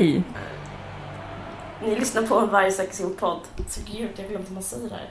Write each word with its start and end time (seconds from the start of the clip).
Hej! 0.00 0.22
Ni 1.82 1.96
lyssnar 1.98 2.22
på 2.22 2.46
Varje 2.46 2.72
Sex 2.72 2.96
sin 2.96 3.16
podd. 3.16 3.40
Så 3.68 3.80
gud, 3.92 4.10
jag 4.16 4.28
glömt 4.28 4.48
hur 4.48 4.54
man 4.54 4.62
säger 4.62 4.88
det 4.88 4.94
här. 4.94 5.10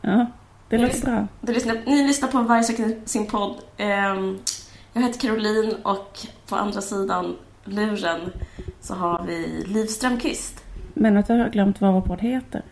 Ja, 0.00 0.26
det 0.68 0.76
Ni 0.76 0.82
låter 0.82 1.00
bra. 1.00 1.26
Du 1.40 1.52
lyssnar, 1.52 1.82
ni 1.86 2.06
lyssnar 2.06 2.28
på 2.28 2.42
Varje 2.42 2.64
Sex 2.64 2.80
sin 3.04 3.26
podd. 3.26 3.56
Ehm, 3.76 4.38
jag 4.92 5.02
heter 5.02 5.20
Caroline 5.20 5.74
och 5.82 6.18
på 6.48 6.56
andra 6.56 6.80
sidan 6.80 7.36
luren 7.64 8.20
så 8.80 8.94
har 8.94 9.24
vi 9.26 9.64
Liv 9.66 9.86
Strömqvist. 9.86 10.64
Men 10.94 11.16
att 11.16 11.28
jag 11.28 11.36
har 11.36 11.48
glömt 11.48 11.80
vad 11.80 11.94
vår 11.94 12.00
podd 12.00 12.20
heter. 12.20 12.62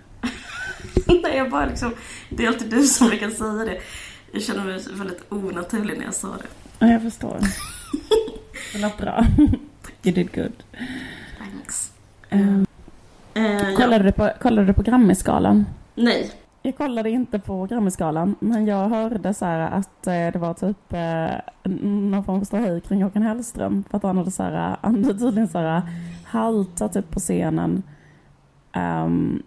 Nej, 1.22 1.36
jag 1.36 1.50
bara 1.50 1.66
liksom, 1.66 1.94
det 2.28 2.44
är 2.44 2.48
alltid 2.48 2.70
du 2.70 2.82
som 2.82 3.08
brukar 3.08 3.30
säga 3.30 3.52
det. 3.52 3.80
Jag 4.32 4.42
känner 4.42 4.64
mig 4.64 4.80
väldigt 4.92 5.22
onaturlig 5.28 5.98
när 5.98 6.04
jag 6.04 6.14
sa 6.14 6.28
det. 6.28 6.48
Ja, 6.78 6.86
jag 6.86 7.02
förstår. 7.02 7.38
Det 8.72 8.78
lät 8.78 8.98
bra. 8.98 9.26
You 10.02 10.14
did 10.14 10.34
good. 10.34 10.52
Thanks. 11.56 11.92
Um, 12.30 12.66
Eh, 13.34 13.42
ja. 13.70 13.76
kollade, 13.76 14.04
du 14.04 14.12
på, 14.12 14.30
kollade 14.40 14.66
du 14.66 14.72
på 14.72 14.82
Grammisgalan? 14.82 15.66
Nej. 15.94 16.30
Jag 16.62 16.76
kollade 16.76 17.10
inte 17.10 17.38
på 17.38 17.64
Grammisgalan, 17.66 18.34
men 18.40 18.66
jag 18.66 18.88
hörde 18.88 19.34
så 19.34 19.44
att 19.44 20.06
eh, 20.06 20.12
det 20.12 20.36
var 20.38 20.54
typ 20.54 20.92
eh, 20.92 21.70
någon 21.82 22.24
form 22.24 22.40
av 22.40 22.44
ståhej 22.44 22.80
kring 22.80 23.02
Håkan 23.02 23.22
Hellström. 23.22 23.84
För 23.90 23.96
att 23.96 24.02
han 24.02 24.18
hade 24.18 24.30
så 24.30 24.42
här, 24.42 24.76
han 24.82 25.04
hade 25.04 25.18
tydligen 25.18 25.48
så 25.48 25.58
här 25.58 25.82
haltat 26.24 26.92
typ 26.92 27.10
på 27.10 27.20
scenen. 27.20 27.82
Um, 28.76 29.42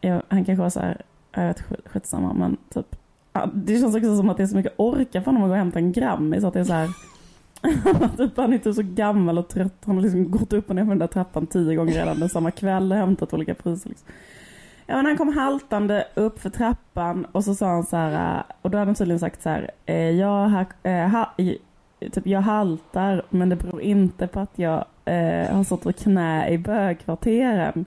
jag, 0.00 0.22
han 0.28 0.44
kanske 0.44 0.62
var 0.62 0.70
så 0.70 0.80
här, 0.80 1.02
jag 1.34 1.46
vet 1.46 1.60
skit- 1.62 1.88
skitsamma, 1.88 2.32
men 2.32 2.56
typ. 2.74 2.96
ja, 3.32 3.48
Det 3.54 3.80
känns 3.80 3.96
också 3.96 4.16
som 4.16 4.30
att 4.30 4.36
det 4.36 4.42
är 4.42 4.46
så 4.46 4.56
mycket 4.56 4.74
orka 4.76 5.20
för 5.20 5.26
honom 5.26 5.42
att 5.42 5.48
gå 5.48 5.52
och 5.52 5.58
hämta 5.58 5.78
en 5.78 5.92
Grammis. 5.92 6.44
Att 6.44 6.54
det 6.54 6.60
är 6.60 6.64
så 6.64 6.72
här, 6.72 6.88
typ, 8.16 8.36
han 8.36 8.52
är 8.52 8.58
typ 8.58 8.74
så 8.74 8.82
gammal 8.82 9.38
och 9.38 9.48
trött. 9.48 9.82
Han 9.84 9.94
har 9.94 10.02
liksom 10.02 10.30
gått 10.30 10.52
upp 10.52 10.70
och 10.70 10.76
ner 10.76 10.82
för 10.82 10.88
den 10.88 10.98
där 10.98 11.06
trappan 11.06 11.46
tio 11.46 11.76
gånger 11.76 11.92
redan 11.92 12.20
den 12.20 12.28
samma 12.28 12.50
kväll 12.50 12.92
och 12.92 12.98
hämtat 12.98 13.34
olika 13.34 13.54
priser. 13.54 13.88
Liksom. 13.88 14.08
Ja, 14.86 14.96
men 14.96 15.06
han 15.06 15.16
kom 15.16 15.36
haltande 15.36 16.06
upp 16.14 16.40
för 16.40 16.50
trappan 16.50 17.24
och 17.24 17.44
så 17.44 17.54
sa 17.54 17.66
han 17.66 17.86
så 17.86 17.96
här, 17.96 18.36
eh, 18.36 18.42
och 18.62 18.70
då 18.70 18.78
hade 18.78 18.88
han 18.88 18.94
tydligen 18.94 19.20
sagt 19.20 19.42
så 19.42 19.48
här, 19.48 19.70
eh, 19.86 20.10
jag, 20.10 20.48
ha, 20.48 20.64
eh, 20.82 21.08
ha, 21.08 21.34
typ, 21.98 22.26
jag 22.26 22.40
haltar 22.40 23.22
men 23.30 23.48
det 23.48 23.56
beror 23.56 23.80
inte 23.80 24.26
på 24.26 24.40
att 24.40 24.58
jag 24.58 24.84
eh, 25.04 25.54
har 25.56 25.64
stått 25.64 25.86
och 25.86 25.96
knä 25.96 26.48
i 26.48 26.58
bögkvarteren 26.58 27.84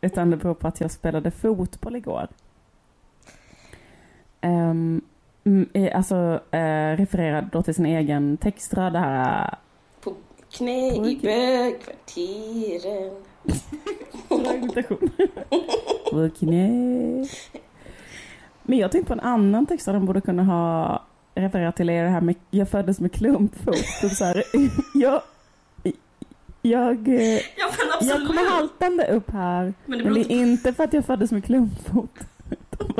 utan 0.00 0.30
det 0.30 0.36
beror 0.36 0.54
på 0.54 0.68
att 0.68 0.80
jag 0.80 0.90
spelade 0.90 1.30
fotboll 1.30 1.96
igår. 1.96 2.28
Um, 4.42 5.02
alltså 5.94 6.40
eh, 6.50 6.96
refererade 6.96 7.48
då 7.52 7.62
till 7.62 7.74
sin 7.74 7.86
egen 7.86 8.36
textrad 8.36 8.92
det 8.92 8.98
här 8.98 9.54
På 10.00 10.14
knä 10.52 10.94
i 10.94 11.18
bögkvarteren. 11.22 13.12
Bra 14.28 14.54
imitation. 14.54 15.10
På 16.10 16.30
knä. 16.38 17.26
Men 18.62 18.78
jag 18.78 18.92
tänkte 18.92 19.08
på 19.08 19.12
en 19.12 19.20
annan 19.20 19.66
text 19.66 19.84
som 19.84 19.94
de 19.94 20.06
borde 20.06 20.20
kunna 20.20 20.44
ha 20.44 21.02
refererat 21.34 21.76
till 21.76 21.90
är 21.90 22.04
det 22.04 22.10
här 22.10 22.20
med 22.20 22.34
jag 22.50 22.68
föddes 22.68 23.00
med 23.00 23.12
klumpfot. 23.12 23.74
Typ 24.00 24.12
så 24.12 24.24
här, 24.24 24.44
jag, 24.94 25.22
jag, 26.62 27.08
eh, 27.08 27.40
Ja 27.56 27.70
jag 28.00 28.26
kommer 28.26 28.50
haltande 28.50 29.06
upp 29.06 29.30
här. 29.30 29.74
Men 29.86 29.98
det 29.98 30.04
Men 30.04 30.14
det 30.14 30.20
är 30.20 30.30
inte 30.30 30.72
för 30.72 30.84
att 30.84 30.92
jag 30.92 31.04
föddes 31.04 31.32
med 31.32 31.44
klumpfot. 31.44 32.10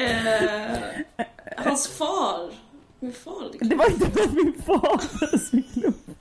Eh, 0.00 0.78
hans 1.56 1.88
far. 1.88 2.50
Min 3.00 3.12
far 3.12 3.42
liksom. 3.52 3.68
Det 3.68 3.76
var 3.76 3.90
inte 3.90 4.10
för 4.10 4.22
att 4.22 4.32
min 4.34 4.54
far 4.66 5.00
med 5.54 5.72
klumpfot. 5.72 6.16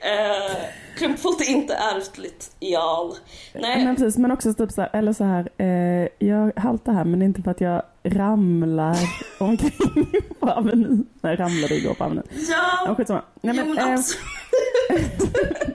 Eh, 0.00 0.56
klumpfot 0.96 1.40
är 1.40 1.44
inte 1.50 1.74
ärftligt, 1.74 2.50
Jarl. 2.60 3.12
Nej, 3.54 3.84
Men 3.84 3.96
precis, 3.96 4.18
men 4.18 4.30
också 4.30 4.54
typ 4.54 4.72
så 4.72 4.80
här, 4.80 4.90
eller 4.92 5.12
så 5.12 5.24
här, 5.24 5.48
eh, 5.58 6.08
jag 6.28 6.52
haltar 6.56 6.92
här 6.92 7.04
men 7.04 7.18
det 7.18 7.24
är 7.24 7.26
inte 7.26 7.42
för 7.42 7.50
att 7.50 7.60
jag 7.60 7.82
ramlar 8.04 8.96
omkring 9.40 10.06
på 10.40 10.50
Avenyn. 10.50 11.06
Nej, 11.20 11.32
jag 11.32 11.40
ramlade 11.40 11.74
igår 11.74 11.94
på 11.94 12.04
Avenyn. 12.04 12.22
ja, 12.50 12.84
Ja, 12.86 12.94
skitsamma. 12.94 13.22
Nej, 13.40 13.54
jo, 13.58 13.64
men, 13.64 13.74
men 13.74 13.94
eh, 13.94 14.00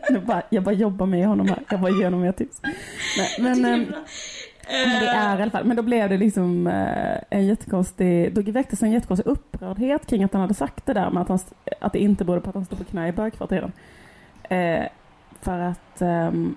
jag, 0.14 0.26
bara, 0.26 0.42
jag 0.50 0.64
bara 0.64 0.76
jobbar 0.76 1.06
med 1.06 1.28
honom 1.28 1.48
här. 1.48 1.64
Jag 1.70 1.80
bara 1.82 1.92
ger 1.92 2.04
honom 2.04 2.22
mer 2.22 2.32
tips. 2.32 2.58
Nej, 3.18 3.56
men, 3.56 3.94
ehm, 4.70 4.90
men 4.90 5.00
det 5.00 5.08
är 5.08 5.36
i 5.36 5.38
Eh, 5.38 5.42
alla 5.42 5.52
fall, 5.52 5.66
men 5.66 5.78
då 5.78 5.84
blev 5.84 6.10
det 6.10 6.18
liksom 6.18 6.68
eh, 6.68 7.18
en 7.30 7.46
jättekonstig, 7.46 8.34
då 8.34 8.52
väcktes 8.52 8.84
en 8.84 8.92
jättekonstig 8.92 9.32
upprördhet 9.32 10.06
kring 10.06 10.24
att 10.24 10.34
han 10.34 10.42
hade 10.42 10.54
sagt 10.54 10.86
det 10.86 10.94
där 10.94 11.10
med 11.10 11.22
att, 11.22 11.30
han, 11.30 11.40
att 11.80 11.94
det 11.94 12.00
inte 12.00 12.26
berodde 12.26 12.42
på 12.42 12.50
att 12.50 12.56
han 12.56 12.66
stod 12.66 12.78
på 12.78 12.84
knä 12.84 13.08
i 13.08 13.12
bögkvarteren. 13.12 13.72
Eh, 14.44 14.84
för 15.42 15.60
att 15.60 16.02
ehm, 16.02 16.56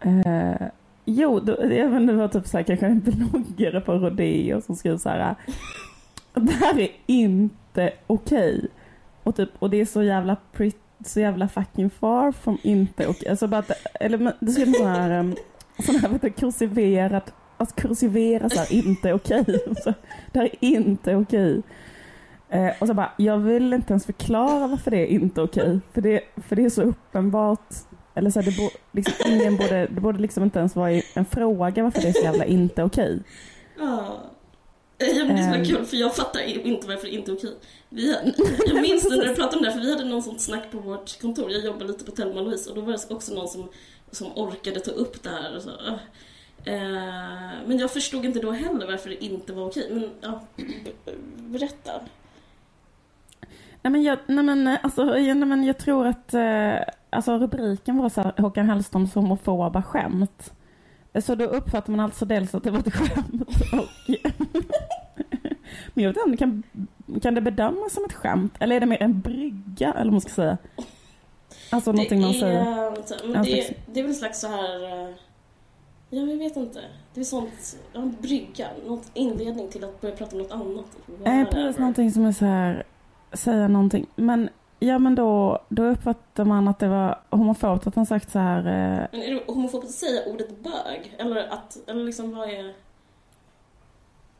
eh, 0.00 0.68
Jo, 1.10 1.40
då, 1.40 1.52
jag 1.52 1.88
vet, 1.88 2.00
inte, 2.00 2.12
det 2.12 2.18
var 2.18 2.28
typ 2.28 2.46
så 2.46 2.56
här, 2.56 2.64
kanske 2.64 2.86
en 2.86 3.00
bloggare 3.00 3.80
på 3.80 3.92
Rodeo 3.92 4.60
som 4.60 4.76
skrev 4.76 4.98
så 4.98 5.08
här. 5.08 5.34
Det 6.34 6.52
här 6.52 6.78
är 6.78 6.90
inte 7.06 7.92
okej. 8.06 8.68
Och, 9.22 9.36
typ, 9.36 9.50
och 9.58 9.70
det 9.70 9.80
är 9.80 9.84
så 9.84 10.02
jävla 10.02 10.36
pretty, 10.52 10.78
så 11.04 11.20
jävla 11.20 11.48
fucking 11.48 11.90
far 11.90 12.32
from 12.32 12.58
inte 12.62 13.06
okej. 13.06 13.28
Alltså 13.28 13.46
bara 13.46 13.58
att, 13.58 13.70
eller 14.00 14.18
men 14.18 14.32
det 14.40 14.62
en 14.62 14.74
sån 14.74 14.86
här, 14.86 15.20
um, 15.20 15.36
sån 15.84 15.94
här 15.96 16.08
vet 16.08 16.22
du, 16.22 16.30
kursiverad, 16.30 17.22
alltså 17.56 17.76
kursivera 17.76 18.48
så 18.48 18.58
här, 18.58 18.72
inte 18.72 19.12
okej. 19.12 19.44
Så, 19.84 19.94
det 20.32 20.38
här 20.38 20.46
är 20.60 20.68
inte 20.76 21.16
okej. 21.16 21.62
Eh, 22.50 22.70
och 22.80 22.86
så 22.86 22.94
bara, 22.94 23.12
jag 23.16 23.38
vill 23.38 23.72
inte 23.72 23.92
ens 23.92 24.06
förklara 24.06 24.66
varför 24.66 24.90
det 24.90 24.96
är 24.96 25.06
inte 25.06 25.42
okej. 25.42 25.80
För, 25.92 26.00
det, 26.00 26.20
för 26.36 26.56
det 26.56 26.64
är 26.64 26.70
så 26.70 26.82
uppenbart. 26.82 27.74
Eller 28.14 28.30
så 28.30 28.40
här, 28.40 28.50
det, 28.50 28.56
bo, 28.56 28.68
liksom, 28.92 29.14
ingen 29.32 29.56
borde, 29.56 29.86
det 29.86 30.00
borde 30.00 30.18
liksom 30.18 30.42
inte 30.44 30.58
ens 30.58 30.76
vara 30.76 30.90
en 31.14 31.24
fråga 31.24 31.82
varför 31.82 32.00
det 32.02 32.08
är 32.08 32.12
så 32.12 32.24
jävla 32.24 32.44
inte 32.44 32.82
okej. 32.82 33.22
ja. 33.78 34.16
Ja, 35.00 35.24
men 35.24 35.36
det 35.36 35.42
är 35.42 35.52
så 35.52 35.58
Ehm. 35.58 35.64
kul 35.64 35.84
för 35.84 35.96
jag 35.96 36.14
fattar 36.16 36.40
inte 36.66 36.86
varför 36.88 37.06
det 37.06 37.12
inte 37.14 37.30
är 37.30 37.34
okej. 37.36 37.54
Vi, 37.90 38.16
jag 38.66 38.82
minns 38.82 39.08
det 39.08 39.16
när 39.16 39.24
du 39.24 39.34
pratade 39.34 39.56
om 39.56 39.62
det 39.62 39.72
för 39.72 39.80
vi 39.80 39.92
hade 39.92 40.04
någon 40.04 40.22
sånt 40.22 40.40
snack 40.40 40.70
på 40.70 40.78
vårt 40.78 41.20
kontor. 41.20 41.50
Jag 41.50 41.64
jobbar 41.64 41.86
lite 41.86 42.04
på 42.04 42.10
Telma 42.10 42.40
Louise 42.40 42.70
och 42.70 42.76
då 42.76 42.82
var 42.82 42.92
det 42.92 43.14
också 43.14 43.34
någon 43.34 43.48
som, 43.48 43.68
som 44.10 44.32
orkade 44.38 44.80
ta 44.80 44.90
upp 44.90 45.22
det 45.22 45.30
här. 45.30 45.56
Och 45.56 45.62
så, 45.62 45.70
ah. 45.70 45.98
eh, 46.70 47.66
men 47.66 47.78
jag 47.78 47.90
förstod 47.90 48.24
inte 48.24 48.40
då 48.40 48.50
heller 48.50 48.86
varför 48.86 49.10
det 49.10 49.24
inte 49.24 49.52
var 49.52 49.66
okej. 49.66 49.88
Men 49.90 50.10
ja, 50.20 50.40
berätta. 51.36 51.92
Nej 53.82 53.92
men 53.92 54.02
jag, 54.02 54.18
nej 54.26 54.44
men, 54.44 54.66
eh, 54.66 54.78
alltså, 54.82 55.04
nej 55.04 55.34
men 55.34 55.64
jag 55.64 55.78
tror 55.78 56.06
att 56.06 56.34
eh, 56.34 56.76
alltså, 57.10 57.38
rubriken 57.38 57.98
var 57.98 58.08
så 58.08 58.22
här, 58.22 58.32
Håkan 58.36 58.66
Hellströms 58.66 59.14
homofoba 59.14 59.82
skämt. 59.82 60.52
Så 61.22 61.34
då 61.34 61.44
uppfattar 61.44 61.90
man 61.90 62.00
alltså 62.00 62.24
dels 62.24 62.54
att 62.54 62.64
det 62.64 62.70
var 62.70 62.78
ett 62.78 62.94
skämt 62.94 63.42
och 63.72 63.88
men 65.98 66.04
jag 66.04 66.12
vet 66.12 66.26
inte, 66.26 66.36
kan, 66.36 66.62
kan 67.22 67.34
det 67.34 67.40
bedömas 67.40 67.92
som 67.94 68.04
ett 68.04 68.12
skämt? 68.12 68.54
Eller 68.58 68.76
är 68.76 68.80
det 68.80 68.86
mer 68.86 69.02
en 69.02 69.20
brygga, 69.20 69.92
eller 69.92 70.04
vad 70.04 70.12
man 70.12 70.20
ska 70.20 70.30
säga? 70.32 70.58
Alltså 71.70 71.92
någonting 71.92 72.20
man 72.20 72.32
det 72.32 72.38
säger. 72.38 72.60
är, 72.60 72.90
men 73.26 73.32
Ja, 73.34 73.38
det, 73.42 73.44
precis. 73.44 73.76
det 73.86 74.00
är 74.00 74.04
väl 74.04 74.10
en 74.10 74.16
slags 74.16 74.40
så 74.40 74.48
här... 74.48 74.84
eh, 75.08 75.14
Ja, 76.10 76.20
jag 76.20 76.36
vet 76.38 76.56
inte. 76.56 76.80
Det 77.14 77.20
är 77.20 77.24
sånt, 77.24 77.76
ja, 77.92 78.00
en 78.00 78.16
brygga, 78.20 78.68
något 78.86 79.10
inledning 79.14 79.68
till 79.68 79.84
att 79.84 80.00
börja 80.00 80.16
prata 80.16 80.36
om 80.36 80.42
något 80.42 80.52
annat. 80.52 80.84
Nej, 81.24 81.44
precis 81.46 81.78
någonting 81.78 82.12
som 82.12 82.24
är 82.26 82.32
så 82.32 82.44
här, 82.44 82.84
säga 83.32 83.68
någonting. 83.68 84.06
Men, 84.16 84.48
ja 84.78 84.98
men 84.98 85.14
då, 85.14 85.58
då 85.68 85.82
uppfattar 85.84 86.44
man 86.44 86.68
att 86.68 86.78
det 86.78 86.88
var 86.88 87.18
homofobt 87.30 87.86
att 87.86 87.94
han 87.94 88.06
sagt 88.06 88.30
så 88.30 88.38
här, 88.38 88.58
eh, 88.58 89.06
Men 89.12 89.22
är 89.22 89.34
det 89.34 89.42
homofobiskt 89.46 90.02
att 90.04 90.08
säga 90.08 90.32
ordet 90.32 90.58
bög? 90.62 91.14
Eller 91.18 91.48
att, 91.52 91.78
eller 91.86 92.04
liksom 92.04 92.36
vad 92.36 92.48
är... 92.50 92.74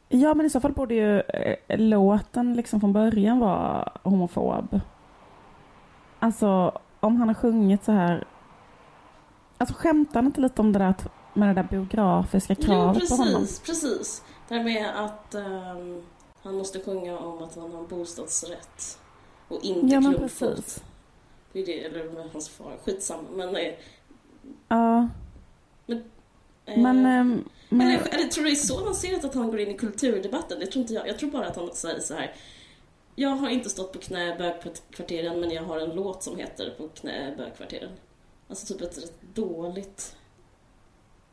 Ja, 0.08 0.34
men 0.34 0.46
i 0.46 0.50
så 0.50 0.60
fall 0.60 0.72
borde 0.72 0.94
ju 0.94 1.20
eh, 1.20 1.56
låten 1.78 2.55
liksom 2.55 2.81
från 2.81 2.93
början 2.93 3.38
vara 3.38 3.93
homofob. 4.02 4.81
Alltså, 6.19 6.78
om 7.00 7.16
han 7.16 7.28
har 7.28 7.34
sjungit 7.34 7.84
så 7.84 7.93
här... 7.93 8.25
Alltså 9.58 9.75
skämtar 9.78 10.14
han 10.14 10.26
inte 10.26 10.40
lite 10.40 10.60
om 10.62 10.72
det 10.72 10.78
där 10.78 10.87
att- 10.90 11.08
med 11.34 11.49
det 11.49 11.62
där 11.62 11.69
biografiska 11.70 12.55
Jo, 12.58 12.64
kravet 12.66 13.08
på 13.08 13.14
honom? 13.14 13.34
precis, 13.40 13.60
precis. 13.60 14.22
Det 14.49 14.55
här 14.55 14.64
med 14.64 15.05
att 15.05 15.34
ehm, 15.34 16.02
han 16.43 16.55
måste 16.55 16.81
sjunga 16.81 17.19
om 17.19 17.43
att 17.43 17.56
han 17.56 17.72
har 17.72 17.82
bostadsrätt 17.82 18.99
och 19.49 19.60
inte 19.62 19.94
Ja, 19.94 20.00
men 20.00 20.14
precis. 20.14 20.84
Det 21.52 21.60
är 21.62 21.66
det, 21.66 21.84
eller 21.84 22.10
med 22.12 22.28
hans 22.32 22.49
far, 22.49 22.72
skitsamma. 22.84 23.22
Men, 23.34 23.56
eh, 23.56 23.72
Ja, 24.69 25.08
eh, 25.87 26.78
men... 26.82 27.06
ehm, 27.06 27.44
men 27.69 27.87
Eller, 27.87 28.15
eller 28.15 28.29
tror 28.29 28.44
du 28.44 28.50
det 28.50 28.56
är 28.56 28.56
så 28.56 28.81
avancerat 28.81 29.25
att 29.25 29.35
han 29.35 29.50
går 29.50 29.61
in 29.61 29.69
i 29.69 29.75
kulturdebatten? 29.75 30.61
Det 30.61 30.67
tror 30.67 30.81
inte 30.81 30.94
jag. 30.94 31.09
Jag 31.09 31.19
tror 31.19 31.31
bara 31.31 31.47
att 31.47 31.56
han 31.56 31.75
säger 31.75 32.00
så 32.00 32.15
här. 32.15 32.32
Jag 33.15 33.29
har 33.29 33.49
inte 33.49 33.69
stått 33.69 33.93
på 33.93 33.99
knä 33.99 34.35
i 34.35 34.38
bögkvarteren 34.38 35.41
men 35.41 35.50
jag 35.50 35.62
har 35.62 35.79
en 35.79 35.91
låt 35.91 36.23
som 36.23 36.37
heter 36.37 36.75
På 36.79 36.88
knä 36.88 37.32
i 37.32 37.37
bögkvarteren. 37.37 37.91
Alltså 38.49 38.75
typ 38.75 38.82
ett 38.82 38.99
rätt 38.99 39.20
dåligt... 39.35 40.17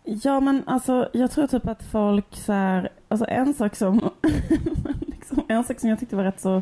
Ja 0.04 0.40
men 0.40 0.64
alltså 0.68 1.10
jag 1.14 1.32
tror 1.32 1.48
typ 1.48 1.68
att 1.68 1.84
folk 1.84 2.36
så 2.36 2.54
här, 2.54 2.92
alltså 3.08 3.26
en 3.30 3.54
sak 3.54 3.76
som, 3.76 4.10
liksom, 5.08 5.44
en 5.48 5.64
sak 5.64 5.80
som 5.80 5.90
jag 5.90 6.00
tyckte 6.00 6.16
var 6.16 6.24
rätt 6.24 6.42
så, 6.42 6.62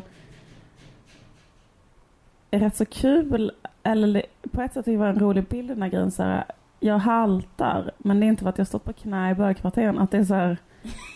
rätt 2.50 2.76
så 2.76 2.84
kul, 2.84 3.52
eller 3.82 4.22
på 4.50 4.62
ett 4.62 4.72
sätt 4.72 4.86
jag 4.86 4.98
var 4.98 5.06
en 5.06 5.20
rolig 5.20 5.44
bild 5.44 5.68
den 5.68 5.82
här 5.82 5.88
grejen 5.88 6.10
så 6.10 6.22
här, 6.22 6.44
jag 6.84 6.98
haltar, 6.98 7.90
men 7.98 8.20
det 8.20 8.26
är 8.26 8.28
inte 8.28 8.42
för 8.42 8.50
att 8.50 8.58
jag 8.58 8.66
stått 8.66 8.84
på 8.84 8.92
knä 8.92 9.30
i 9.30 9.34
bögkvarteren, 9.34 9.98
att 9.98 10.10
det 10.10 10.18
är 10.18 10.24
så 10.24 10.34
här, 10.34 10.56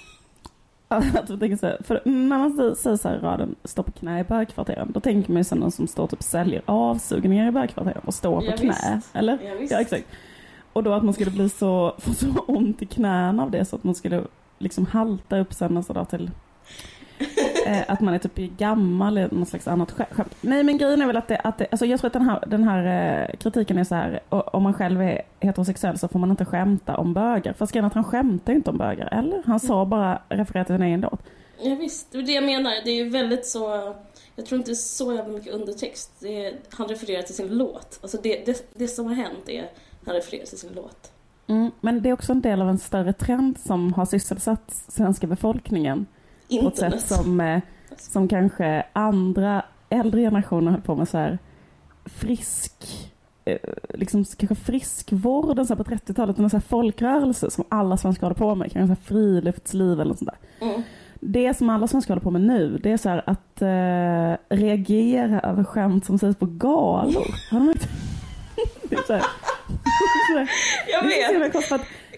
att 0.89 1.05
jag 1.29 1.41
tänker 1.41 1.57
så 1.57 1.67
här, 1.67 1.79
för 1.85 2.01
när 2.05 2.39
man 2.39 2.77
säger 2.77 2.97
så 2.97 3.09
här 3.09 3.19
raden 3.19 3.55
stå 3.65 3.83
på 3.83 3.93
knä 3.93 4.21
i 4.21 4.25
bögkvarteren, 4.25 4.93
då 4.93 5.01
tänker 5.01 5.33
man 5.33 5.41
ju 5.41 5.45
sådana 5.45 5.71
som 5.71 5.87
står 5.87 6.07
typ 6.07 6.23
säljer 6.23 6.63
avsugningar 6.67 7.49
i 7.49 7.51
bögkvarteren 7.51 8.03
och 8.05 8.15
står 8.15 8.41
på 8.41 8.47
Ja, 8.47 8.57
knä, 8.57 8.69
visst. 8.97 9.17
eller? 9.17 9.39
Ja. 9.45 9.67
Ja, 9.71 9.81
exakt. 9.81 10.05
Och 10.73 10.83
då 10.83 10.93
att 10.93 11.05
man 11.05 11.15
skulle 11.15 11.31
bli 11.31 11.49
så, 11.49 11.95
få 11.99 12.15
så 12.15 12.27
ont 12.47 12.83
i 12.83 12.87
knäna 12.87 13.43
av 13.43 13.51
det 13.51 13.65
så 13.65 13.77
att 13.77 13.85
man 13.85 13.95
skulle 13.95 14.23
liksom 14.59 14.87
halta 14.87 15.39
upp 15.39 15.53
sen 15.55 15.77
och 15.77 15.85
sådär 15.85 16.05
till 16.05 16.31
att 17.89 18.01
man 18.01 18.15
är 18.15 18.19
typ 18.19 18.37
gammal 18.37 19.19
eller 19.19 19.35
något 19.35 19.49
slags 19.49 19.69
annat 19.69 19.93
skä- 19.93 20.15
skämt. 20.15 20.35
Nej 20.41 20.65
men 20.65 20.79
grejen 20.79 21.03
är 21.03 21.07
väl 21.07 21.17
att 21.17 21.29
det, 21.29 21.37
att 21.39 21.59
det 21.59 21.67
alltså 21.71 21.87
jag 21.87 22.01
tror 22.01 22.07
att 22.07 22.13
den 22.13 22.23
här, 22.23 22.45
den 22.47 22.65
här 22.65 23.29
eh, 23.31 23.37
kritiken 23.37 23.79
är 23.79 23.85
så 23.85 23.95
här, 23.95 24.21
om 24.29 24.63
man 24.63 24.75
själv 24.75 25.03
är 25.03 25.23
heterosexuell 25.41 25.99
så 25.99 26.09
får 26.09 26.19
man 26.19 26.31
inte 26.31 26.45
skämta 26.45 26.97
om 26.97 27.15
bögar. 27.15 27.53
Fast 27.53 27.73
grejen 27.73 27.85
är 27.85 27.89
att 27.89 27.95
han 27.95 28.05
skämtar 28.05 28.53
ju 28.53 28.57
inte 28.57 28.71
om 28.71 28.79
bögar, 28.79 29.09
eller? 29.13 29.43
Han 29.47 29.61
sa 29.61 29.85
bara, 29.85 30.23
refererade 30.29 30.67
till 30.67 30.75
sin 30.77 30.83
egen 30.83 31.01
låt. 31.01 31.23
Ja, 31.63 31.75
visst, 31.75 32.13
det 32.13 32.19
är 32.19 32.23
det 32.23 32.33
jag 32.33 32.45
menar. 32.45 32.71
Det 32.85 32.91
är 32.91 33.05
ju 33.05 33.09
väldigt 33.09 33.47
så... 33.47 33.95
Jag 34.37 34.47
tror 34.47 34.59
inte 34.59 34.71
det 34.71 34.73
är 34.73 34.75
så 34.75 35.13
jävla 35.13 35.33
mycket 35.35 35.55
undertext. 35.55 36.25
Är, 36.25 36.55
han 36.71 36.89
refererar 36.89 37.23
till 37.23 37.35
sin 37.35 37.57
låt. 37.57 37.99
Alltså 38.03 38.19
det, 38.23 38.47
det, 38.47 38.71
det 38.75 38.89
som 38.89 39.07
har 39.07 39.15
hänt 39.15 39.49
är 39.49 39.65
han 40.07 40.15
refererar 40.15 40.47
till 40.47 40.59
sin 40.59 40.71
låt. 40.75 41.13
Mm, 41.47 41.71
men 41.81 42.03
det 42.03 42.09
är 42.09 42.13
också 42.13 42.33
en 42.33 42.41
del 42.41 42.63
av 42.63 42.69
en 42.69 42.79
större 42.79 43.13
trend 43.13 43.59
som 43.59 43.93
har 43.93 44.07
sysselsatt 44.07 44.85
svenska 44.89 45.27
befolkningen. 45.27 46.07
På 46.49 46.69
ett 46.69 46.77
sätt 46.77 46.85
Internet. 46.93 47.01
som, 47.01 47.41
eh, 47.41 47.61
som 47.97 48.29
kanske 48.29 48.87
andra 48.93 49.63
äldre 49.91 50.21
generationer 50.21 50.71
höll 50.71 50.81
på 50.81 50.97
med 50.97 51.09
så 51.09 51.19
här 51.19 51.39
frisk, 52.05 52.73
eh, 53.45 53.57
liksom 53.95 54.25
kanske 54.25 54.55
friskvården 54.55 55.67
så 55.67 55.75
här 55.75 55.85
på 55.85 55.91
30-talet, 55.91 56.39
en 56.39 56.51
så 56.51 56.57
här 56.57 56.63
folkrörelse 56.63 57.51
som 57.51 57.65
alla 57.69 57.97
svenskar 57.97 58.23
håller 58.23 58.35
på 58.35 58.55
med, 58.55 58.73
kanske 58.73 58.95
så 58.97 59.01
här 59.01 59.07
friluftsliv 59.21 59.93
eller 59.93 60.05
något 60.05 60.19
sånt 60.19 60.31
där. 60.31 60.69
Mm. 60.69 60.83
Det 61.21 61.55
som 61.57 61.71
alla 61.71 61.87
svenskar 61.89 62.15
håller 62.15 62.25
på 62.25 62.31
med 62.31 62.41
nu, 62.43 62.79
det 62.83 62.93
är 62.93 62.97
så 62.97 63.09
här 63.09 63.23
att 63.27 63.63
eh, 63.63 64.57
reagera 64.57 65.41
över 65.41 65.65
skämt 65.65 66.05
som 66.07 66.19
sägs 66.19 66.37
på 66.37 66.47
galor. 66.47 67.35
Har? 67.51 67.75
Det 68.89 68.95
är 68.97 69.03
så 69.07 69.13
här, 69.13 69.23
här, 70.37 70.51
Jag 70.93 71.05
det 71.05 71.21
är 71.21 71.27
så 71.27 71.33
himla 71.33 71.45
vet! 71.45 71.53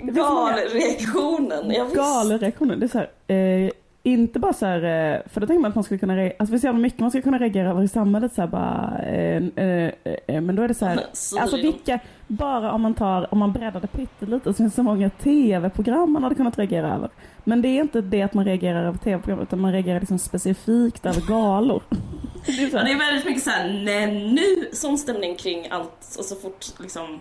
det 0.03 0.13
många- 0.13 0.29
Galreaktionen. 0.29 1.95
Galreaktioner. 1.95 2.77
Det 2.77 2.87
är 2.87 2.89
så 2.89 2.99
här, 2.99 3.11
eh, 3.37 3.71
inte 4.03 4.39
bara 4.39 4.53
så 4.53 4.67
här, 4.67 4.83
eh, 5.15 5.21
för 5.27 5.41
då 5.41 5.47
tänker 5.47 5.61
man 5.61 5.69
att 5.69 5.75
man 5.75 5.85
skulle 5.85 5.99
kunna, 5.99 6.31
alltså 6.39 6.55
är 6.55 6.59
så 6.59 6.67
jävla 6.67 6.81
mycket 6.81 7.01
man 7.01 7.11
skulle 7.11 7.23
kunna 7.23 7.39
reagera 7.39 7.71
över 7.71 7.83
i 7.83 7.89
samhället 7.89 8.35
så 8.35 8.41
här 8.41 8.49
bara, 8.49 8.99
eh, 9.03 9.43
eh, 9.57 9.93
eh, 10.27 10.41
men 10.41 10.57
då 10.57 10.63
är 10.63 10.69
det 10.69 10.75
så 10.75 10.87
här, 10.87 11.07
alltså 11.41 11.57
vilka, 11.57 12.01
bara 12.27 12.73
om 12.73 12.83
man 12.83 12.95
tar, 12.95 13.35
om 13.35 13.39
man 13.39 13.53
breddar 13.53 13.81
det 13.81 13.87
pyttelite 13.87 14.45
så 14.45 14.53
finns 14.55 14.73
det 14.73 14.77
så 14.77 14.83
många 14.83 15.11
tv-program 15.11 16.13
man 16.13 16.23
hade 16.23 16.35
kunnat 16.35 16.59
reagera 16.59 16.95
över. 16.95 17.11
Men 17.45 17.63
det 17.63 17.69
är 17.69 17.81
inte 17.81 18.01
det 18.01 18.23
att 18.23 18.35
man 18.35 18.45
reagerar 18.45 18.85
över 18.85 18.99
tv-program 18.99 19.43
utan 19.43 19.61
man 19.61 19.73
reagerar 19.73 20.01
liksom 20.01 20.19
specifikt 20.19 21.07
över 21.07 21.21
galor. 21.21 21.83
det 22.47 22.53
är 22.53 22.71
så 22.71 22.77
Ja, 22.77 22.79
här, 22.79 22.85
det 22.85 22.93
är 22.93 22.99
väldigt 22.99 23.25
mycket 23.25 23.43
såhär, 23.43 23.83
nej 23.85 24.33
nu, 24.35 24.69
sån 24.73 24.99
stämning 24.99 25.37
kring 25.37 25.69
allt 25.71 26.17
och 26.19 26.25
så 26.25 26.35
fort 26.35 26.67
liksom 26.81 27.21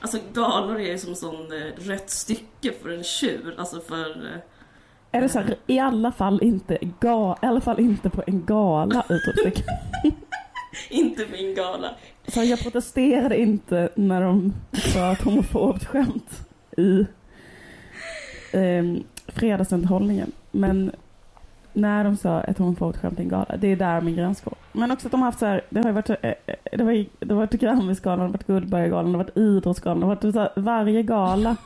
Alltså 0.00 0.18
galor 0.32 0.80
är 0.80 0.92
ju 0.92 0.98
som 0.98 1.14
sån 1.14 1.34
eh, 1.34 1.88
rött 1.88 2.10
stycke 2.10 2.72
för 2.82 2.88
en 2.88 3.04
tjur, 3.04 3.54
alltså 3.58 3.80
för 3.80 4.40
det 5.10 5.28
så 5.28 5.38
här, 5.38 5.54
i 5.66 5.78
alla 5.78 6.12
fall 6.12 6.42
inte, 6.42 6.78
ga, 7.00 7.36
i 7.42 7.46
alla 7.46 7.60
fall 7.60 7.80
inte 7.80 8.10
på 8.10 8.22
en 8.26 8.44
gala 8.46 9.04
utropstecken. 9.08 9.64
inte 10.90 11.26
min 11.32 11.54
gala. 11.54 11.90
Så 12.28 12.42
jag 12.42 12.60
protesterade 12.62 13.40
inte 13.40 13.88
när 13.94 14.22
de 14.22 14.52
sa 14.72 15.12
ett 15.12 15.22
homofobt 15.22 15.84
skämt 15.84 16.46
i 16.76 17.06
eh, 18.52 18.84
fredagsunderhållningen. 19.26 20.32
Men 20.50 20.90
när 21.72 22.04
de 22.04 22.16
sa 22.16 22.40
ett 22.40 22.58
homofobt 22.58 22.98
skämt 22.98 23.18
i 23.18 23.22
en 23.22 23.28
gala, 23.28 23.56
det 23.58 23.68
är 23.68 23.76
där 23.76 24.00
min 24.00 24.16
gräns 24.16 24.40
går. 24.40 24.54
Men 24.72 24.90
också 24.90 25.06
att 25.08 25.12
de 25.12 25.20
har 25.22 25.26
haft 25.28 25.38
så 25.38 25.46
här, 25.46 25.60
det 25.70 25.80
har 25.80 25.86
ju 25.86 25.92
varit, 25.92 26.10
eh, 26.10 26.16
eh, 26.22 26.54
det 26.72 26.84
har, 26.84 26.92
ju- 26.92 27.06
det 27.18 27.34
har 27.34 27.40
varit 27.40 27.50
Grammisgalan, 27.52 28.18
det 28.18 28.24
har 28.24 28.32
varit 28.32 28.46
Guldbaggegalan, 28.46 29.12
det 29.12 29.18
har 29.18 29.24
varit 29.24 29.36
Idrottsgalan, 29.36 30.00
det 30.00 30.06
har 30.06 30.14
varit 30.14 30.34
så 30.34 30.40
här, 30.40 30.50
varje 30.56 31.02
gala. 31.02 31.56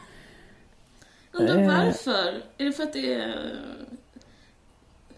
Undrar 1.32 1.58
Eh. 1.58 1.66
varför? 1.84 2.42
Är 2.58 2.64
det 2.64 2.72
för 2.72 2.82
att 2.82 2.92
det 2.92 3.14
är, 3.14 3.60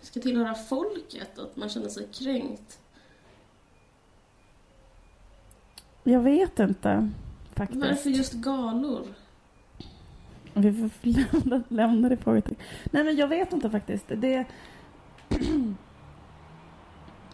ska 0.01 0.21
tillhöra 0.21 0.55
folket, 0.55 1.39
att 1.39 1.57
man 1.57 1.69
känner 1.69 1.89
sig 1.89 2.09
kränkt? 2.13 2.79
Jag 6.03 6.21
vet 6.21 6.59
inte 6.59 7.11
faktiskt. 7.55 7.81
Varför 7.85 8.11
just 8.11 8.33
galor? 8.33 9.07
Vi 10.55 10.73
får 10.73 10.91
lämna, 11.03 11.63
lämna 11.69 12.09
det 12.09 12.17
frågetecken. 12.17 12.65
Nej 12.91 13.05
men 13.05 13.17
jag 13.17 13.29
vet 13.29 13.53
inte 13.53 13.71
faktiskt. 13.71 14.05
Det... 14.09 14.45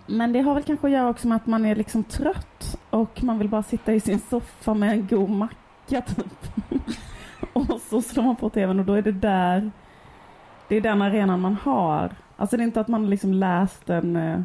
Men 0.07 0.33
det 0.33 0.41
har 0.41 0.55
väl 0.55 0.63
kanske 0.63 0.87
att 0.87 0.93
göra 0.93 1.09
också 1.09 1.29
med 1.29 1.37
att 1.37 1.47
man 1.47 1.65
är 1.67 1.77
liksom 1.77 2.05
trött 2.05 2.79
och 2.91 3.23
man 3.23 3.39
vill 3.39 3.49
bara 3.49 3.63
sitta 3.63 3.95
i 3.95 4.01
sin 4.01 4.21
soffa 4.21 4.75
med 4.75 4.91
en 4.93 5.07
god 5.07 5.31
macka 5.31 6.01
typ. 6.03 6.53
och 7.53 7.81
så 7.91 8.03
slår 8.03 8.23
man 8.25 8.37
på 8.37 8.51
tvn 8.51 8.79
och 8.81 8.85
då 8.87 8.95
är 8.95 9.03
det 9.03 9.13
där, 9.13 9.71
det 10.69 10.77
är 10.77 10.81
den 10.81 11.03
arenan 11.03 11.41
man 11.41 11.55
har. 11.63 12.15
Alltså 12.37 12.57
det 12.57 12.63
är 12.63 12.65
inte 12.65 12.81
att 12.81 12.89
man 12.89 13.11
liksom 13.11 13.35
läst 13.35 13.91
en 13.91 14.17
eh, 14.17 14.41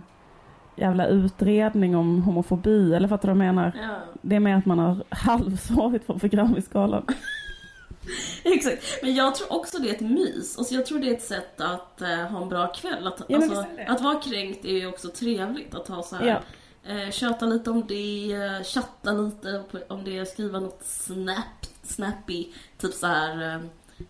jävla 0.76 1.08
utredning 1.08 1.96
om 1.96 2.22
homofobi 2.22 2.94
eller 2.94 3.08
fattar 3.08 3.28
du 3.30 3.34
vad 3.38 3.48
jag 3.48 3.56
menar? 3.56 3.72
Ja, 3.82 3.96
Det 4.22 4.36
är 4.36 4.40
mer 4.40 4.56
att 4.56 4.66
man 4.66 4.80
har 4.80 5.04
halvsovit 5.10 6.08
på 6.08 6.14
Grammisgalan. 6.22 7.06
exakt. 8.44 8.84
Men 9.02 9.16
jag 9.16 9.36
tror 9.36 9.54
också 9.54 9.78
det 9.80 9.90
är 9.90 9.94
ett 9.94 10.02
mys. 10.02 10.58
Alltså 10.58 10.74
jag 10.76 10.86
tror 10.86 11.00
det 11.00 11.10
är 11.10 11.14
ett 11.14 11.24
sätt 11.24 11.62
att 11.62 12.02
eh, 12.02 12.08
ha 12.18 12.42
en 12.42 12.50
bra 12.50 12.68
kväll. 12.68 13.08
Att, 13.08 13.22
Ja, 13.28 13.38
alltså, 13.38 13.66
att 13.88 14.02
vara 14.02 14.20
kränkt 14.20 14.66
är 14.66 14.78
ju 14.78 14.88
också 14.88 15.10
trevligt. 15.10 15.76
Att 15.76 15.88
ha 15.88 16.04
så 16.04 16.16
här, 16.16 16.26
Ja. 16.26 16.94
eh, 16.94 17.12
köta 17.12 17.46
lite 17.46 17.70
om 17.72 17.86
det, 17.88 18.34
eh, 18.34 18.64
chatta 18.64 19.12
lite 19.12 19.64
om 19.90 20.04
det, 20.04 20.26
skriva 20.26 20.60
något 20.60 20.84
snap, 20.84 21.66
snappy. 21.86 22.48
Typ 22.78 22.94
så 22.94 23.08
här... 23.08 23.56
Eh, 23.56 23.62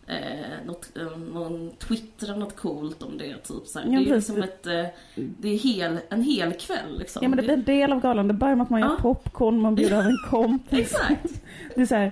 Eh, 0.08 0.66
något, 0.66 0.98
eh, 0.98 1.18
någon 1.18 1.72
twittra 1.80 2.36
något 2.36 2.56
coolt 2.56 3.04
om 3.04 3.18
det, 3.18 3.38
typ 3.38 3.68
så. 3.68 3.80
Ja, 3.80 3.86
Det 3.86 3.96
är 3.96 3.98
precis. 4.06 4.30
liksom 4.30 4.44
ett, 4.44 4.68
eh, 4.68 4.86
det 5.16 5.50
är 5.50 5.58
hel, 5.58 6.00
en 6.10 6.22
hel 6.22 6.54
kväll 6.54 7.00
liksom. 7.00 7.20
Ja 7.24 7.30
men 7.30 7.38
det 7.38 7.44
blir 7.44 7.54
en 7.54 7.64
del 7.64 7.94
av 7.94 8.02
galan. 8.02 8.28
Det 8.28 8.34
börjar 8.34 8.56
med 8.56 8.64
att 8.64 8.70
man 8.70 8.82
gör 8.82 8.96
popcorn, 8.96 9.62
man 9.62 9.76
bjuder 9.76 9.98
över 9.98 10.10
en 10.10 10.30
kompis. 10.30 10.80
Exakt! 10.80 11.42
Det 11.76 11.82
är 11.82 11.86
så 11.86 11.96
här, 11.96 12.12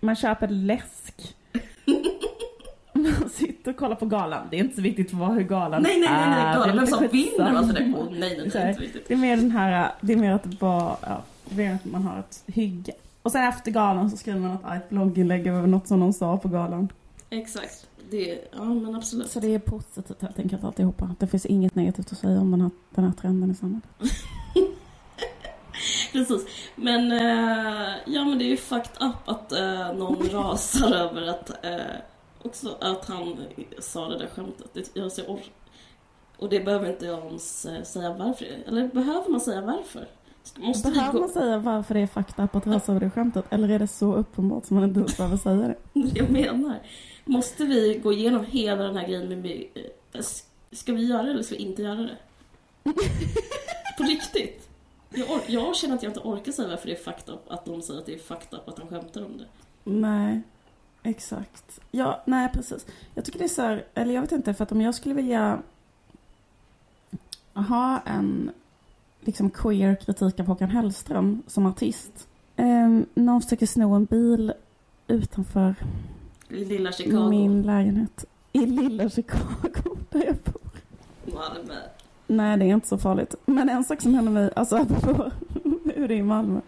man 0.00 0.16
köper 0.16 0.48
läsk. 0.48 1.34
Man 2.92 3.30
sitter 3.30 3.70
och 3.70 3.76
kollar 3.76 3.96
på 3.96 4.06
galan. 4.06 4.46
Det 4.50 4.56
är 4.56 4.60
inte 4.60 4.76
så 4.76 4.82
viktigt 4.82 5.12
vad 5.12 5.34
hur 5.34 5.42
galan 5.42 5.82
Nej, 5.82 6.00
nej, 6.00 6.08
nej, 6.10 6.30
nej, 6.30 6.38
är. 6.40 6.54
galan. 6.54 6.68
Det 6.68 6.72
är 6.72 6.76
Vem 6.76 6.86
som 6.86 7.08
vinner 7.08 7.52
och 7.52 7.58
allt 7.58 7.74
det. 7.74 7.94
Åh, 7.96 8.06
nej, 8.10 8.18
nej, 8.38 8.50
Så 8.50 8.58
nej, 8.58 8.64
här, 8.66 8.68
inte 8.70 8.80
viktigt. 8.82 9.08
Det 9.08 9.14
är 9.14 9.18
mer 9.18 9.36
den 9.36 9.50
här, 9.50 9.90
det 10.00 10.12
är 10.12 10.16
mer 10.16 10.32
att 10.32 10.44
bara, 10.44 10.96
ja, 11.02 11.22
det 11.48 11.62
är 11.62 11.68
mer 11.68 11.74
att 11.74 11.84
man 11.84 12.02
har 12.02 12.18
ett 12.18 12.42
hygge. 12.46 12.92
Och 13.22 13.32
sen 13.32 13.44
efter 13.44 13.70
galan 13.70 14.10
så 14.10 14.16
skriver 14.16 14.40
man 14.40 14.50
ett 14.52 14.64
argt 14.64 14.88
blogginlägg 14.88 15.46
över 15.46 15.66
något 15.66 15.88
som 15.88 16.00
någon 16.00 16.12
sa 16.12 16.36
på 16.36 16.48
galan. 16.48 16.88
Exakt. 17.30 17.86
Det, 18.10 18.48
ja 18.52 18.64
men 18.64 18.94
absolut. 18.94 19.30
Så 19.30 19.40
det 19.40 19.54
är 19.54 19.58
positivt 19.58 20.22
helt 20.22 20.38
enkelt 20.38 20.64
alltihopa. 20.64 21.14
Det 21.18 21.26
finns 21.26 21.46
inget 21.46 21.74
negativt 21.74 22.12
att 22.12 22.18
säga 22.18 22.40
om 22.40 22.50
den 22.50 22.60
här, 22.60 22.70
den 22.90 23.04
här 23.04 23.12
trenden 23.12 23.50
i 23.50 23.54
samhället. 23.54 23.88
Precis. 26.12 26.46
Men, 26.76 27.12
eh, 27.12 27.92
ja 28.06 28.24
men 28.24 28.38
det 28.38 28.44
är 28.44 28.48
ju 28.48 28.56
fucked 28.56 28.96
up 29.08 29.28
att 29.28 29.52
eh, 29.52 29.92
någon 29.92 30.28
rasar 30.32 30.92
över 30.92 31.22
att, 31.28 31.64
eh, 31.64 31.80
också 32.42 32.76
att 32.80 33.04
han 33.08 33.36
sa 33.78 34.08
det 34.08 34.18
där 34.18 34.26
skämtet. 34.26 34.66
Det, 34.72 34.90
jag 34.94 35.12
ser 35.12 35.22
or- 35.24 35.50
och 36.36 36.48
det 36.48 36.60
behöver 36.60 36.90
inte 36.90 37.06
jag 37.06 37.26
ens 37.26 37.64
eh, 37.66 37.82
säga 37.82 38.12
varför. 38.14 38.46
Eller 38.66 38.88
behöver 38.88 39.30
man 39.30 39.40
säga 39.40 39.60
varför? 39.60 40.08
Måste 40.58 40.90
Behöver 40.90 41.12
vi 41.12 41.18
gå... 41.18 41.24
man 41.24 41.28
säga 41.32 41.58
varför 41.58 41.94
det 41.94 42.00
är 42.00 42.44
up 42.44 42.56
att 42.56 42.66
rasa 42.66 42.92
över 42.92 43.00
det 43.00 43.10
skämtet? 43.10 43.44
Eller 43.50 43.68
är 43.68 43.78
det 43.78 43.86
så 43.86 44.14
uppenbart 44.14 44.64
som 44.66 44.76
man 44.76 44.84
inte 44.88 45.00
ens 45.00 45.16
behöver 45.16 45.36
säga 45.36 45.56
det? 45.68 45.76
jag 46.14 46.30
menar. 46.30 46.78
Måste 47.24 47.64
vi 47.64 48.00
gå 48.02 48.12
igenom 48.12 48.44
hela 48.44 48.82
den 48.82 48.96
här 48.96 49.06
grejen 49.08 49.40
med... 49.40 49.64
eh, 50.12 50.20
Ska 50.72 50.92
vi 50.92 51.04
göra 51.06 51.22
det 51.22 51.30
eller 51.30 51.42
ska 51.42 51.54
vi 51.54 51.62
inte 51.62 51.82
göra 51.82 51.94
det? 52.00 52.16
På 53.98 54.02
riktigt? 54.04 54.68
Jag, 55.10 55.40
jag 55.46 55.76
känner 55.76 55.94
att 55.94 56.02
jag 56.02 56.10
inte 56.10 56.20
orkar 56.20 56.52
säga 56.52 56.68
varför 56.68 56.86
det 56.86 57.06
är 57.06 57.32
up, 57.32 57.50
att 57.50 57.64
de 57.64 57.82
säger 57.82 58.00
att 58.00 58.06
det 58.06 58.14
är 58.14 58.32
up 58.54 58.68
att 58.68 58.78
han 58.78 58.88
skämtar 58.88 59.24
om 59.24 59.38
det. 59.38 59.44
Nej, 59.84 60.40
exakt. 61.02 61.80
Ja, 61.90 62.22
nej 62.24 62.48
precis. 62.52 62.86
Jag 63.14 63.24
tycker 63.24 63.38
det 63.38 63.44
är 63.44 63.48
så 63.48 63.62
här, 63.62 63.84
eller 63.94 64.14
jag 64.14 64.20
vet 64.20 64.32
inte, 64.32 64.54
för 64.54 64.64
att 64.64 64.72
om 64.72 64.80
jag 64.80 64.94
skulle 64.94 65.14
vilja 65.14 65.58
ha 67.54 68.00
en 68.00 68.50
liksom 69.20 69.50
queer 69.50 69.94
kritik 69.94 70.40
av 70.40 70.46
Håkan 70.46 70.70
Hellström 70.70 71.42
som 71.46 71.66
artist. 71.66 72.28
Um, 72.56 73.06
någon 73.14 73.42
försöker 73.42 73.66
sno 73.66 73.94
en 73.94 74.04
bil 74.04 74.52
utanför 75.08 75.74
I 76.48 76.64
lilla 76.64 76.92
Chicago. 76.92 77.28
min 77.30 77.62
lägenhet. 77.62 78.24
I 78.52 78.66
lilla 78.66 79.10
Chicago, 79.10 79.96
där 80.10 80.24
jag 80.26 80.36
bor. 80.36 80.62
Malmö. 81.34 81.74
Nej, 82.26 82.56
det 82.56 82.64
är 82.64 82.74
inte 82.74 82.88
så 82.88 82.98
farligt. 82.98 83.34
Men 83.46 83.68
en 83.68 83.84
sak 83.84 84.00
som 84.02 84.14
hände 84.14 84.30
mig, 84.30 84.50
alltså 84.56 84.76
apropå 84.76 85.30
hur 85.94 86.08
det 86.08 86.14
är 86.14 86.18
i 86.18 86.22
Malmö. 86.22 86.60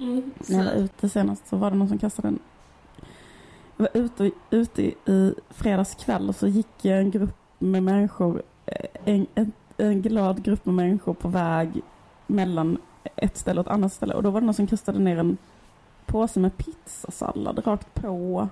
Mm, 0.00 0.30
När 0.48 0.58
jag 0.58 0.64
var 0.64 0.72
ute 0.72 1.08
senast 1.08 1.48
så 1.48 1.56
var 1.56 1.70
det 1.70 1.76
någon 1.76 1.88
som 1.88 1.98
kastade 1.98 2.28
en... 2.28 2.38
Jag 3.76 3.82
var 3.92 4.02
ute, 4.02 4.30
ute 4.50 4.82
i, 4.82 4.94
i 5.06 5.34
fredags 5.50 5.94
kväll 5.94 6.28
och 6.28 6.36
så 6.36 6.46
gick 6.48 6.84
en 6.84 7.10
grupp 7.10 7.36
med 7.58 7.82
människor, 7.82 8.42
eh, 8.66 8.86
en, 9.04 9.26
en, 9.34 9.52
en 9.76 10.02
glad 10.02 10.42
grupp 10.42 10.66
med 10.66 10.74
människor 10.74 11.14
på 11.14 11.28
väg 11.28 11.82
mellan 12.26 12.78
ett 13.16 13.36
ställe 13.36 13.60
och 13.60 13.66
ett 13.66 13.72
annat 13.72 13.92
ställe. 13.92 14.14
Och 14.14 14.22
då 14.22 14.30
var 14.30 14.40
det 14.40 14.46
någon 14.46 14.54
som 14.54 14.66
kastade 14.66 14.98
ner 14.98 15.18
en 15.18 15.36
påse 16.06 16.40
med 16.40 16.56
pizzasallad 16.56 17.66
rakt 17.66 17.94
på. 17.94 18.48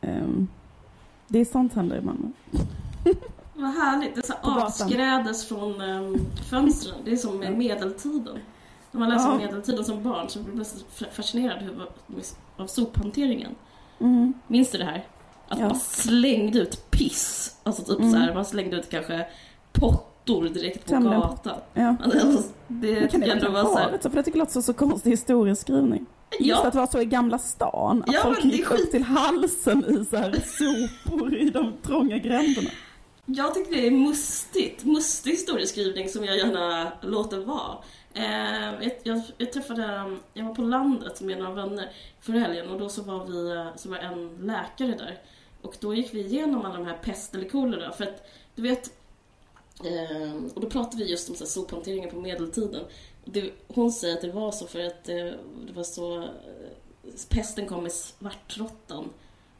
Ehm, 0.00 0.48
det 1.28 1.38
är 1.38 1.44
sånt 1.44 1.74
händer 1.74 1.96
i 1.96 2.00
Malmö. 2.00 2.28
Vad 3.54 3.70
härligt. 3.74 4.14
Det 4.14 4.20
är 4.20 4.22
så 4.22 4.62
avskrädes 4.62 5.48
från 5.48 5.80
um, 5.80 6.26
fönstren. 6.50 6.96
Det 7.04 7.12
är 7.12 7.16
som 7.16 7.38
med 7.38 7.58
medeltiden. 7.58 8.38
När 8.90 9.00
man 9.00 9.08
läser 9.08 9.26
Ja. 9.26 9.32
om 9.32 9.38
medeltiden 9.38 9.84
som 9.84 10.02
barn 10.02 10.28
så 10.28 10.42
blir 10.42 10.54
man 10.54 10.64
fascinerad 11.12 11.86
av 12.56 12.66
sophanteringen. 12.66 13.54
Mm. 14.00 14.32
Minns 14.46 14.70
du 14.70 14.78
det 14.78 14.84
här? 14.84 15.04
Att 15.48 15.58
Ja. 15.60 15.68
man 15.68 15.80
slängde 15.80 16.58
ut 16.58 16.90
piss. 16.90 17.56
Alltså 17.62 17.82
typ 17.84 17.98
Mm. 17.98 18.12
så 18.12 18.18
här, 18.18 18.34
man 18.34 18.44
slängde 18.44 18.76
ut 18.76 18.90
kanske 18.90 19.26
pottor 19.72 20.48
direkt 20.48 20.84
på 20.84 20.90
Tämligen 20.90 21.20
gatan. 21.20 21.58
Ja. 21.74 21.96
Alltså, 22.04 22.42
det 22.68 22.92
Men 23.00 23.08
kan 23.08 23.20
det 23.20 23.26
jag 23.26 23.36
ändå 23.36 23.50
verkligen 23.50 23.52
var 23.52 23.62
så 23.64 23.68
vara 23.74 23.82
här? 23.82 23.98
För 23.98 24.10
jag 24.14 24.24
tycker 24.24 24.38
det 24.38 24.44
låter 24.44 24.60
så, 24.60 24.72
konstig 24.74 25.10
historieskrivning. 25.10 26.06
Just 26.40 26.48
Ja, 26.62 26.66
att 26.66 26.72
det 26.72 26.78
var 26.78 26.86
så 26.86 27.00
i 27.00 27.04
Gamla 27.04 27.38
stan. 27.38 28.02
Att 28.06 28.14
Ja, 28.14 28.20
folk 28.22 28.42
det 28.42 28.48
gick 28.48 28.70
upp 28.70 28.76
skit- 28.78 28.90
till 28.90 29.02
halsen 29.02 29.84
i 30.00 30.04
så 30.04 30.16
här 30.16 30.32
sopor 30.44 31.34
i 31.34 31.50
de 31.50 31.72
trånga 31.82 32.18
gränderna. 32.18 32.70
jag 33.26 33.54
tycker 33.54 33.70
det 33.70 33.86
är 33.86 33.90
mustigt. 33.90 34.84
Mustig 34.84 35.30
historieskrivning 35.30 36.08
som 36.08 36.24
jag 36.24 36.36
gärna 36.36 36.92
låter 37.00 37.38
vara. 37.38 37.76
Eh, 38.14 38.64
jag, 38.82 38.92
jag, 39.02 39.22
jag 39.38 39.52
träffade, 39.52 40.16
jag 40.34 40.44
var 40.44 40.54
på 40.54 40.62
landet 40.62 41.20
med 41.20 41.38
några 41.38 41.52
vänner 41.52 41.90
förra 42.20 42.38
helgen 42.38 42.70
och 42.70 42.78
då 42.80 42.88
så 42.88 43.02
var 43.02 43.24
vi, 43.26 43.52
eh, 43.56 43.66
så 43.76 43.88
var 43.90 43.96
en 43.96 44.28
läkare 44.46 44.88
där. 44.98 45.18
Och 45.64 45.76
då 45.80 45.94
gick 45.94 46.14
vi 46.14 46.20
igenom 46.20 46.64
alla 46.64 46.76
de 46.76 46.86
här 46.86 46.98
pest 46.98 47.34
eller 47.34 47.48
kolera 47.48 47.92
för 47.92 48.04
att 48.04 48.26
du 48.54 48.62
vet 48.62 48.92
eh, 49.84 50.34
och 50.54 50.60
då 50.60 50.70
pratade 50.70 51.04
vi 51.04 51.10
just 51.10 51.30
om 51.30 51.36
så 51.36 51.44
här, 51.44 51.48
sophanteringen 51.48 52.10
på 52.10 52.16
medeltiden. 52.20 52.84
Det, 53.24 53.50
hon 53.68 53.92
säger 53.92 54.14
att 54.14 54.22
det 54.22 54.32
var 54.32 54.52
så 54.52 54.66
för 54.66 54.84
att 54.86 55.08
eh, 55.08 55.30
det 55.66 55.72
var 55.74 55.82
så 55.82 56.22
eh, 56.22 56.28
pesten 57.28 57.66
kom 57.66 57.82
med 57.82 57.92
svartråttan 57.92 59.08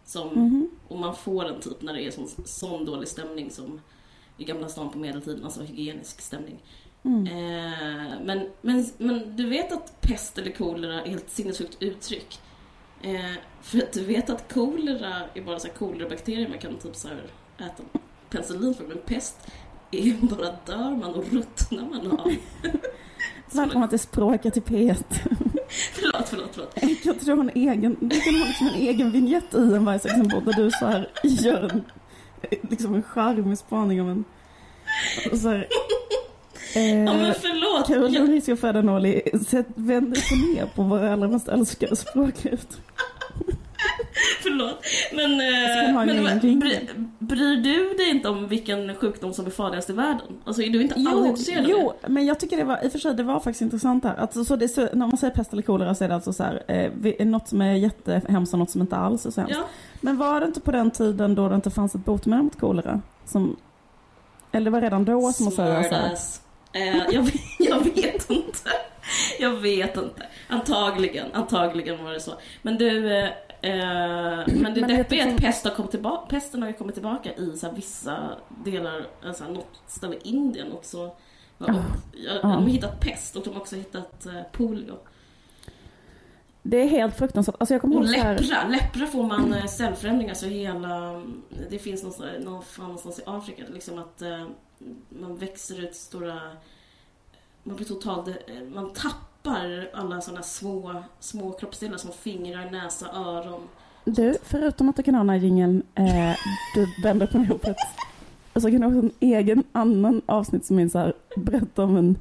som 0.05 0.29
Mhm. 0.29 0.71
och 0.89 0.99
man 0.99 1.17
får 1.17 1.45
den 1.45 1.61
typ 1.61 1.83
när 1.83 1.93
det 1.93 2.03
är 2.03 2.11
sån, 2.11 2.29
sån 2.45 2.85
dålig 2.85 3.09
stämning 3.09 3.51
som 3.51 3.81
i 4.39 4.45
Gamla 4.45 4.69
stan 4.69 4.91
på 4.91 4.99
medeltiden, 4.99 5.45
alltså 5.45 5.63
hygienisk 5.63 6.21
stämning. 6.21 6.59
Mm. 7.03 7.27
Eh, 7.27 8.19
men, 8.25 8.49
men, 8.61 8.87
men 8.99 9.37
du 9.37 9.49
vet 9.49 9.73
att 9.73 10.01
pest 10.01 10.39
eller 10.39 10.51
kolera 10.51 11.03
är 11.03 11.09
helt 11.11 11.31
sinnessjukt 11.31 11.77
uttryck. 11.83 12.39
Eh, 13.05 13.37
för 13.63 13.79
att 13.79 13.93
du 13.93 14.05
vet 14.05 14.31
att 14.31 14.53
kolera 14.55 15.23
är 15.35 15.43
bara 15.43 15.59
så 15.59 15.67
här 15.67 15.75
kolerabakterier 15.75 16.49
man 16.49 16.59
kan 16.59 16.79
typ 16.79 16.97
så 16.97 17.09
här 17.09 17.23
äta 17.59 17.83
penicillin 18.31 18.75
för, 18.75 18.85
men 18.85 18.99
pest 18.99 19.37
är 19.91 20.15
bara 20.27 20.57
dör 20.67 20.97
man 20.97 21.15
och 21.15 21.33
ruttnar 21.33 21.85
man 21.85 22.21
av. 22.21 22.35
Välkomna 23.53 23.89
till 23.89 23.99
Språket 23.99 24.57
i 24.57 24.61
P1. 24.61 25.05
förlåt, 25.93 26.29
förlåt, 26.29 26.51
förlåt. 26.53 27.25
Du 27.25 27.33
ha 27.33 27.41
en 27.41 27.51
egen, 27.55 27.97
du 28.01 28.21
kan 28.21 28.35
ha 28.35 28.47
liksom 28.47 28.67
en 28.67 28.75
egen 28.75 29.11
vignett 29.11 29.55
i 29.55 29.57
en 29.57 29.85
varje 29.85 29.99
där 29.99 30.53
du 30.53 30.71
så 30.71 30.87
här 30.87 31.11
gör 31.23 31.73
en, 31.73 31.85
liksom 32.71 32.95
en 32.95 33.03
charmig 33.03 33.59
spaning 33.59 34.01
om 34.01 34.09
en... 34.09 34.25
Så 35.39 35.49
här, 35.49 35.69
Ja 36.75 36.81
men 37.13 37.25
eh, 37.27 37.35
förlåt! 37.41 37.87
Caroline 37.87 38.15
Jag, 38.15 38.29
Risio 38.29 38.57
sätt- 39.47 39.67
vänd 39.75 40.13
dig 40.13 40.23
på 40.29 40.35
ner 40.35 40.67
på 40.75 40.83
våra 40.83 41.13
allra 41.13 41.29
mest 41.29 41.49
älskade 41.49 41.97
språklyft. 41.97 42.69
förlåt. 44.43 44.85
Men, 45.13 45.33
eh, 45.33 46.07
men 46.41 46.61
bry, 46.61 46.79
bryr 47.19 47.57
du 47.57 47.95
dig 47.97 48.11
inte 48.11 48.29
om 48.29 48.49
vilken 48.49 48.95
sjukdom 48.95 49.33
som 49.35 49.47
är 49.47 49.51
farligast 49.51 49.91
i 49.91 49.93
världen? 49.93 50.27
Alltså 50.45 50.63
är 50.63 50.71
du 50.71 50.83
inte 50.83 50.95
alls 50.95 51.09
Jo, 51.13 51.27
intresserad 51.27 51.65
av 51.65 51.71
jo, 51.71 51.93
men 52.09 52.27
jag 52.27 52.41
tycker 52.41 52.57
det 52.57 52.65
var, 52.65 52.85
i 52.85 52.89
och 52.89 52.93
för 52.93 52.99
sig, 52.99 53.15
det 53.15 53.23
var 53.23 53.41
faktiskt 53.41 53.63
intressant 53.63 54.05
här. 54.05 54.15
Alltså, 54.15 54.45
så 54.45 54.57
det 54.57 54.69
så, 54.69 54.81
när 54.81 55.07
man 55.07 55.17
säger 55.17 55.35
pest 55.35 55.53
eller 55.53 55.63
kolera 55.63 55.95
så 55.95 56.05
är 56.05 56.09
det 56.09 56.15
alltså 56.15 56.33
så 56.33 56.43
här, 56.43 56.63
eh, 57.19 57.27
något 57.27 57.49
som 57.49 57.61
är 57.61 57.73
jättehemskt 57.75 58.53
och 58.53 58.59
något 58.59 58.71
som 58.71 58.81
inte 58.81 58.97
alls 58.97 59.27
är 59.27 59.31
så 59.31 59.41
det? 59.41 59.47
hemskt. 59.47 59.59
Ja, 59.59 59.65
Men 60.01 60.17
var 60.17 60.41
det 60.41 60.47
inte 60.47 60.61
på 60.61 60.73
den 60.73 60.91
tiden 60.91 61.35
då 61.35 61.49
det 61.49 61.55
inte 61.55 61.71
fanns 61.71 61.95
ett 61.95 62.05
botemedel 62.05 62.45
mot 62.45 62.61
kolera? 62.61 63.01
Som, 63.25 63.57
eller 64.53 64.65
det 64.65 64.71
var 64.71 64.81
redan 64.81 65.05
då 65.05 65.33
som 65.33 65.45
man 65.45 65.53
säger 65.53 65.83
så 65.83 65.95
här. 65.95 66.17
Eh, 66.75 66.97
jag, 67.15 67.23
vet- 67.23 67.35
jag 67.59 67.85
vet 67.85 68.31
inte. 68.31 68.71
Jag 69.41 69.51
vet 69.51 69.97
inte. 69.97 70.27
Antagligen, 70.49 71.27
antagligen 71.33 72.05
var 72.05 72.13
det 72.13 72.21
så. 72.21 72.33
Men 72.63 72.79
du, 72.79 73.13
eh, 73.19 73.25
eh, 73.61 74.47
men 74.47 74.75
det 74.75 74.81
deppiga 74.81 75.25
är 75.25 75.35
att 75.35 75.41
pest 75.41 75.65
har 75.65 75.71
tillbaka, 75.91 76.27
pesten 76.27 76.63
har 76.63 76.69
ju 76.69 76.75
kommit 76.75 76.95
tillbaka 76.95 77.35
i 77.35 77.57
så 77.57 77.71
vissa 77.71 78.31
delar, 78.65 79.07
alltså 79.27 79.45
något 79.45 79.83
ställe 79.87 80.15
i 80.17 80.21
Indien 80.29 80.73
också. 80.73 81.03
Och, 81.05 81.19
Ja. 81.59 81.67
ja, 82.13 82.33
Ja. 82.35 82.39
De 82.43 82.53
har 82.53 82.69
hittat 82.69 83.01
pest 83.01 83.37
och 83.37 83.45
de 83.45 83.51
har 83.55 83.61
också 83.61 83.77
hittat 83.77 84.27
eh, 84.27 84.43
polio. 84.53 84.95
Det 86.67 86.77
är 86.77 86.87
helt 86.89 87.17
fruktansvärt. 87.17 87.57
Alltså 87.59 87.75
jag 87.75 87.81
kommer 87.81 88.01
Och 88.01 88.09
så 88.09 88.15
här, 88.15 88.39
läppra, 88.39 88.69
läppra 88.69 89.07
får 89.07 89.23
man 89.23 89.53
eh, 89.53 89.67
cellförändringar 89.67 90.35
så 90.35 90.47
hela, 90.47 91.23
det 91.71 91.79
finns 91.79 92.03
någonstans, 92.03 92.45
någonstans 92.79 93.19
i 93.19 93.23
Afrika 93.27 93.63
liksom 93.73 93.99
att 93.99 94.23
eh, 94.23 94.47
man 95.09 95.37
växer 95.37 95.85
ut 95.85 95.95
stora, 95.95 96.41
man 97.63 97.77
blir 97.77 97.87
totalt, 97.87 98.29
eh, 98.29 98.35
man 98.75 98.93
tappar 98.93 99.91
alla 99.95 100.21
sådana 100.21 100.43
små, 100.43 101.03
små 101.21 101.53
kroppsdelar 101.53 101.97
som 101.97 102.13
fingrar, 102.13 102.71
näsa, 102.71 103.07
öron. 103.15 103.63
du, 104.05 104.35
förutom 104.43 104.89
att 104.89 104.97
du 104.97 105.03
kan 105.03 105.15
ha 105.15 105.21
den 105.21 105.31
här 105.31 105.37
jingeln, 105.37 105.83
eh, 105.95 106.37
du 106.75 107.03
vänder 107.03 107.27
på 107.27 107.69
ett 107.69 107.77
och 108.53 108.63
så 108.63 108.71
kan 108.71 108.81
du 108.81 108.87
ha 108.87 108.99
en 108.99 109.13
egen 109.21 109.65
annan 109.73 110.23
avsnitt 110.27 110.65
som 110.65 110.79
är 110.79 110.89
så 110.89 110.99
här, 110.99 111.15
berätta 111.37 111.85
om 111.85 111.97
en 111.97 112.19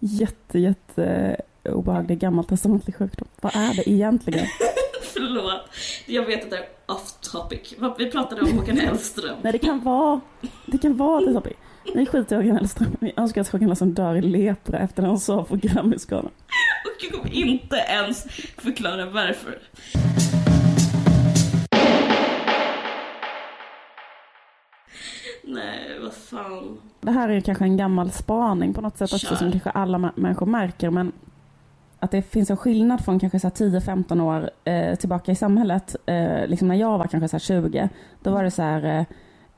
jätte, 0.00 0.58
jätte 0.58 1.36
obehaglig 1.64 2.18
gammaltestamentlig 2.18 2.96
sjukdom. 2.96 3.28
Vad 3.40 3.56
är 3.56 3.74
det 3.74 3.90
egentligen? 3.90 4.46
Förlåt, 5.02 5.60
jag 6.06 6.26
vet 6.26 6.44
att 6.44 6.50
det 6.50 6.56
är 6.56 6.64
off 6.86 7.12
topic. 7.32 7.74
Vi 7.98 8.10
pratade 8.10 8.42
om 8.42 8.58
Håkan 8.58 8.76
Hellström. 8.76 9.36
Nej, 9.42 9.52
det 9.52 9.58
kan 9.58 9.80
vara, 9.80 10.20
det 10.66 10.78
kan 10.78 10.96
vara 10.96 11.20
det 11.20 11.32
topic. 11.32 11.52
Vi 11.94 12.06
skiter 12.06 12.36
i 12.36 12.38
Håkan 12.38 12.56
Hellström. 12.56 12.96
Vi 13.00 13.12
önskar 13.16 13.40
att 13.40 13.48
Håkan 13.48 13.66
Hellström 13.68 13.94
dör 13.94 14.14
i 14.16 14.22
lepra 14.22 14.78
efter 14.78 15.02
när 15.02 15.08
han 15.08 15.18
sa 15.20 15.44
på 15.44 15.56
Grammyskalan. 15.56 16.30
Och 16.96 17.04
jag 17.04 17.12
kommer 17.12 17.34
inte 17.34 17.76
ens 17.76 18.22
förklara 18.58 19.06
varför. 19.06 19.58
Nej, 25.44 25.98
vad 26.02 26.12
fan. 26.14 26.78
Det 27.00 27.10
här 27.10 27.28
är 27.28 27.40
kanske 27.40 27.64
en 27.64 27.76
gammal 27.76 28.10
spaning 28.10 28.74
på 28.74 28.80
något 28.80 28.98
sätt 28.98 29.12
också 29.12 29.26
Kör. 29.26 29.36
som 29.36 29.50
kanske 29.52 29.70
alla 29.70 29.98
mä- 29.98 30.12
människor 30.14 30.46
märker 30.46 30.90
men 30.90 31.12
att 32.02 32.10
det 32.10 32.22
finns 32.22 32.50
en 32.50 32.56
skillnad 32.56 33.04
från 33.04 33.20
kanske 33.20 33.38
10-15 33.38 34.20
år 34.20 34.50
eh, 34.64 34.94
tillbaka 34.94 35.32
i 35.32 35.34
samhället. 35.34 35.96
Eh, 36.06 36.46
liksom 36.46 36.68
när 36.68 36.74
jag 36.74 36.98
var 36.98 37.06
kanske 37.06 37.28
så 37.28 37.36
här 37.36 37.62
20, 37.62 37.88
då 38.22 38.30
var 38.30 38.44
det 38.44 38.50
så 38.50 38.62
här 38.62 38.98
eh, 38.98 39.04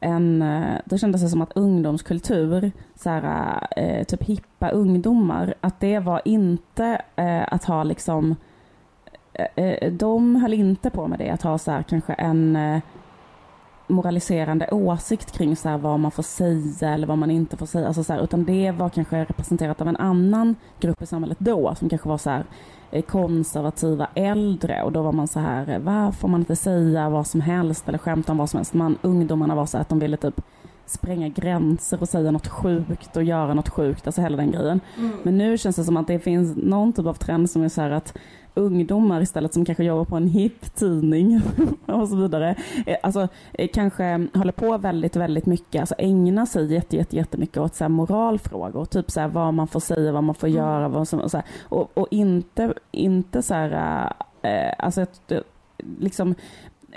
en, 0.01 0.43
eh, 0.43 0.81
då 0.85 0.99
kändes 0.99 1.23
det 1.23 1.29
som 1.29 1.43
att 1.43 1.57
ungdomskultur, 1.57 2.73
så 2.95 3.11
här, 3.11 3.67
eh, 3.77 4.05
typ 4.05 4.23
hippa 4.23 4.69
ungdomar, 4.69 5.55
att 5.61 5.81
det 5.81 5.99
var 5.99 6.23
inte 6.25 7.03
eh, 7.17 7.53
att 7.53 7.65
ha 7.65 7.83
liksom, 7.83 8.37
eh, 9.33 9.65
eh 9.65 9.93
de 9.93 10.37
höll 10.37 10.55
inte 10.55 10.91
på 10.91 11.09
med 11.09 11.19
det, 11.19 11.31
att 11.31 11.43
ha 11.43 11.59
så 11.59 11.71
här 11.71 11.83
kanske 11.83 12.13
en 12.13 12.57
eh, 12.57 12.81
moraliserande 13.87 14.69
åsikt 14.71 15.31
kring 15.31 15.57
så 15.57 15.77
vad 15.77 16.01
man 16.01 16.11
får 16.11 16.23
säga 16.23 16.95
eller 16.95 17.07
vad 17.07 17.19
man 17.19 17.31
inte 17.31 17.57
får 17.57 17.67
säga. 17.67 17.87
Alltså 17.87 18.05
så 18.05 18.13
här, 18.13 18.25
utan 18.25 18.45
det 18.45 18.71
var 18.71 18.89
kanske 18.89 19.25
representerat 19.25 19.81
av 19.81 19.89
en 19.89 19.97
annan 19.97 20.57
grupp 20.81 21.03
i 21.03 21.07
samhället 21.07 21.39
då 21.41 21.75
som 21.75 21.89
kanske 21.89 22.09
var 22.09 22.19
så 22.19 22.31
här 22.31 22.45
eh, 22.91 23.03
konservativa 23.03 24.09
äldre 24.15 24.83
och 24.83 24.93
då 24.93 25.03
var 25.03 25.13
man 25.13 25.29
så 25.29 25.41
här, 25.41 25.71
eh, 25.71 25.79
vad 25.79 26.15
får 26.15 26.29
man 26.29 26.41
inte 26.41 26.57
säga 26.57 27.09
vad 27.09 27.27
som 27.27 27.41
helst 27.41 27.89
eller 27.89 27.99
skämta 27.99 28.33
om 28.33 28.39
vad 28.39 28.51
som 28.51 28.59
helst. 28.59 28.75
Man, 28.75 28.99
ungdomarna 29.03 29.55
var 29.55 29.67
så 29.67 29.77
här 29.77 29.83
att 29.83 29.89
de 29.89 29.99
ville 29.99 30.17
typ 30.17 30.41
spränga 30.87 31.29
gränser 31.29 32.03
och 32.03 32.09
säga 32.09 32.31
något 32.31 32.49
sjukt 32.49 33.17
och 33.17 33.25
göra 33.25 33.55
något 33.55 33.69
sjukt, 33.69 34.07
alltså 34.07 34.21
hela 34.21 34.37
den 34.37 34.51
grejen. 34.51 34.81
Mm. 34.99 35.17
Men 35.23 35.39
nu 35.39 35.59
känns 35.59 35.77
det 35.77 35.85
som 35.85 35.97
att 35.97 36.07
det 36.07 36.19
finns 36.19 36.57
någon 36.57 36.93
typ 36.93 37.07
av 37.07 37.15
trend 37.15 37.51
som 37.51 37.63
är 37.63 37.69
så 37.69 37.81
här 37.81 37.91
att 37.91 38.19
ungdomar 38.55 39.21
istället 39.21 39.55
som 39.55 39.65
kanske 39.65 39.85
jobbar 39.85 40.05
på 40.05 40.17
en 40.17 40.29
hipp 40.29 40.75
tidning 40.75 41.41
och 41.87 42.09
så 42.09 42.17
vidare, 42.17 42.55
eh, 42.87 42.97
alltså 43.03 43.29
eh, 43.53 43.69
kanske 43.75 44.29
håller 44.35 44.53
på 44.53 44.79
väldigt, 44.79 45.17
väldigt 45.17 45.47
mycket, 45.47 45.81
alltså 45.81 45.95
ägnar 45.99 46.47
sig 46.47 46.73
jätte, 46.73 46.97
jätte, 46.97 47.17
jättemycket 47.17 47.57
åt 47.57 47.75
så 47.75 47.85
här 47.85 47.89
moralfrågor, 47.89 48.85
typ 48.85 49.11
så 49.11 49.21
här 49.21 49.29
vad 49.29 49.55
man 49.55 49.69
får 49.69 49.81
säga, 49.81 50.13
vad 50.13 50.25
man 50.25 50.35
får 50.35 50.49
Mm. 50.49 50.59
göra, 50.59 50.89
vad 50.89 51.09
som, 51.09 51.21
och, 51.21 51.31
så 51.31 51.37
här, 51.37 51.47
och, 51.63 51.99
och 51.99 52.09
inte, 52.11 52.75
inte 52.91 53.43
så 53.43 53.55
här, 53.55 54.13
eh, 54.43 54.73
alltså 54.79 55.03
ett, 55.03 55.33
liksom 55.99 56.35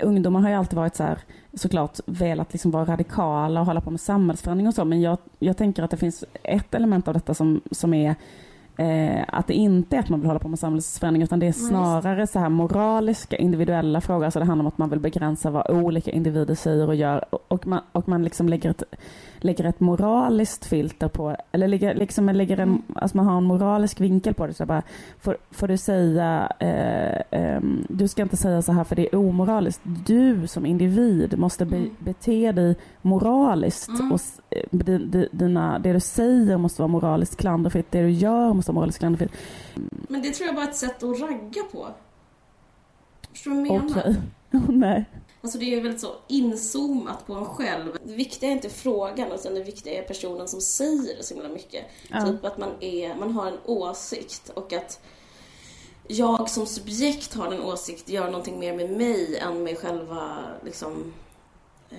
ungdomar 0.02 0.40
har 0.40 0.48
ju 0.48 0.54
alltid 0.54 0.76
varit 0.76 0.96
så 0.96 1.02
här, 1.02 1.18
såklart 1.54 2.00
velat 2.06 2.52
liksom 2.52 2.70
vara 2.70 2.84
radikala 2.84 3.60
och 3.60 3.66
hålla 3.66 3.80
på 3.80 3.90
med 3.90 4.00
samhällsförändring 4.00 4.68
och 4.68 4.74
så, 4.74 4.84
men 4.84 5.00
jag, 5.00 5.18
jag 5.38 5.56
tänker 5.56 5.82
att 5.82 5.90
det 5.90 5.96
finns 5.96 6.24
ett 6.42 6.74
element 6.74 7.08
av 7.08 7.14
detta 7.14 7.34
som, 7.34 7.60
som 7.70 7.94
är 7.94 8.14
eh, 8.78 9.24
att 9.28 9.46
det 9.46 9.54
inte 9.54 9.96
är 9.96 10.00
att 10.00 10.08
man 10.08 10.20
vill 10.20 10.26
hålla 10.26 10.38
på 10.38 10.48
med 10.48 10.58
samhällsförändring 10.58 11.22
utan 11.22 11.38
det 11.38 11.46
är 11.46 11.52
snarare 11.52 12.26
så 12.26 12.38
här 12.38 12.48
moraliska, 12.48 13.36
individuella 13.36 14.00
frågor. 14.00 14.24
Alltså 14.24 14.38
det 14.38 14.44
handlar 14.44 14.62
om 14.62 14.66
att 14.66 14.78
man 14.78 14.90
vill 14.90 15.00
begränsa 15.00 15.50
vad 15.50 15.70
olika 15.70 16.10
individer 16.10 16.54
säger 16.54 16.86
och 16.86 16.94
gör 16.94 17.24
och 17.48 17.66
man, 17.66 17.80
och 17.92 18.08
man 18.08 18.24
liksom 18.24 18.48
lägger 18.48 18.70
ett, 18.70 18.82
lägger 19.40 19.64
ett 19.64 19.80
moraliskt 19.80 20.66
filter 20.66 21.08
på, 21.08 21.36
eller 21.52 21.68
lägger, 21.68 21.94
liksom 21.94 22.28
lägger 22.28 22.60
en, 22.60 22.68
Mm. 22.68 22.82
alltså 22.94 23.16
man 23.16 23.26
har 23.26 23.36
en 23.36 23.44
moralisk 23.44 24.00
vinkel 24.00 24.34
på 24.34 24.46
det. 24.46 24.54
Så 24.54 24.66
bara, 24.66 24.82
får, 25.20 25.36
får 25.50 25.68
du 25.68 25.76
säga, 25.76 26.52
eh, 26.58 27.22
ehm, 27.40 27.86
du 27.88 28.08
ska 28.08 28.22
inte 28.22 28.36
säga 28.36 28.62
så 28.62 28.72
här 28.72 28.84
för 28.84 28.96
det 28.96 29.08
är 29.14 29.18
omoraliskt. 29.18 29.80
Du 30.06 30.46
som 30.46 30.66
individ 30.66 31.38
måste 31.38 31.64
be, 31.66 31.76
Mm. 31.76 31.90
bete 31.98 32.52
dig 32.52 32.76
moraliskt. 33.02 33.88
Mm. 33.88 34.12
Och, 34.12 34.20
eh, 34.50 34.62
di, 34.70 34.98
di, 34.98 35.28
dina, 35.32 35.78
det 35.78 35.92
du 35.92 36.00
säger 36.00 36.56
måste 36.56 36.82
vara 36.82 36.88
moraliskt 36.88 37.36
klanderfritt. 37.36 37.90
Det 37.90 38.02
du 38.02 38.10
gör 38.10 38.54
måste 38.54 38.70
vara 38.72 38.74
moraliskt 38.74 38.98
klanderfritt. 38.98 39.32
Men 40.08 40.22
det 40.22 40.30
tror 40.30 40.46
jag 40.46 40.54
bara 40.56 40.64
är 40.64 40.68
ett 40.68 40.76
sätt 40.76 41.02
att 41.02 41.20
ragga 41.20 41.62
på. 41.72 41.86
Förstår 43.32 43.50
du 43.50 43.56
vad 43.56 43.66
jag 43.66 43.82
menar? 43.84 44.00
Okej. 44.00 44.16
Nej. 44.68 45.04
Alltså 45.42 45.58
det 45.58 45.74
är 45.74 45.80
väldigt 45.80 46.00
så 46.00 46.14
inzoomat 46.28 47.26
på 47.26 47.32
en 47.32 47.44
själv. 47.44 47.98
Det 48.04 48.12
viktiga 48.12 48.50
är 48.50 48.52
inte 48.52 48.68
frågan, 48.68 49.32
utan 49.32 49.54
det 49.54 49.62
viktiga 49.62 50.02
är 50.02 50.06
personen 50.06 50.48
som 50.48 50.60
säger 50.60 51.16
det 51.16 51.22
så 51.22 51.34
himla 51.34 51.48
mycket. 51.48 51.84
Ja. 52.10 52.26
Typ 52.26 52.44
att 52.44 52.58
man, 52.58 52.70
är, 52.80 53.14
man 53.14 53.32
har 53.32 53.46
en 53.46 53.58
åsikt 53.64 54.50
och 54.54 54.72
att 54.72 55.00
jag 56.08 56.50
som 56.50 56.66
subjekt 56.66 57.34
har 57.34 57.52
en 57.52 57.62
åsikt 57.62 58.08
gör 58.08 58.26
någonting 58.26 58.58
mer 58.58 58.76
med 58.76 58.90
mig 58.90 59.36
än 59.36 59.62
med 59.62 59.78
själva 59.78 60.38
liksom 60.64 61.12
eh, 61.90 61.98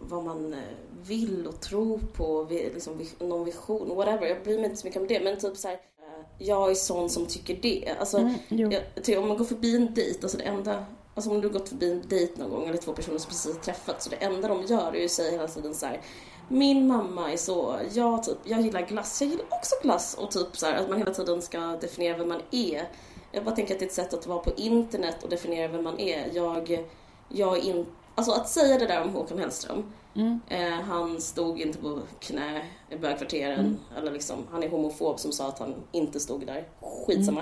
vad 0.00 0.24
man 0.24 0.52
eh, 0.52 0.58
vill 1.02 1.46
och 1.46 1.60
tror 1.60 1.98
på, 1.98 2.46
liksom, 2.50 3.06
någon 3.18 3.44
vision, 3.44 3.96
whatever. 3.96 4.26
Jag 4.26 4.42
bryr 4.42 4.56
mig 4.56 4.64
inte 4.64 4.76
så 4.76 4.86
mycket 4.86 5.02
om 5.02 5.08
det, 5.08 5.20
men 5.20 5.38
typ 5.38 5.56
så 5.56 5.68
här, 5.68 5.74
eh, 5.74 6.24
jag 6.38 6.70
är 6.70 6.74
sån 6.74 7.10
som 7.10 7.26
tycker 7.26 7.58
det. 7.62 7.94
Alltså, 7.98 8.18
Mm, 8.18 8.70
jag, 8.70 8.82
tycker 9.02 9.20
om 9.20 9.28
man 9.28 9.36
går 9.36 9.44
förbi 9.44 9.76
en 9.76 9.94
dejt, 9.94 10.18
alltså 10.22 10.38
det 10.38 10.44
enda 10.44 10.84
Alltså 11.14 11.30
om 11.30 11.40
du 11.40 11.48
har 11.48 11.52
gått 11.52 11.68
förbi 11.68 11.92
en 11.92 12.08
dejt 12.08 12.32
någon 12.36 12.50
gång 12.50 12.68
eller 12.68 12.78
två 12.78 12.92
personer 12.92 13.18
som 13.18 13.28
precis 13.28 13.54
har 13.54 13.60
träffats 13.60 14.04
så 14.04 14.10
det 14.10 14.16
enda 14.16 14.48
de 14.48 14.62
gör 14.62 14.92
är 14.92 14.98
ju 14.98 15.04
att 15.04 15.10
säga 15.10 15.30
hela 15.30 15.48
tiden 15.48 15.74
så 15.74 15.86
här. 15.86 16.00
Min 16.48 16.86
mamma 16.86 17.32
är 17.32 17.36
så, 17.36 17.78
jag, 17.92 18.22
typ, 18.22 18.38
jag 18.44 18.60
gillar 18.60 18.86
glass, 18.86 19.22
jag 19.22 19.30
gillar 19.30 19.46
också 19.48 19.74
glass 19.82 20.14
och 20.14 20.30
typ 20.30 20.56
så 20.56 20.66
här, 20.66 20.74
att 20.74 20.88
man 20.88 20.98
hela 20.98 21.14
tiden 21.14 21.42
ska 21.42 21.58
definiera 21.58 22.16
vem 22.16 22.28
man 22.28 22.42
är. 22.50 22.88
Jag 23.32 23.44
bara 23.44 23.56
tänker 23.56 23.74
att 23.74 23.80
det 23.80 23.84
är 23.84 23.88
ett 23.88 23.94
sätt 23.94 24.14
att 24.14 24.26
vara 24.26 24.38
på 24.38 24.50
internet 24.56 25.22
och 25.22 25.28
definiera 25.28 25.68
vem 25.68 25.84
man 25.84 25.98
är. 26.00 26.30
Jag, 26.34 26.86
jag 27.28 27.58
är 27.58 27.62
in, 27.62 27.86
alltså 28.14 28.32
att 28.32 28.48
säga 28.48 28.78
det 28.78 28.86
där 28.86 29.02
om 29.02 29.08
Håkan 29.08 29.38
Hellström. 29.38 29.92
Mm. 30.14 30.40
Eh, 30.48 30.80
han 30.80 31.20
stod 31.20 31.60
inte 31.60 31.78
på 31.78 32.00
knä 32.20 32.66
i 32.90 32.96
bögkvarteren. 32.96 33.60
Mm. 33.60 33.78
Eller 33.96 34.12
liksom, 34.12 34.46
han 34.50 34.62
är 34.62 34.68
homofob 34.68 35.20
som 35.20 35.32
sa 35.32 35.48
att 35.48 35.58
han 35.58 35.74
inte 35.92 36.20
stod 36.20 36.46
där. 36.46 36.68
Skitsamma. 36.80 37.40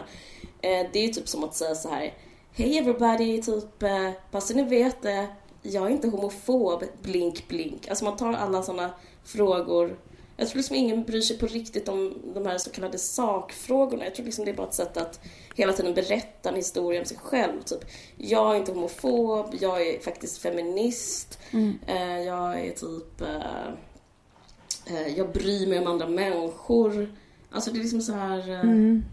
Eh, 0.60 0.86
det 0.92 0.98
är 0.98 1.06
ju 1.06 1.12
typ 1.12 1.28
som 1.28 1.44
att 1.44 1.54
säga 1.54 1.74
så 1.74 1.88
här. 1.88 2.14
Hej 2.52 2.78
everybody, 2.78 3.42
typ, 3.42 3.82
eh, 3.82 4.10
bara 4.30 4.40
så 4.40 4.54
ni 4.54 4.62
vet 4.62 5.02
det. 5.02 5.26
Jag 5.62 5.86
är 5.86 5.90
inte 5.90 6.08
homofob, 6.08 6.84
blink 7.02 7.48
blink. 7.48 7.88
Alltså 7.88 8.04
man 8.04 8.16
tar 8.16 8.32
alla 8.32 8.62
sådana 8.62 8.90
frågor. 9.24 9.96
Jag 10.36 10.48
tror 10.48 10.56
liksom 10.56 10.76
ingen 10.76 11.04
bryr 11.04 11.20
sig 11.20 11.38
på 11.38 11.46
riktigt 11.46 11.88
om 11.88 12.14
de 12.34 12.46
här 12.46 12.58
så 12.58 12.70
kallade 12.70 12.98
sakfrågorna. 12.98 14.04
Jag 14.04 14.14
tror 14.14 14.26
liksom 14.26 14.44
det 14.44 14.50
är 14.50 14.54
bara 14.54 14.66
ett 14.66 14.74
sätt 14.74 14.96
att 14.96 15.20
hela 15.54 15.72
tiden 15.72 15.94
berätta 15.94 16.48
en 16.48 16.54
historia 16.54 17.00
om 17.00 17.06
sig 17.06 17.16
själv. 17.16 17.62
Typ, 17.62 17.84
jag 18.16 18.54
är 18.54 18.58
inte 18.58 18.72
homofob, 18.72 19.54
jag 19.60 19.86
är 19.86 20.00
faktiskt 20.00 20.38
feminist. 20.38 21.38
Mm. 21.50 21.78
Eh, 21.86 22.20
jag 22.20 22.60
är 22.60 22.70
typ... 22.72 23.20
Eh, 23.20 25.08
jag 25.16 25.32
bryr 25.32 25.66
mig 25.66 25.78
om 25.78 25.86
andra 25.86 26.08
människor. 26.08 27.14
Alltså 27.50 27.70
det 27.70 27.78
är 27.78 27.80
liksom 27.80 28.00
så 28.00 28.12
här... 28.12 28.48
Mm. 28.50 29.04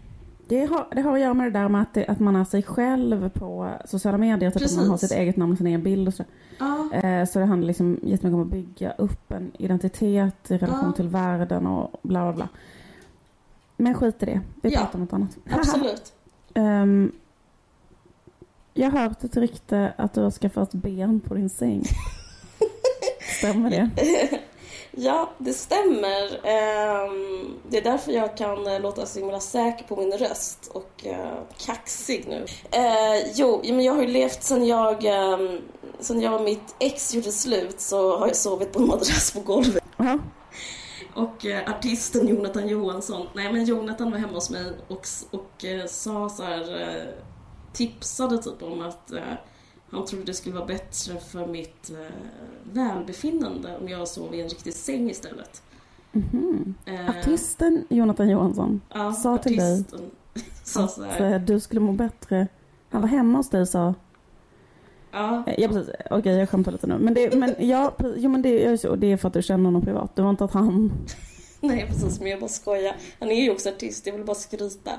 Det, 0.48 0.64
har, 0.66 0.86
det 0.94 1.00
har 1.00 1.14
att 1.14 1.20
göra 1.20 1.34
med 1.34 1.46
det 1.52 1.58
där 1.58 1.68
med 1.68 1.82
att, 1.82 1.94
det, 1.94 2.06
att 2.06 2.20
man 2.20 2.36
är 2.36 2.44
sig 2.44 2.62
själv 2.62 3.28
på 3.28 3.70
sociala 3.84 4.18
medier. 4.18 4.50
Typ 4.50 4.62
att 4.64 4.76
man 4.76 4.88
har 4.88 4.96
sitt 4.96 5.12
eget 5.12 5.36
namn 5.36 5.52
och 5.52 5.58
sin 5.58 5.66
egen 5.66 5.82
bild 5.82 6.08
och 6.08 6.14
så. 6.14 6.24
ja, 6.58 6.88
Eh, 6.92 7.26
så 7.26 7.38
det 7.38 7.44
handlar 7.44 7.66
liksom 7.66 7.98
jättemycket 8.02 8.34
om 8.34 8.40
att 8.42 8.46
bygga 8.46 8.92
upp 8.92 9.32
en 9.32 9.50
identitet 9.58 10.50
i 10.50 10.58
relation 10.58 10.84
Ja. 10.86 10.92
till 10.92 11.08
världen 11.08 11.66
och 11.66 11.90
bla 12.02 12.22
bla 12.24 12.32
bla. 12.32 12.48
Men 13.76 13.94
skit 13.94 14.22
i 14.22 14.26
det. 14.26 14.40
Vi 14.62 14.70
Ja. 14.72 14.78
pratar 14.80 14.94
om 14.94 15.00
något 15.00 15.12
annat. 15.12 15.36
absolut. 15.50 16.12
Ehm, 16.54 17.12
jag 18.74 18.90
har 18.90 18.98
hört 19.00 19.24
ett 19.24 19.36
rykte 19.36 19.92
att 19.96 20.14
du 20.14 20.20
har 20.20 20.30
skaffat 20.30 20.72
ben 20.72 21.20
på 21.20 21.34
din 21.34 21.48
säng. 21.50 21.82
Stämmer 23.38 23.70
det? 23.70 23.90
Ja, 24.98 25.30
det 25.38 25.52
stämmer. 25.52 26.40
Ehm, 26.46 27.54
det 27.68 27.78
är 27.78 27.82
därför 27.82 28.12
jag 28.12 28.36
kan 28.36 28.66
eh, 28.66 28.80
låta 28.80 29.06
så 29.06 29.18
himla 29.18 29.40
säker 29.40 29.84
på 29.84 29.96
min 29.96 30.12
röst 30.12 30.70
och 30.72 31.06
eh, 31.06 31.38
kaxig 31.58 32.24
nu. 32.28 32.44
Eh, 32.70 33.32
jo, 33.34 33.60
men 33.64 33.80
jag 33.80 33.94
har 33.94 34.02
ju 34.02 34.08
levt 34.08 34.42
sen 34.42 34.66
jag, 34.66 35.04
ehm, 35.04 35.58
sen 36.00 36.20
jag 36.20 36.34
och 36.34 36.42
mitt 36.42 36.74
ex 36.78 37.14
gjorde 37.14 37.32
slut 37.32 37.80
så 37.80 38.16
har 38.16 38.26
jag 38.26 38.36
sovit 38.36 38.72
på 38.72 38.78
en 38.78 38.86
madrass 38.86 39.32
på 39.32 39.40
golvet. 39.40 39.84
Ja. 39.96 40.18
Och 41.14 41.46
artisten 41.66 42.28
Jonathan 42.28 42.68
Johansson, 42.68 43.26
nej 43.34 43.52
men 43.52 43.64
Jonathan 43.64 44.10
var 44.10 44.18
hemma 44.18 44.32
hos 44.32 44.50
mig 44.50 44.64
och, 44.88 45.06
och 45.30 45.64
sa 45.88 46.28
så 46.28 46.42
här, 46.42 47.14
tipsade 47.72 48.38
typ 48.38 48.62
om 48.62 48.80
att 48.80 49.12
han 49.96 50.06
trodde 50.06 50.24
det 50.24 50.34
skulle 50.34 50.54
vara 50.54 50.66
bättre 50.66 51.20
för 51.20 51.46
mitt 51.46 51.90
eh, 51.90 51.96
välbefinnande 52.72 53.76
om 53.80 53.88
jag 53.88 54.08
sov 54.08 54.34
i 54.34 54.40
en 54.40 54.48
riktig 54.48 54.74
säng 54.74 55.10
istället. 55.10 55.62
Mhm. 56.12 56.74
Eh, 56.84 57.10
Artisten 57.10 57.84
Jonathan 57.88 58.28
Johansson 58.28 58.80
ja, 58.94 59.12
sa 59.12 59.38
till 59.38 59.56
dig 59.56 59.84
sa 60.64 60.88
så 60.88 61.02
att 61.02 61.10
här, 61.10 61.32
eh, 61.32 61.40
du 61.40 61.60
skulle 61.60 61.80
må 61.80 61.92
bättre. 61.92 62.48
Han 62.90 63.00
var 63.00 63.08
hemma 63.08 63.38
hos 63.38 63.50
dig 63.50 63.60
och 63.60 63.68
sa 63.68 63.94
ja, 65.10 65.42
Eh, 65.46 65.54
Ja 65.58 65.68
precis, 65.68 65.94
okej 66.10 66.36
jag 66.36 66.48
skämtar 66.48 66.72
lite 66.72 66.86
nu. 66.86 66.98
Men 66.98 67.14
det, 67.14 67.34
men, 67.36 67.54
ja, 67.68 67.94
jo, 68.16 68.30
men 68.30 68.42
det, 68.42 68.64
är 68.64 68.76
så, 68.76 68.96
det 68.96 69.12
är 69.12 69.16
för 69.16 69.28
att 69.28 69.34
du 69.34 69.42
känner 69.42 69.64
honom 69.64 69.82
privat. 69.82 70.16
Det 70.16 70.22
var 70.22 70.30
inte 70.30 70.44
att 70.44 70.52
han... 70.52 70.92
nej 71.60 71.86
precis 71.88 72.20
men 72.20 72.30
jag 72.30 72.40
bara 72.40 72.48
skojar. 72.48 72.96
Han 73.20 73.30
är 73.30 73.42
ju 73.42 73.50
också 73.50 73.68
artist, 73.68 74.06
jag 74.06 74.14
vill 74.14 74.24
bara 74.24 74.34
skryta. 74.34 74.90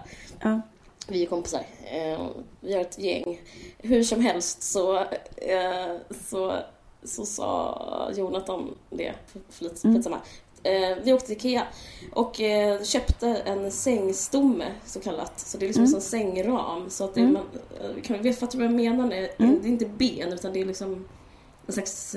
Ja. 0.41 0.61
Vi 1.07 1.23
är 1.23 1.25
kompisar. 1.27 1.61
Eh, 1.91 2.27
vi 2.61 2.73
har 2.73 2.81
ett 2.81 2.99
gäng. 2.99 3.41
Hur 3.77 4.03
som 4.03 4.21
helst 4.21 4.63
så, 4.63 4.97
eh, 5.37 5.95
så, 6.29 6.53
så 7.03 7.25
sa 7.25 8.11
Jonathan 8.15 8.75
det, 8.89 9.13
för, 9.49 9.63
lite 9.63 9.87
Mm. 9.87 9.95
skitsamma. 9.97 10.19
Eh, 10.63 10.97
vi 11.03 11.13
åkte 11.13 11.27
till 11.27 11.35
Ikea 11.37 11.63
och 12.13 12.35
köpte 12.83 13.27
en 13.27 13.71
sängstomme 13.71 14.65
så 14.85 14.99
kallat. 14.99 15.39
Så 15.39 15.57
det 15.57 15.65
är 15.65 15.67
liksom 15.67 15.83
Mm. 15.83 15.95
en 15.95 16.01
sängram. 16.01 16.89
Så 16.89 17.03
att 17.03 17.13
det, 17.13 17.21
Mm. 17.21 17.33
man, 17.33 17.43
kan 18.03 18.21
vi 18.21 18.33
fatta 18.33 18.57
vad 18.57 18.65
jag 18.67 18.73
menar? 18.73 19.09
Det, 19.09 19.27
Mm. 19.39 19.59
det 19.61 19.67
är 19.67 19.71
inte 19.71 19.85
ben 19.85 20.33
utan 20.33 20.53
det 20.53 20.61
är 20.61 20.65
liksom 20.65 21.05
en 21.67 21.73
slags 21.73 22.15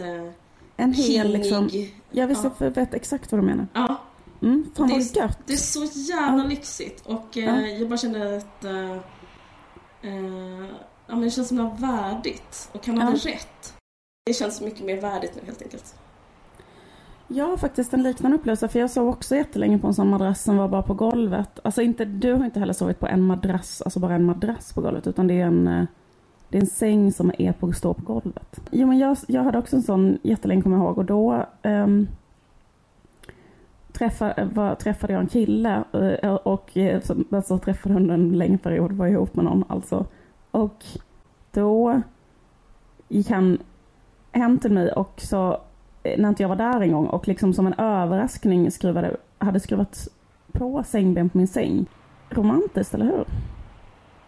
En 0.76 0.92
hel 0.92 1.07
kinnig... 1.26 1.38
liksom... 1.38 1.68
Jag 2.11 2.26
visst, 2.26 2.44
Ja. 2.59 2.68
vet 2.70 2.94
exakt 2.94 3.33
vad 3.33 3.40
du 3.40 3.46
menar. 3.46 3.66
Ja, 3.74 3.96
Mm, 4.42 4.64
fan 4.76 4.87
Det 4.88 4.92
vad 4.92 5.03
är- 5.03 5.16
gött. 5.18 5.38
Det 5.46 5.53
är 5.53 5.57
så 5.57 5.85
jävla 6.12 6.42
Ja. 6.42 6.48
lyxigt 6.48 7.07
och 7.07 7.37
eh, 7.38 7.44
Ja. 7.44 7.61
jag 7.66 7.88
bara 7.88 7.96
kände 7.96 8.37
att 8.37 8.64
eh, 8.64 8.90
eh, 10.03 10.64
ja, 11.07 11.14
men 11.14 11.20
det 11.20 11.31
känns 11.31 11.48
som 11.48 11.57
det 11.57 11.62
var 11.62 11.76
värdigt 11.76 12.70
och 12.72 12.87
han 12.87 12.98
hade 12.98 13.18
Ja. 13.24 13.31
rätt. 13.33 13.74
Det 14.26 14.33
känns 14.33 14.61
mycket 14.61 14.85
mer 14.87 15.00
värdigt 15.00 15.33
nu 15.37 15.42
helt 15.46 15.62
enkelt. 15.62 15.94
Jag 17.29 17.46
har 17.46 17.57
faktiskt 17.57 17.94
en 17.94 18.03
liknande 18.03 18.37
upplevelse 18.37 18.68
för 18.68 18.79
jag 18.81 18.90
sov 18.90 19.09
också 19.09 19.37
jättelänge 19.37 19.79
på 19.79 19.87
en 19.87 19.94
sån 19.94 20.11
madrass 20.11 20.42
som 20.42 20.57
var 20.57 20.68
bara 20.68 20.83
på 20.83 20.94
golvet. 20.94 21.59
Alltså 21.64 21.83
inte, 21.83 22.05
du 22.05 22.33
har 22.35 22.44
inte 22.44 22.61
heller 22.61 22.72
sovit 22.72 23.00
på 23.00 23.07
en 23.07 23.22
madrass, 23.22 23.83
alltså 23.83 24.00
bara 24.00 24.14
en 24.14 24.24
madrass 24.24 24.72
på 24.72 24.81
golvet 24.81 25.07
utan 25.07 25.26
det 25.26 25.40
är 25.40 25.46
en, 25.46 25.68
eh, 25.68 25.85
det 26.48 26.59
är 26.59 26.61
en 26.61 26.66
säng 26.66 27.12
som 27.12 27.33
är 27.38 27.53
på, 27.53 27.72
står 27.72 27.94
på 27.94 28.03
golvet. 28.03 28.61
Jo 28.70 28.87
men 28.87 28.98
jag, 28.98 29.16
jag 29.26 29.42
hade 29.44 29.59
också 29.59 29.76
en 29.76 29.83
sån 29.83 30.18
jättelänge 30.22 30.62
kommer 30.62 30.76
jag 30.76 30.85
ihåg 30.87 30.98
och 30.98 31.05
då 31.05 31.46
um, 31.62 32.09
träffade, 33.92 34.48
var, 34.55 34.74
träffade 34.74 35.12
jag 35.12 35.20
en 35.22 35.29
kille 35.29 35.85
eh, 36.22 36.35
och 36.35 36.76
eh, 36.76 37.00
som- 37.00 37.24
alltså, 37.31 37.59
träffade 37.59 37.94
under 37.94 38.14
en 38.14 38.38
längre 38.38 38.59
period, 38.59 38.92
var 38.92 39.07
ihop 39.07 39.35
med 39.37 39.44
någon 39.44 39.64
alltså. 39.68 40.07
Och 40.50 40.85
då 41.53 42.03
gick 43.09 43.31
han 43.31 43.59
hem 44.33 44.59
till 44.59 44.72
mig 44.72 44.92
och 44.92 45.12
så 45.16 45.61
eh, 46.03 46.20
när 46.20 46.29
inte 46.29 46.42
jag 46.42 46.48
var 46.48 46.57
där 46.57 46.81
en 46.81 46.92
gång 46.92 47.07
och 47.07 47.29
liksom 47.29 47.55
som 47.55 47.66
en 47.66 47.74
överraskning 47.79 48.70
skruvade, 48.70 49.16
hade 49.38 49.61
skruvat 49.61 50.09
på 50.53 50.83
sängben 50.87 51.29
på 51.29 51.38
min 51.38 51.48
säng. 51.48 51.87
Romantiskt, 52.31 52.94
eller 52.94 53.07
hur? 53.07 53.24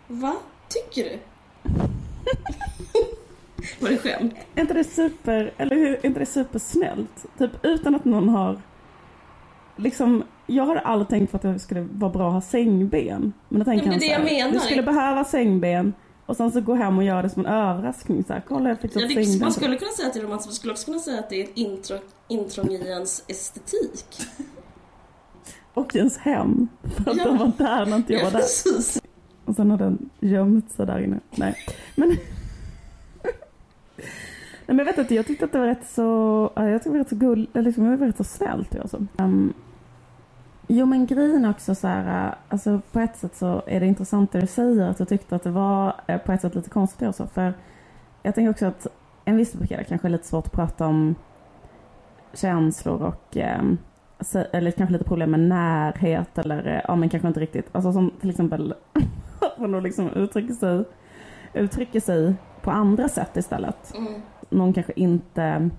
Va? 0.08 0.34
Tycker 0.68 1.10
du? 1.10 1.18
Var 3.80 3.88
det 3.88 3.96
skämt? 3.96 4.34
Är 4.54 4.60
inte 4.60 4.74
det 4.74 4.84
super, 4.84 5.52
eller 5.56 5.76
hur, 5.76 5.94
är 5.96 6.06
inte 6.06 6.20
det 6.20 6.26
supersnällt? 6.26 7.26
Typ 7.38 7.50
utan 7.62 7.94
att 7.94 8.04
någon 8.04 8.28
har 8.28 8.58
liksom, 9.76 10.22
jag 10.46 10.66
hade 10.66 10.80
aldrig 10.80 11.08
tänkt 11.08 11.30
på 11.30 11.36
att 11.36 11.42
det 11.42 11.58
skulle 11.58 11.80
vara 11.80 12.12
bra 12.12 12.26
att 12.28 12.32
ha 12.34 12.40
sängben. 12.40 13.32
Men 13.48 13.58
då 13.58 13.64
tänker 13.64 13.86
men 13.88 13.98
det 13.98 14.12
han 14.12 14.24
det 14.24 14.32
jag 14.32 14.38
menar. 14.44 14.52
Du 14.52 14.60
skulle 14.60 14.82
behöva 14.82 15.24
sängben 15.24 15.92
och 16.26 16.36
sen 16.36 16.52
så 16.52 16.60
gå 16.60 16.74
hem 16.74 16.98
och 16.98 17.04
göra 17.04 17.22
det 17.22 17.28
som 17.30 17.46
en 17.46 17.52
överraskning 17.52 18.24
så 18.24 18.32
här, 18.32 18.42
kolla 18.48 18.68
jag 18.68 18.80
fick 18.80 18.96
Ja, 18.96 19.00
det, 19.00 19.14
sängben. 19.14 19.38
man 19.40 19.52
skulle 19.52 19.76
kunna 19.76 19.90
säga 19.90 20.08
att 20.08 20.14
det 20.14 20.20
är 20.20 20.24
romantiskt, 20.24 20.48
man 20.48 20.54
skulle 20.54 20.72
också 20.72 20.84
kunna 20.84 20.98
säga 20.98 21.18
att 21.18 21.30
det 21.30 21.40
är 21.40 21.44
ett 21.44 21.56
intrång, 21.56 22.00
intrång 22.28 22.70
i 22.70 22.74
ens 22.88 23.24
estetik. 23.28 24.04
Och 25.74 25.94
i 25.94 25.98
ens 25.98 26.18
hem. 26.18 26.68
För 26.82 27.10
att 27.10 27.16
Ja. 27.16 27.24
de 27.24 27.38
var 27.38 27.52
där 27.58 27.86
när 27.86 27.96
inte 27.96 28.12
jag 28.12 28.20
Ja, 28.20 28.24
var 28.24 28.30
där. 28.32 28.38
precis. 28.38 29.02
Och 29.44 29.54
sen 29.56 29.70
har 29.70 29.78
den 29.78 30.10
gömt 30.20 30.70
sig 30.72 30.86
där 30.86 31.04
inne. 31.04 31.20
Nej. 31.30 31.56
Men... 31.94 32.16
Nej 34.66 34.76
men 34.76 34.78
jag 34.78 34.84
vet 34.84 34.98
inte, 34.98 35.14
jag 35.14 35.26
tyckte 35.26 35.44
att 35.44 35.52
det 35.52 35.58
var 35.58 35.66
rätt 35.66 35.86
så, 35.86 36.50
jag 36.54 36.72
tyckte 36.72 36.88
det 36.88 36.92
var 36.92 36.98
rätt 36.98 37.08
så 37.08 37.16
gull, 37.16 37.48
liksom, 37.52 37.98
var 37.98 38.06
rätt 38.06 38.16
så 38.16 38.24
snällt 38.24 38.78
alltså. 38.80 39.06
Um, 39.16 39.54
jo 40.66 40.86
men 40.86 41.06
grejen 41.06 41.44
också 41.44 41.74
så 41.74 41.88
här, 41.88 42.34
alltså 42.48 42.80
på 42.92 43.00
ett 43.00 43.16
sätt 43.16 43.36
så 43.36 43.62
är 43.66 43.80
det 43.80 43.86
intressant 43.86 44.32
det 44.32 44.40
du 44.40 44.46
säger 44.46 44.88
att 44.88 44.98
du 44.98 45.04
tyckte 45.04 45.36
att 45.36 45.42
det 45.42 45.50
var 45.50 45.94
eh, 46.06 46.18
på 46.18 46.32
ett 46.32 46.40
sätt 46.40 46.54
lite 46.54 46.70
konstigt 46.70 47.08
också. 47.08 47.26
För 47.26 47.54
jag 48.22 48.34
tänker 48.34 48.50
också 48.50 48.66
att 48.66 48.86
en 49.24 49.36
viss 49.36 49.52
typ 49.52 49.88
kanske 49.88 50.08
är 50.08 50.10
lite 50.10 50.26
svårt 50.26 50.46
att 50.46 50.52
prata 50.52 50.86
om 50.86 51.14
känslor 52.32 53.02
och 53.02 53.36
um, 53.36 53.78
eller 54.52 54.70
kanske 54.70 54.92
lite 54.92 55.04
problem 55.04 55.30
med 55.30 55.40
närhet 55.40 56.38
eller 56.38 56.66
eh, 56.66 56.80
ja 56.88 56.96
men 56.96 57.08
kanske 57.08 57.28
inte 57.28 57.40
riktigt, 57.40 57.68
alltså 57.72 57.92
som 57.92 58.10
till 58.20 58.30
exempel 58.30 58.74
att 59.40 59.58
man 59.58 59.72
då 59.72 59.80
liksom 59.80 60.10
uttrycker 60.10 60.54
sig, 60.54 60.84
uttrycker 61.54 62.00
sig 62.00 62.34
på 62.62 62.70
andra 62.70 63.08
sätt 63.08 63.36
istället. 63.36 63.94
Mm. 63.94 64.22
Någon 64.52 64.72
kanske 64.72 64.92
inte 64.96 65.70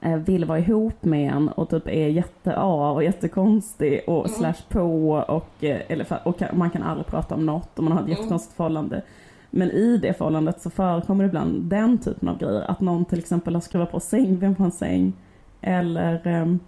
eh, 0.00 0.16
vill 0.16 0.44
vara 0.44 0.58
ihop 0.58 1.04
med 1.04 1.32
en 1.32 1.48
och 1.48 1.70
typ 1.70 1.88
är 1.88 2.08
jätte-A 2.08 2.90
och 2.92 3.04
jättekonstig 3.04 4.00
och 4.06 4.26
Mm. 4.26 4.28
slash 4.38 4.62
på 4.68 5.10
och, 5.28 5.64
eh, 5.64 5.80
eller, 5.88 6.06
och 6.24 6.42
man 6.52 6.70
kan 6.70 6.82
aldrig 6.82 7.06
prata 7.06 7.34
om 7.34 7.46
något 7.46 7.78
och 7.78 7.84
man 7.84 7.92
har 7.92 8.00
ett 8.00 8.06
Mm. 8.06 8.16
jättekonstigt 8.18 8.56
förhållande. 8.56 9.02
Men 9.50 9.70
i 9.70 9.98
det 9.98 10.12
förhållandet 10.14 10.60
så 10.60 10.70
förekommer 10.70 11.24
det 11.24 11.28
ibland 11.28 11.62
den 11.62 11.98
typen 11.98 12.28
av 12.28 12.38
grejer. 12.38 12.70
Att 12.70 12.80
någon 12.80 13.04
till 13.04 13.18
exempel 13.18 13.54
har 13.54 13.60
skruvat 13.60 13.90
på 13.92 14.00
sängben 14.00 14.54
på 14.54 14.62
en 14.64 14.70
säng. 14.70 15.12
Eller 15.60 16.20
ehm, 16.26 16.58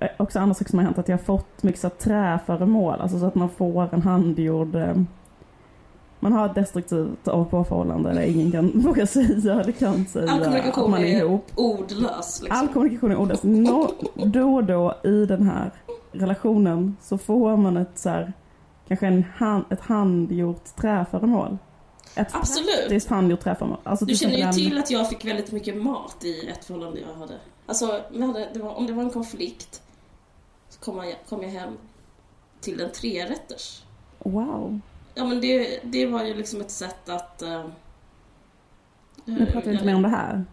eh, 0.00 0.08
också 0.16 0.38
andra 0.38 0.54
saker 0.54 0.70
som 0.70 0.78
har 0.78 0.86
hänt. 0.86 0.98
Att 0.98 1.08
jag 1.08 1.16
har 1.16 1.24
fått 1.24 1.62
mycket 1.62 1.80
så 1.80 1.88
här 1.88 1.94
träföremål. 1.94 3.00
Alltså 3.00 3.18
så 3.18 3.26
att 3.26 3.34
man 3.34 3.48
får 3.48 3.94
en 3.94 4.02
handgjord... 4.02 4.74
ehm, 4.74 5.06
man 6.22 6.32
har 6.32 6.46
ett 6.46 6.54
destruktivt 6.54 7.28
av 7.28 7.44
på 7.44 7.64
förhållande 7.64 8.12
där 8.12 8.22
ingen 8.22 8.52
kan 8.52 8.70
våga 8.74 9.06
säga 9.06 9.60
eller 9.60 9.72
kan 9.72 10.06
säga 10.06 10.30
All 10.32 10.42
att 10.42 10.76
man 10.90 11.00
är 11.00 11.04
är 11.04 11.24
ihop. 11.24 11.46
ordlös. 11.54 12.42
Liksom. 12.42 12.48
All 12.60 12.68
kommunikation 12.68 13.10
är 13.12 13.16
ordlös. 13.16 13.42
Nå, 13.42 13.90
då 14.14 14.54
och 14.54 14.64
då 14.64 14.94
i 15.04 15.26
den 15.26 15.42
här 15.46 15.70
relationen 16.12 16.96
så 17.02 17.18
får 17.18 17.56
man 17.56 17.76
ett 17.76 17.98
så 17.98 18.08
här, 18.08 18.32
kanske 18.88 19.06
en 19.06 19.24
hand, 19.36 19.64
ett 19.70 19.80
handgjort 19.80 20.64
träföremål. 20.76 21.58
Ett 22.16 22.28
Absolut. 22.34 22.68
praktiskt 22.78 23.08
handgjort 23.08 23.40
träföremål. 23.40 23.78
Alltså 23.84 24.04
Du 24.04 24.14
känner 24.14 24.34
ju 24.36 24.42
en- 24.42 24.52
till 24.52 24.78
att 24.78 24.90
jag 24.90 25.08
fick 25.08 25.24
väldigt 25.24 25.52
mycket 25.52 25.82
mat 25.82 26.24
i 26.24 26.48
ett 26.48 26.64
förhållande 26.64 27.00
jag 27.00 27.14
hade. 27.20 27.34
Alltså, 27.66 27.86
hade, 28.20 28.48
det 28.54 28.58
var, 28.58 28.74
om 28.74 28.86
det 28.86 28.92
var 28.92 29.02
en 29.02 29.10
konflikt 29.10 29.82
så 30.68 30.80
kom 30.80 30.96
jag, 30.96 31.14
kom 31.28 31.42
jag 31.42 31.50
hem 31.50 31.72
till 32.60 32.80
en 32.80 32.90
trerätters. 32.90 33.82
Wow. 34.18 34.80
Ja 35.14 35.24
men 35.24 35.40
det, 35.40 35.80
det 35.82 36.06
var 36.06 36.24
ju 36.24 36.34
liksom 36.34 36.60
ett 36.60 36.70
sätt 36.70 37.08
att... 37.08 37.42
Uh, 37.46 37.64
Nu 39.24 39.46
pratar 39.46 39.66
vi 39.68 39.72
inte 39.72 39.84
mer 39.84 39.94
om 39.94 40.02
det 40.02 40.08
här. 40.08 40.44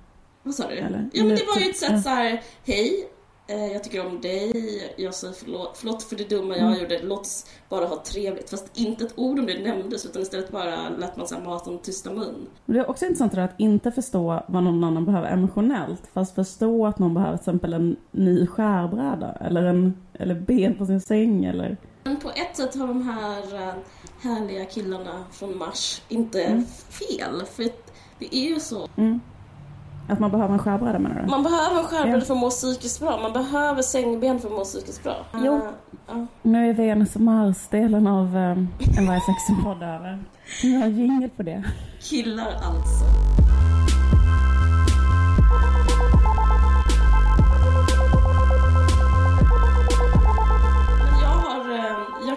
Vad 0.43 0.55
sa 0.55 0.67
du? 0.69 0.75
Eller? 0.75 1.09
Ja 1.13 1.23
men 1.23 1.35
det 1.35 1.45
var 1.55 1.61
ju 1.61 1.69
ett 1.69 1.77
sätt 1.77 2.03
så 2.03 2.09
här, 2.09 2.41
hej, 2.65 3.07
eh, 3.47 3.65
jag 3.73 3.83
tycker 3.83 4.05
om 4.07 4.21
dig, 4.21 4.93
jag 4.97 5.13
säger 5.13 5.33
förlåt, 5.33 5.77
förlåt 5.77 6.03
för 6.03 6.15
det 6.15 6.29
dumma 6.29 6.57
jag 6.57 6.67
Mm. 6.67 6.79
gjorde, 6.79 6.99
låt 7.03 7.19
oss 7.21 7.45
bara 7.69 7.85
ha 7.85 8.03
trevligt. 8.03 8.49
Fast 8.49 8.77
inte 8.77 9.03
ett 9.05 9.13
ord 9.15 9.39
om 9.39 9.45
det 9.45 9.59
nämndes 9.63 10.05
utan 10.05 10.21
istället 10.21 10.51
bara 10.51 10.89
lät 10.89 11.17
man 11.17 11.27
så 11.27 11.35
här 11.35 11.41
maten 11.41 11.79
tysta 11.79 12.13
mun. 12.13 12.47
Det 12.65 12.79
är 12.79 12.89
också 12.89 13.05
intressant 13.05 13.31
det 13.35 13.43
att 13.43 13.59
inte 13.59 13.91
förstå 13.91 14.43
vad 14.47 14.63
någon 14.63 14.83
annan 14.83 15.05
behöver 15.05 15.27
emotionellt. 15.31 16.01
Fast 16.13 16.35
förstå 16.35 16.85
att 16.87 16.99
någon 16.99 17.13
behöver 17.13 17.37
till 17.37 17.41
exempel 17.41 17.73
en 17.73 17.95
ny 18.11 18.47
skärbräda. 18.47 19.31
Eller, 19.31 19.63
en, 19.63 19.97
eller 20.13 20.35
ben 20.35 20.75
på 20.75 20.85
sin 20.85 21.01
säng. 21.01 21.45
Eller... 21.45 21.77
Men 22.09 22.17
på 22.19 22.29
ett 22.29 22.57
sätt 22.57 22.75
har 22.79 22.87
de 22.87 23.01
här 23.09 23.67
eh, 23.67 23.73
härliga 24.21 24.65
killarna 24.65 25.23
från 25.31 25.57
Mars 25.57 26.01
inte 26.09 26.43
Mm. 26.43 26.65
fel. 26.89 27.41
För 27.55 27.63
det 28.19 28.35
är 28.35 28.49
ju 28.49 28.59
så. 28.59 28.87
Mm. 28.97 29.19
Att 30.09 30.19
man 30.19 30.31
behöver 30.31 30.53
en 30.53 30.59
skärbräda 30.59 30.99
menar 30.99 31.21
du? 31.21 31.29
Man 31.29 31.43
behöver 31.43 31.77
en 31.79 31.83
skärbräda 31.85 32.17
Ja. 32.17 32.25
för 32.25 32.33
att 32.33 32.39
må 32.39 32.49
psykiskt 32.49 32.99
bra. 32.99 33.19
Man 33.21 33.33
behöver 33.33 33.81
sängben 33.81 34.39
för 34.39 34.47
att 34.47 34.53
må 34.55 34.63
psykiskt 34.63 35.03
bra. 35.03 35.15
Jo. 35.33 35.59
Ja. 36.07 36.25
Nu 36.41 36.69
är 36.69 36.73
Venus 36.73 37.15
och 37.15 37.21
Mars-delen 37.21 38.07
av 38.07 38.25
um, 38.35 38.67
en 38.97 39.07
varje 39.07 39.21
sexpodd 39.21 39.83
över. 39.83 40.23
Jag 40.63 40.79
har 40.79 40.87
jingel 40.87 41.29
på 41.29 41.43
det. 41.43 41.63
Killar 42.01 42.51
alltså. 42.53 43.05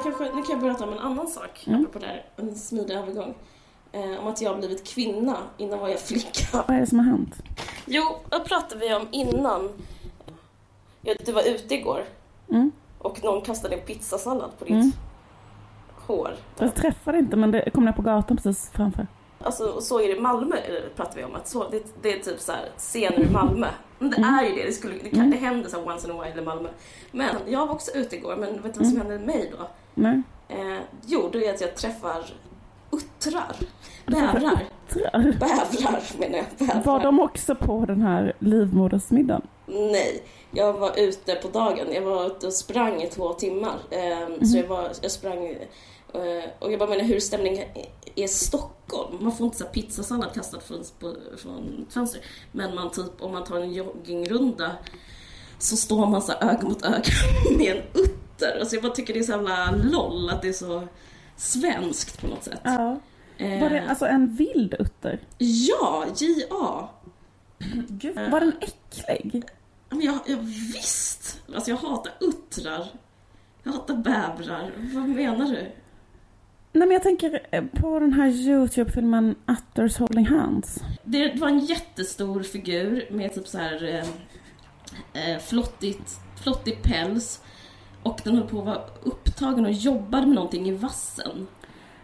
Jag 0.05 0.21
nu 0.21 0.43
kan 0.43 0.51
jag 0.51 0.61
berätta 0.61 0.85
om 0.85 0.93
en 0.93 0.99
annan 0.99 1.27
sak, 1.29 1.65
Mm. 1.67 1.81
apropå 1.81 1.99
det 1.99 2.07
här, 2.07 2.25
en 2.37 2.55
smidig 2.57 2.95
övergång. 2.95 3.35
Eh, 3.93 4.21
om 4.21 4.27
att 4.27 4.41
jag 4.43 4.51
har 4.51 4.59
blivit 4.59 4.87
kvinna, 4.88 5.37
innan 5.57 5.79
var 5.79 5.88
jag 5.88 6.01
flicka. 6.01 6.65
Vad 6.67 6.77
är 6.77 6.81
det 6.81 6.87
som 6.87 6.99
har 6.99 7.07
hänt? 7.07 7.35
Jo, 7.87 8.05
vad 8.31 8.45
pratade 8.45 8.81
vi 8.81 8.95
om 8.95 9.09
innan? 9.11 9.71
Ja, 11.03 11.15
du 11.27 11.33
var 11.33 11.43
ute 11.49 11.75
igår 11.75 12.05
Mm. 12.51 12.71
och 12.99 13.25
någon 13.25 13.43
kastade 13.43 13.75
en 13.77 13.87
pizzasallad 13.87 14.51
på 14.59 14.65
ditt 14.65 14.73
Mm. 14.75 14.93
hår. 16.07 16.31
Jag 16.59 16.75
träffade 16.75 17.19
inte 17.19 17.37
men 17.37 17.51
det 17.51 17.71
kom 17.71 17.85
ner 17.85 17.93
på 17.93 18.03
gatan 18.03 18.37
precis 18.37 18.71
framför. 18.71 19.07
Alltså, 19.45 19.65
och 19.65 19.83
så 19.83 20.01
är 20.01 20.09
det 20.09 20.17
i 20.17 20.21
Malmö, 20.21 20.57
pratar 20.97 21.17
vi 21.17 21.25
om. 21.25 21.35
Att 21.35 21.49
så, 21.49 21.69
det, 21.69 21.83
det 22.03 22.13
är 22.13 22.19
typ 22.19 22.41
så 22.41 22.53
här, 22.53 22.69
scener 22.77 23.21
i 23.21 23.31
Malmö. 23.31 23.67
Men 23.99 24.11
det 24.11 24.17
Mm. 24.17 24.35
är 24.35 24.45
ju 24.45 24.55
det, 24.55 24.63
det, 24.67 24.73
skulle, 24.73 24.95
det, 25.03 25.11
kan, 25.11 25.19
Mm. 25.19 25.31
det 25.31 25.37
händer 25.37 25.71
så 25.71 25.77
här 25.81 25.89
once 25.93 26.09
in 26.11 26.19
a 26.19 26.23
while 26.25 26.43
i 26.43 26.45
Malmö. 26.45 26.69
Men 27.11 27.37
jag 27.47 27.67
var 27.67 27.75
också 27.75 27.91
ute 27.91 28.17
igår, 28.17 28.37
men 28.37 28.63
vet 28.63 28.75
du 28.75 28.79
vad 28.81 28.89
som 28.89 28.97
Mm. 29.01 29.11
hände 29.11 29.27
mig 29.27 29.53
då? 29.59 29.67
Nej. 29.95 30.23
Eh, 30.49 30.79
jo, 31.07 31.29
det 31.33 31.47
är 31.47 31.55
att 31.55 31.61
jag 31.61 31.75
träffar 31.77 32.25
uttrar. 32.93 33.57
Bävrar. 34.07 34.63
Bävrar 35.39 36.19
menar 36.19 36.37
jag. 36.39 36.47
Bävrar. 36.59 36.83
Var 36.85 37.01
de 37.01 37.21
också 37.21 37.55
på 37.55 37.85
den 37.87 38.03
här 38.03 38.33
livmodersmiddagen? 38.39 39.43
Nej, 39.67 40.23
jag 40.51 40.73
var 40.73 40.99
ute 41.01 41.35
på 41.35 41.49
dagen. 41.49 41.87
Jag 41.93 42.03
var 42.03 42.27
ute 42.27 42.47
och 42.47 42.53
sprang 42.53 43.03
i 43.03 43.07
två 43.07 43.33
timmar. 43.33 43.75
Eh, 43.91 44.45
Så 44.47 44.57
jag, 44.59 44.67
var, 44.69 44.89
jag 45.03 45.11
sprang... 45.11 45.57
Eh, 46.14 46.51
och 46.59 46.72
jag 46.72 46.79
bara 46.79 46.90
menar 46.90 47.05
hur 47.05 47.20
stämningen 47.20 47.68
är 47.75 47.87
i 48.25 48.29
Stockholm. 48.29 49.18
Man 49.25 49.33
får 49.37 49.44
inte 49.46 49.59
så 49.59 49.64
pizzasallad 49.64 50.35
kastad 50.35 50.61
från, 50.61 50.85
från 51.37 51.87
ett 51.88 51.94
fönster. 51.94 52.20
Men 52.53 52.75
man 52.75 52.90
typ, 52.90 53.22
om 53.22 53.33
man 53.33 53.44
tar 53.44 53.57
en 53.61 53.72
joggingrunda 53.72 54.70
så 55.59 55.77
står 55.77 56.07
man 56.07 56.22
så 56.22 56.33
öga 56.33 56.62
mot 56.62 56.85
öga 56.85 57.03
med 57.59 57.77
en 57.77 57.83
utter. 58.03 58.59
Alltså 58.61 58.77
jag 58.77 58.83
bara 58.83 58.92
tycker 58.92 59.14
det 59.14 59.20
är 59.20 59.25
så 59.25 59.33
jävla 59.33 59.70
LOL 59.70 60.31
att 60.31 60.42
det 60.42 60.48
är 60.48 60.53
så 60.53 60.88
svenskt 61.37 62.20
på 62.20 62.27
något 62.27 62.44
sätt. 62.44 62.61
Ja. 62.64 63.01
Eh, 63.38 63.61
Var 63.61 63.70
det 63.70 63.88
alltså 63.88 64.07
en 64.07 64.35
vild 64.35 64.75
utter? 64.79 65.20
Ja, 65.38 66.05
J.A. 66.16 66.88
Gud, 67.88 68.14
var 68.31 68.40
den 68.40 68.53
äcklig? 68.61 69.44
Men 69.88 70.01
jag, 70.01 70.18
jag 70.27 70.37
visst! 70.37 71.40
Alltså 71.55 71.70
jag 71.70 71.77
hatar 71.77 72.12
uttrar. 72.20 72.87
Jag 73.62 73.72
hatar 73.72 73.94
bävrar. 73.96 74.72
Vad 74.94 75.09
menar 75.09 75.46
du? 75.46 75.72
Nej 76.73 76.89
men 76.89 76.91
jag 76.91 77.03
tänker 77.03 77.41
eh, 77.51 77.65
på 77.65 77.99
den 77.99 78.13
här 78.13 78.29
Youtube-filmen 78.29 79.35
Utters 79.47 79.99
Holding 79.99 80.27
Hands. 80.27 80.79
Det, 81.05 81.41
var 81.41 81.49
en 81.49 81.59
jättestor 81.59 82.43
figur 82.43 83.07
med 83.11 83.35
typ 83.35 83.49
så 83.49 83.59
här 83.59 84.05
eh, 85.15 85.33
eh, 85.33 85.39
flottigt, 85.39 86.21
flottig 86.43 86.83
päls. 86.83 87.43
Och 88.03 88.21
den 88.25 88.37
höll 88.37 88.49
på 88.49 88.59
att 88.59 88.67
vara 88.67 88.81
upptagen 89.03 89.65
och 89.65 89.73
jobbade 89.73 90.27
med 90.27 90.35
någonting 90.35 90.69
i 90.69 90.73
vassen. 90.73 91.47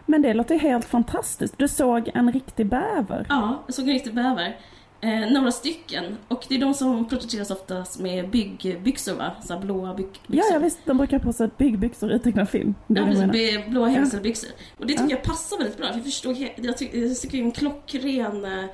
Men 0.07 0.23
det 0.23 0.35
låter 0.35 0.59
helt 0.59 0.85
fantastiskt. 0.85 1.59
Du 1.59 1.69
såg 1.69 2.11
en 2.15 2.33
riktig 2.33 2.67
bäver. 2.67 3.27
Ja, 3.29 3.63
jag 3.67 3.75
såg 3.75 3.89
en 3.89 3.95
riktig 3.95 4.15
bäver. 4.15 4.57
Eh, 5.01 5.31
några 5.33 5.53
stycken. 5.53 6.17
Och 6.29 6.45
det 6.49 6.55
är 6.55 6.59
de 6.59 6.75
som 6.75 7.09
porträtteras 7.09 7.51
oftast 7.51 8.01
med 8.01 8.31
byggbyxor 8.31 9.15
va? 9.15 9.33
Så 9.45 9.53
här 9.55 9.61
blåa 9.61 9.95
byg- 9.95 10.21
Ja, 10.27 10.43
ja 10.53 10.59
visst, 10.59 10.79
de 10.85 10.97
brukar 10.99 11.19
på 11.19 11.33
sig 11.33 11.49
byggbyxor 11.59 12.13
i 12.13 12.19
tecknad 12.19 12.49
film. 12.51 12.75
Det 12.87 13.01
Ja, 13.01 13.07
precis. 13.07 13.27
Med 13.27 13.71
blåa 13.71 13.89
hängselbyxor. 13.89 14.51
Och 14.79 14.87
det 14.87 14.93
tycker 14.93 15.05
Ja. 15.11 15.17
jag 15.17 15.23
passar 15.23 15.59
väldigt 15.59 15.77
bra. 15.77 15.87
För 15.87 15.95
jag 15.95 16.05
förstår, 16.05 16.33
jag 16.57 16.79
tycker, 16.79 16.99
jag 16.99 17.17
tycker 17.21 17.39
det 17.39 17.43
är 17.43 17.45
en 17.45 17.53
klockren 17.53 18.45
eh, 18.45 18.65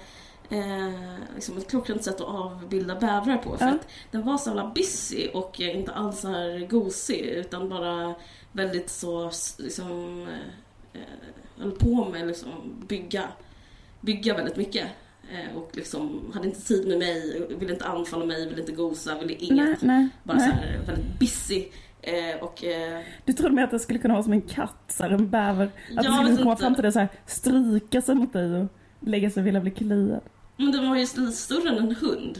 eh, 0.50 1.14
liksom 1.34 1.58
ett 1.58 1.70
klockrent 1.70 2.04
sätt 2.04 2.14
att 2.14 2.20
avbilda 2.26 2.94
bävrar 2.94 3.36
på. 3.36 3.56
För 3.56 3.66
Ja. 3.66 3.72
att 3.74 3.88
den 4.10 4.22
var 4.26 4.38
så 4.38 4.50
jävla 4.50 4.72
busy 4.74 5.28
och 5.34 5.60
eh, 5.60 5.78
inte 5.78 5.92
alls 5.92 6.20
så 6.20 6.28
här 6.28 6.66
gosig 6.66 7.20
utan 7.20 7.68
bara 7.68 8.14
väldigt 8.52 8.90
så 8.90 9.30
liksom 9.58 10.22
eh, 10.22 11.00
eh, 11.00 11.62
höll 11.62 11.72
på 11.72 12.08
med 12.12 12.26
liksom 12.26 12.50
bygga, 12.88 13.22
bygga 14.00 14.34
väldigt 14.34 14.56
mycket. 14.56 14.86
Eh, 15.32 15.56
och 15.56 15.70
liksom 15.72 16.30
hade 16.34 16.46
inte 16.46 16.60
tid 16.60 16.88
med 16.88 16.98
mig, 16.98 17.46
ville 17.58 17.72
inte 17.72 17.84
anfalla 17.84 18.24
mig, 18.24 18.48
ville 18.48 18.60
inte 18.60 18.72
gosa, 18.72 19.18
ville 19.18 19.34
inget. 19.34 19.66
Nej, 19.66 19.76
nej. 19.80 20.08
Bara 20.22 20.38
så 20.38 20.46
nej. 20.46 20.54
här 20.56 20.86
väldigt 20.86 21.18
busy. 21.18 21.64
Eh, 22.02 22.42
och 22.42 22.64
eh, 22.64 23.00
Du 23.24 23.32
trodde 23.32 23.54
mer 23.54 23.64
att 23.64 23.70
det 23.70 23.78
skulle 23.78 23.98
kunna 23.98 24.14
vara 24.14 24.24
som 24.24 24.32
en 24.32 24.42
katt, 24.42 24.84
så 24.88 25.02
här, 25.02 25.10
en 25.10 25.30
bäver. 25.30 25.70
Att 25.96 26.04
det 26.04 26.12
skulle 26.12 26.36
komma 26.36 26.50
inte. 26.50 26.62
fram 26.62 26.74
till 26.74 26.82
dig 26.82 26.92
så 26.92 26.98
här, 26.98 27.08
stryka 27.26 28.02
sig 28.02 28.14
mot 28.14 28.32
dig 28.32 28.60
och 28.60 28.66
lägga 29.00 29.30
sig 29.30 29.40
och 29.40 29.46
vilja 29.46 29.60
bli 29.60 29.70
kliad. 29.70 30.20
Men 30.56 30.72
den 30.72 30.88
var 30.88 30.96
ju 30.96 31.00
lite 31.00 31.32
större 31.32 31.68
än 31.68 31.78
en 31.78 31.94
hund. 31.94 32.38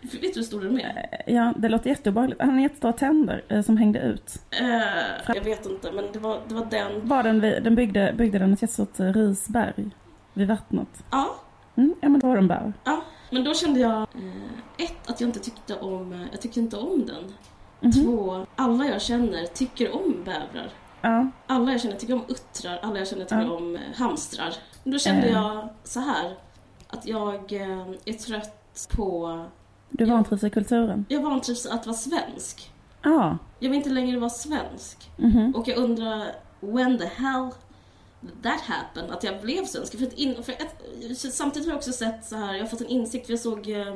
Vet 0.00 0.20
du 0.34 0.40
hur 0.40 0.42
stor 0.42 0.60
den 0.60 0.80
är? 0.80 1.22
Ja, 1.26 1.54
det 1.56 1.68
låter 1.68 1.90
jätteobehagligt. 1.90 2.40
Han 2.40 2.50
har 2.50 2.60
jättestora 2.60 2.92
tänder 2.92 3.44
eh, 3.48 3.62
som 3.62 3.76
hängde 3.76 3.98
ut. 3.98 4.42
Eh, 4.50 5.34
jag 5.34 5.44
vet 5.44 5.66
inte, 5.66 5.92
men 5.92 6.04
det 6.12 6.18
var, 6.18 6.40
det 6.48 6.54
var 6.54 6.66
den. 6.70 7.08
Var 7.08 7.22
den, 7.22 7.40
den 7.40 7.74
byggde, 7.74 8.14
byggde 8.18 8.38
den 8.38 8.52
ett 8.52 8.62
jättestort 8.62 9.00
eh, 9.00 9.12
risberg 9.12 9.90
vid 10.34 10.48
vattnet. 10.48 11.04
Ja, 11.10 11.36
Mm, 11.76 11.94
ja, 12.00 12.08
men 12.08 12.20
då 12.20 12.26
var 12.28 12.36
den 12.36 12.48
bäver. 12.48 12.72
ja. 12.84 13.02
Men 13.30 13.44
då 13.44 13.54
kände 13.54 13.80
jag, 13.80 13.92
eh, 14.02 14.84
ett, 14.84 15.10
att 15.10 15.20
jag 15.20 15.28
inte 15.28 15.40
tyckte 15.40 15.78
om, 15.80 16.12
eh, 16.12 16.20
jag 16.32 16.40
tyckte 16.40 16.60
inte 16.60 16.76
om 16.76 17.06
den. 17.06 17.32
Mhm. 17.80 17.92
Två, 17.92 18.46
alla 18.56 18.84
jag 18.86 19.02
känner 19.02 19.46
tycker 19.46 19.94
om 19.94 20.14
bävrar. 20.24 20.70
Ja, 21.00 21.26
Alla 21.46 21.72
jag 21.72 21.80
känner 21.80 21.96
tycker 21.96 22.14
om 22.14 22.24
uttrar, 22.28 22.78
alla 22.82 22.98
jag 22.98 23.08
känner 23.08 23.24
tycker 23.24 23.42
Ja. 23.42 23.52
om 23.56 23.74
eh, 23.76 23.80
hamstrar. 23.94 24.54
Då 24.84 24.98
kände 24.98 25.26
Eh. 25.26 25.32
jag 25.32 25.68
så 25.84 26.00
här 26.00 26.36
att 26.88 27.06
jag 27.06 27.52
eh, 27.52 27.86
är 28.04 28.12
trött 28.12 28.88
på, 28.96 29.44
du 29.90 30.04
vantrivs 30.04 30.44
i 30.44 30.50
kulturen. 30.50 31.04
jag 31.08 31.20
vantrivs 31.20 31.66
att 31.66 31.86
vara 31.86 31.96
svensk. 31.96 32.70
Ja. 33.02 33.38
Jag 33.58 33.68
vill 33.70 33.76
inte 33.78 33.90
längre 33.90 34.18
vara 34.18 34.30
svensk. 34.30 35.10
mhm. 35.16 35.54
Och 35.56 35.68
jag 35.68 35.78
undrar, 35.78 36.26
when 36.60 36.98
the 36.98 37.06
hell 37.06 37.50
that 38.42 38.60
happen? 38.60 39.10
Att 39.10 39.24
jag 39.24 39.40
blev 39.42 39.64
svensk. 39.64 39.98
För 39.98 40.06
att 40.06 40.12
in, 40.12 40.42
för 40.42 40.52
ett, 40.52 41.18
samtidigt 41.34 41.66
har 41.68 41.72
jag 41.72 41.78
också 41.78 41.92
sett 41.92 42.24
så 42.24 42.36
här, 42.36 42.54
jag 42.54 42.60
har 42.60 42.68
fått 42.68 42.80
en 42.80 42.86
insikt, 42.86 43.26
för 43.26 43.32
jag 43.32 43.40
såg 43.40 43.68
eh, 43.70 43.94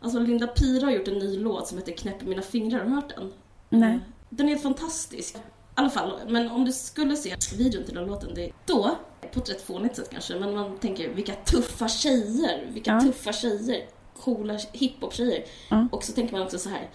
Alltså 0.00 0.18
Linda 0.18 0.46
Pira 0.46 0.84
har 0.86 0.92
gjort 0.92 1.08
en 1.08 1.18
ny 1.18 1.38
låt 1.38 1.68
som 1.68 1.78
heter 1.78 1.92
Knäpp 1.92 2.22
mina 2.22 2.42
fingrar, 2.42 2.78
har 2.78 2.84
du 2.86 2.90
hört 2.90 3.16
den? 3.16 3.32
Nej. 3.68 3.92
Eh, 3.94 3.98
Den 4.30 4.46
är 4.46 4.50
helt 4.50 4.62
fantastisk. 4.62 5.34
I 5.36 5.40
alla 5.74 5.90
fall, 5.90 6.20
men 6.28 6.50
om 6.50 6.64
du 6.64 6.72
skulle 6.72 7.16
se 7.16 7.36
videon 7.56 7.84
till 7.84 7.94
den 7.94 8.06
låten, 8.06 8.34
det, 8.34 8.50
då, 8.66 8.96
på 9.32 9.40
ett 9.40 9.50
rätt 9.50 9.62
fånigt 9.62 9.96
sätt 9.96 10.08
kanske, 10.10 10.34
men 10.38 10.54
man 10.54 10.76
tänker 10.78 11.08
vilka 11.08 11.34
tuffa 11.34 11.88
tjejer, 11.88 12.66
vilka 12.72 12.90
Ja. 12.90 13.00
tuffa 13.00 13.32
tjejer, 13.32 13.86
coola 14.20 14.58
hiphop-tjejer. 14.72 15.44
Ja. 15.70 15.88
Och 15.92 16.04
så 16.04 16.12
tänker 16.12 16.32
man 16.32 16.42
också 16.42 16.58
så 16.58 16.68
här, 16.68 16.90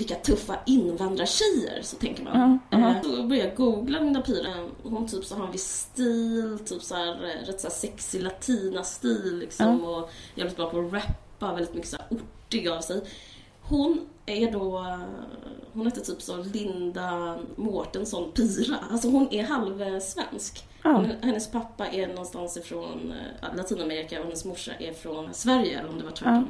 vilka 0.00 0.14
tuffa 0.14 0.58
invandrartjejer, 0.66 1.82
så 1.82 1.96
tänker 1.96 2.24
man. 2.24 2.58
Ja, 2.70 2.78
aha. 2.78 2.90
Eh, 2.90 3.02
Då 3.02 3.22
börjar 3.22 3.44
jag 3.46 3.56
googla 3.56 3.98
Linda 4.00 4.20
Pira. 4.22 4.48
Hon 4.82 5.06
typ 5.06 5.24
så 5.24 5.34
har 5.36 5.46
en 5.46 5.52
viss 5.52 5.88
stil, 5.92 6.58
typ 6.66 6.82
så 6.82 6.94
här, 6.94 7.08
eh, 7.24 7.46
rätt 7.46 7.60
så 7.60 7.66
här 7.66 7.74
sexig 7.74 8.22
latina-stil 8.22 9.38
liksom. 9.38 9.84
Och 9.84 10.10
jävligt 10.34 10.56
bra 10.56 10.70
på 10.70 10.78
att 10.80 10.92
rappa, 10.92 11.54
väldigt 11.54 11.74
mycket 11.74 11.90
så 11.90 11.96
här 11.96 12.06
ortig 12.10 12.68
av 12.68 12.80
sig. 12.80 13.00
Hon 13.62 14.00
är 14.26 14.52
då, 14.52 14.78
eh, 14.78 14.98
hon 15.72 15.86
heter 15.86 16.00
typ 16.00 16.22
så 16.22 16.36
Linda 16.36 17.38
Mårtensson 17.56 18.32
Pira. 18.32 18.76
Alltså 18.90 19.08
hon 19.08 19.28
är 19.30 19.42
halvsvensk. 19.44 20.64
Ja. 20.82 21.04
Hennes 21.22 21.50
pappa 21.50 21.86
är 21.86 22.06
någonstans 22.08 22.56
ifrån 22.56 23.14
Latinamerika 23.56 24.18
och 24.18 24.24
hennes 24.24 24.44
morsa 24.44 24.72
är 24.74 24.92
från 24.92 25.34
Sverige, 25.34 25.78
eller 25.78 25.88
om 25.88 25.98
det 25.98 26.04
var 26.04 26.10
tvärtom. 26.10 26.34
Eh, 26.34 26.42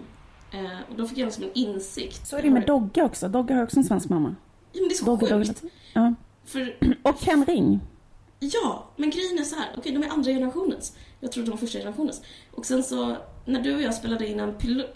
och 0.89 0.97
då 0.97 1.07
fick 1.07 1.19
jag 1.19 1.27
liksom 1.27 1.45
en 1.45 1.51
insikt. 1.55 2.27
Så 2.27 2.37
är 2.37 2.43
det 2.43 2.51
med 2.51 2.67
Dogge 2.67 3.03
också. 3.03 3.29
Dogge 3.29 3.55
har 3.55 3.63
också 3.63 3.77
en 3.77 3.85
svensk 3.85 4.09
mamma. 4.09 4.35
Ja, 4.73 4.81
men 4.81 4.89
det 4.89 4.95
är 4.95 4.97
så 4.97 5.05
Dogge, 5.05 5.27
sjukt. 5.27 5.63
Dogge. 5.63 5.75
Ja. 5.93 6.15
För 6.45 6.77
Och 7.03 7.21
Ken 7.21 7.45
Ring. 7.45 7.81
Ja, 8.39 8.87
men 8.97 9.11
grejen 9.11 9.39
är 9.39 9.43
så 9.43 9.57
här. 9.57 9.69
Okej, 9.77 9.93
de 9.93 10.03
är 10.03 10.09
andra 10.09 10.31
generationens. 10.31 10.97
Jag 11.21 11.33
trodde 11.33 11.47
de 11.47 11.51
var 11.51 11.59
första 11.59 11.79
generationens. 11.79 12.23
Och 12.51 12.67
sen 12.67 12.83
så, 12.83 13.17
när 13.45 13.61
du 13.61 13.75
och 13.75 13.83
jag 13.83 13.95
spelade 13.95 14.27
in 14.27 14.41
en 14.41 14.55
pilot... 14.55 14.87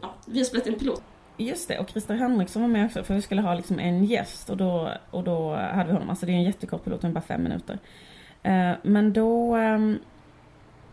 Ja, 0.00 0.14
vi 0.26 0.38
har 0.38 0.44
spelat 0.44 0.66
in 0.66 0.72
en 0.72 0.78
pilot. 0.78 1.02
Just 1.36 1.68
det, 1.68 1.78
och 1.78 1.88
Christer 1.90 2.14
Henriksson 2.14 2.62
var 2.62 2.68
med 2.68 2.86
också 2.86 3.04
för 3.04 3.14
vi 3.14 3.22
skulle 3.22 3.42
ha 3.42 3.54
liksom 3.54 3.78
en 3.78 4.04
gäst 4.04 4.50
och 4.50 4.56
då, 4.56 4.92
och 5.10 5.24
då 5.24 5.54
hade 5.54 5.86
vi 5.86 5.92
honom. 5.92 6.10
Alltså 6.10 6.26
det 6.26 6.32
är 6.32 6.36
en 6.36 6.42
jättekort 6.42 6.84
pilot, 6.84 7.00
den 7.00 7.10
är 7.10 7.14
bara 7.14 7.20
fem 7.20 7.42
minuter. 7.42 7.78
Eh, 8.42 8.72
men 8.82 9.12
då, 9.12 9.54
ehm, 9.54 9.98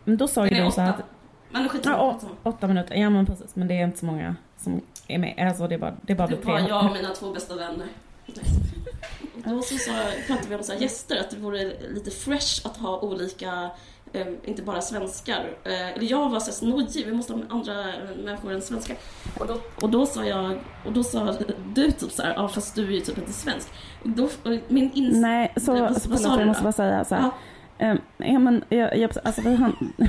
men 0.04 0.16
då 0.16 0.28
sa 0.28 0.46
ju 0.46 0.64
du 0.64 0.70
så 0.70 0.80
här 0.80 0.90
att 0.90 1.04
Men 1.52 1.68
skit 1.68 1.82
Ja, 1.84 2.18
åtta 2.42 2.66
minuter, 2.68 2.94
ja 2.94 3.10
men 3.10 3.26
precis. 3.26 3.56
Men 3.56 3.68
det 3.68 3.74
är 3.74 3.84
inte 3.84 3.98
så 3.98 4.06
många 4.06 4.36
som 4.56 4.80
är 5.08 5.18
med. 5.18 5.46
Alltså 5.48 5.68
det 5.68 5.74
är 5.74 5.78
bara, 5.78 5.94
det 6.02 6.12
är 6.12 6.16
bara 6.16 6.28
Det 6.28 6.36
tre. 6.36 6.52
var 6.52 6.60
jag 6.68 6.86
och 6.86 6.92
mina 6.92 7.08
två 7.14 7.32
bästa 7.32 7.56
vänner. 7.56 7.86
Och 9.44 9.50
då 9.50 9.62
så, 9.62 9.78
så 9.78 9.90
pratade 10.26 10.48
vi 10.48 10.54
om 10.56 10.62
så 10.62 10.72
här 10.72 10.80
gäster, 10.80 11.20
att 11.20 11.30
det 11.30 11.36
vore 11.36 11.72
lite 11.94 12.10
fresh 12.10 12.66
att 12.66 12.76
ha 12.76 13.00
olika, 13.00 13.70
eh, 14.12 14.26
inte 14.44 14.62
bara 14.62 14.80
svenskar. 14.80 15.46
Eh, 15.64 15.88
eller 15.88 16.10
jag 16.10 16.28
var 16.30 16.40
så 16.40 16.66
nojig, 16.66 17.06
vi 17.06 17.12
måste 17.12 17.32
ha 17.32 17.40
andra 17.48 17.88
eh, 17.88 17.94
människor 18.24 18.52
än 18.52 18.62
svenskar. 18.62 18.96
Och 19.38 19.46
då, 19.46 19.56
och 19.82 19.90
då 19.90 20.06
sa 20.06 20.24
jag, 20.24 20.58
och 20.86 20.92
då 20.92 21.04
sa 21.04 21.34
du 21.74 21.90
typ 21.90 22.12
så 22.12 22.22
här, 22.22 22.34
ja 22.34 22.48
fast 22.48 22.74
du 22.74 22.86
är 22.86 22.90
ju 22.92 23.00
typ 23.00 23.18
inte 23.18 23.32
svensk. 23.32 23.68
Och 24.02 24.08
då, 24.08 24.24
och 24.24 24.58
min 24.68 24.90
ins... 24.94 25.16
Nej, 25.16 25.52
så, 25.56 25.72
Vad- 25.72 25.80
vad 25.80 26.02
förlåt, 26.02 26.20
sa 26.20 26.38
jag 26.38 26.46
måste 26.48 26.62
bara 26.62 26.72
säga 26.72 27.04
så 27.04 27.14
här. 27.14 27.30
Ja, 27.78 27.96
ja 28.16 28.38
men, 28.38 28.64
jag, 28.68 28.96
jag, 28.98 29.10
alltså 29.24 29.42
vi 29.42 29.54
han... 29.54 29.92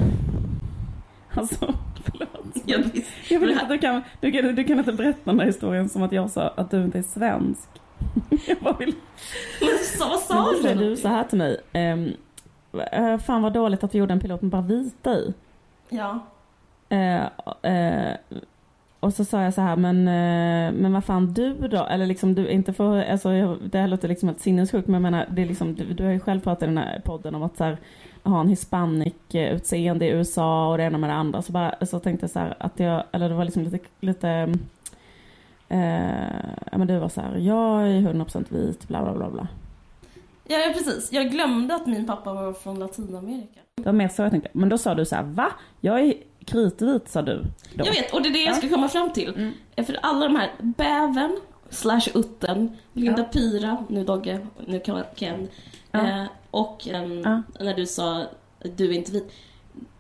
Alltså, 1.40 1.74
förlåt. 2.04 2.64
jag. 2.66 2.84
Jag 3.30 3.40
vill 3.40 3.50
inte 3.52 3.66
du 3.66 3.78
kan, 3.78 4.02
du 4.22 4.32
kan, 4.32 4.56
du 4.56 4.64
kan 4.64 4.80
inte 4.80 4.94
berätta 4.94 5.20
den 5.32 5.40
här 5.40 5.48
historien 5.48 5.90
som 5.90 6.04
att 6.04 6.12
jag 6.12 6.30
sa 6.32 6.48
att 6.56 6.72
du 6.72 6.84
inte 6.84 6.98
är 6.98 7.04
svensk. 7.04 7.70
Jag 8.48 8.58
bara 8.58 8.78
vill... 8.78 8.96
Men 9.62 9.70
så, 9.98 10.08
vad 10.10 10.20
sa 10.20 10.52
Men 10.52 10.62
sa 10.64 10.80
du? 10.80 10.90
du 10.90 10.96
så 10.98 11.08
här 11.08 11.24
till 11.24 11.38
mig. 11.38 11.58
ehm, 11.74 12.14
eh, 12.92 13.18
fan 13.18 13.42
vad 13.42 13.54
dåligt 13.54 13.84
att 13.84 13.92
du 13.92 13.98
gjorde 13.98 14.14
en 14.14 14.20
pilot 14.20 14.42
med 14.42 14.52
bara 14.52 14.62
vita 14.62 15.14
i. 15.14 15.34
Ja. 15.90 16.20
Eh, 16.90 17.24
eh, 17.74 18.16
och 19.00 19.14
så 19.14 19.26
sa 19.26 19.42
jag 19.42 19.54
så 19.54 19.62
här, 19.62 19.76
men, 19.76 19.98
eh, 20.08 20.82
men 20.82 20.94
vad 20.94 21.04
fan 21.06 21.34
du 21.34 21.54
då? 21.68 21.86
Eller 21.86 22.06
liksom 22.06 22.36
du 22.36 22.48
inte 22.48 22.74
får, 22.74 23.04
alltså 23.04 23.56
det 23.56 23.80
här 23.80 23.88
låter 23.88 24.08
liksom 24.08 24.30
helt 24.30 24.42
sinnessjukt 24.42 24.88
men 24.88 24.94
jag 24.94 25.12
menar, 25.12 25.28
det 25.32 25.42
är 25.42 25.46
liksom, 25.46 25.76
du, 25.76 25.86
du 25.94 26.04
har 26.04 26.12
ju 26.12 26.20
själv 26.20 26.40
pratat 26.40 26.64
i 26.64 26.66
den 26.66 26.78
här 26.78 27.02
podden 27.06 27.36
om 27.36 27.44
att 27.44 27.58
så 27.58 27.64
här, 27.64 27.78
ha 28.24 28.42
en 28.42 28.48
hispanic 28.50 29.14
eh, 29.34 29.54
utseende 29.56 30.06
i 30.06 30.10
USA 30.10 30.72
och 30.72 30.78
det 30.78 30.84
ena 30.84 30.98
med 30.98 31.10
det 31.10 31.14
andra. 31.14 31.42
Så 31.42 31.52
bara, 31.52 31.86
så 31.86 32.00
tänkte 32.00 32.24
jag 32.24 32.32
så 32.32 32.40
här 32.40 32.56
att 32.60 32.80
jag, 32.80 33.04
eller 33.12 33.30
det 33.30 33.36
var 33.36 33.46
liksom 33.46 33.64
lite, 33.64 33.80
lite 34.00 34.30
eh, 35.70 36.26
ja 36.72 36.78
men 36.78 36.88
du 36.88 36.98
var 37.00 37.10
så 37.10 37.22
här, 37.22 37.36
jag 37.38 37.82
är 37.82 38.02
100% 38.02 38.46
vit, 38.50 38.88
bla 38.88 39.04
bla 39.04 39.14
bla 39.14 39.30
bla. 39.30 39.48
Ja, 40.48 40.58
ja, 40.58 40.74
precis. 40.74 41.12
Jag 41.12 41.32
glömde 41.32 41.76
att 41.76 41.86
min 41.86 42.06
pappa 42.08 42.34
var 42.34 42.54
från 42.54 42.80
Latinamerika. 42.80 43.60
Det 43.76 43.84
var 43.86 43.94
mer 43.94 44.08
så 44.08 44.22
jag 44.22 44.32
tänkte. 44.32 44.50
Men 44.54 44.70
då 44.70 44.78
sa 44.78 44.96
du 44.96 45.06
så 45.06 45.16
här, 45.16 45.24
va? 45.24 45.52
Jag 45.82 46.00
är 46.00 46.14
kritvit 46.46 47.10
sa 47.10 47.22
du. 47.22 47.44
Då. 47.74 47.86
Jag 47.86 47.94
vet, 47.94 48.14
och 48.14 48.22
det 48.22 48.30
är 48.30 48.34
det 48.34 48.44
jag 48.44 48.56
ska 48.56 48.70
komma 48.70 48.90
fram 48.90 49.14
till. 49.14 49.34
Mm. 49.36 49.86
För 49.86 49.98
alla 50.02 50.28
de 50.28 50.36
här, 50.36 50.52
bäven, 50.60 51.38
slash 51.70 52.02
utten, 52.14 52.78
Linda 52.94 53.22
Ja. 53.22 53.26
Pira, 53.26 53.86
nu 53.90 54.04
Dogge, 54.04 54.48
nu 54.68 54.82
Ken, 55.16 55.48
Ja. 55.92 56.00
eh, 56.08 56.24
och 56.54 56.88
ehm, 56.88 57.22
Ja. 57.24 57.42
när 57.60 57.74
du 57.74 57.86
sa 57.86 58.26
du 58.76 58.86
är 58.90 58.92
inte 58.92 59.12
vit. 59.12 59.32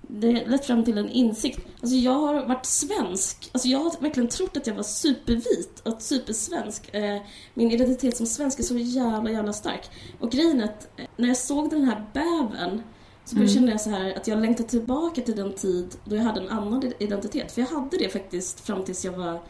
Det 0.08 0.46
lett 0.48 0.66
fram 0.66 0.84
till 0.86 0.98
en 0.98 1.10
insikt. 1.10 1.60
Alltså 1.82 1.96
jag 1.96 2.12
har 2.14 2.46
varit 2.46 2.66
svensk. 2.66 3.50
Alltså 3.52 3.68
jag 3.68 3.80
har 3.80 4.02
verkligen 4.02 4.30
trott 4.30 4.58
att 4.58 4.68
jag 4.68 4.76
var 4.76 4.84
supervit 4.84 5.82
och 5.86 6.02
supersvensk. 6.02 6.94
Eh, 6.96 7.22
min 7.54 7.72
identitet 7.72 8.18
som 8.18 8.26
svensk 8.26 8.60
är 8.60 8.64
så 8.64 8.78
jävla, 8.78 9.32
jävla 9.32 9.54
stark. 9.54 9.90
Och 10.20 10.32
grejen 10.32 10.60
är 10.62 10.64
att 10.66 10.88
eh, 11.00 11.06
när 11.18 11.28
jag 11.28 11.38
såg 11.38 11.70
den 11.70 11.84
här 11.84 12.06
bäven 12.14 12.84
så 13.26 13.36
Mm. 13.36 13.48
kände 13.48 13.72
jag 13.72 13.82
så 13.82 13.90
här 13.90 14.18
att 14.18 14.28
jag 14.28 14.40
längtade 14.42 14.70
tillbaka 14.70 15.22
till 15.22 15.36
den 15.36 15.54
tid 15.54 15.96
då 16.06 16.16
jag 16.16 16.24
hade 16.24 16.42
en 16.42 16.50
annan 16.50 16.92
identitet. 17.00 17.52
För 17.52 17.62
jag 17.62 17.68
hade 17.68 17.98
det 17.98 18.10
faktiskt 18.10 18.60
fram 18.60 18.84
tills 18.84 19.06
jag 19.06 19.12
var 19.14 19.42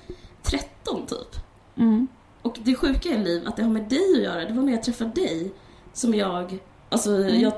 13 0.44 1.06
typ. 1.06 1.42
Mm. 1.78 2.08
Och 2.42 2.58
det 2.64 2.76
sjuka 2.76 3.10
i 3.10 3.18
liv, 3.18 3.48
att 3.48 3.56
det 3.58 3.64
har 3.64 3.70
med 3.70 3.90
dig 3.90 4.14
att 4.18 4.24
göra, 4.24 4.46
det 4.46 4.54
var 4.54 4.64
när 4.64 4.74
jag 4.74 4.84
träffade 4.84 5.12
dig 5.12 5.52
som 5.94 6.14
jag, 6.14 6.60
alltså 6.94 7.10
Mm. 7.16 7.42
jag, 7.42 7.54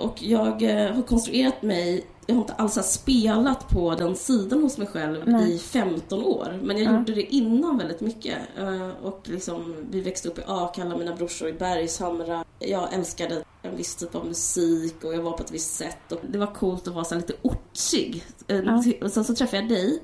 och 0.00 0.22
jag 0.22 0.62
eh, 0.62 0.94
har 0.94 1.02
konstruerat 1.02 1.62
mig, 1.62 2.06
jag 2.26 2.34
har 2.34 2.40
inte 2.42 2.52
alls 2.52 2.74
spelat 2.92 3.68
på 3.68 3.94
den 3.94 4.16
sidan 4.16 4.62
hos 4.62 4.78
mig 4.78 4.86
själv 4.86 5.22
Nej. 5.26 5.54
i 5.54 5.58
15 5.58 6.24
år. 6.24 6.58
Men 6.62 6.78
jag 6.78 6.92
Ja. 6.94 6.98
gjorde 6.98 7.14
det 7.14 7.34
innan 7.34 7.78
väldigt 7.78 8.00
mycket. 8.00 8.38
Eh, 8.58 8.88
Och 9.02 9.20
liksom, 9.24 9.74
vi 9.90 10.00
växte 10.00 10.28
upp 10.28 10.38
i 10.38 10.42
Akalla, 10.46 10.96
mina 10.96 11.14
brorsor 11.16 11.48
i 11.48 11.52
Bergshamra. 11.52 12.44
Jag 12.58 12.94
älskade 12.94 13.42
en 13.62 13.76
viss 13.76 13.96
typ 13.96 14.14
av 14.14 14.26
musik 14.26 15.04
och 15.04 15.14
jag 15.14 15.22
var 15.22 15.32
på 15.32 15.42
ett 15.42 15.50
visst 15.50 15.74
sätt. 15.74 16.12
Och 16.12 16.18
det 16.30 16.38
var 16.38 16.54
coolt 16.54 16.88
att 16.88 16.94
vara 16.94 17.04
så 17.04 17.14
lite 17.14 17.32
ortsig. 17.42 18.24
Eh, 18.48 18.56
Ja. 18.58 18.82
Och 19.02 19.10
sen 19.10 19.24
så 19.24 19.34
träffade 19.34 19.62
jag 19.62 19.68
dig 19.68 20.02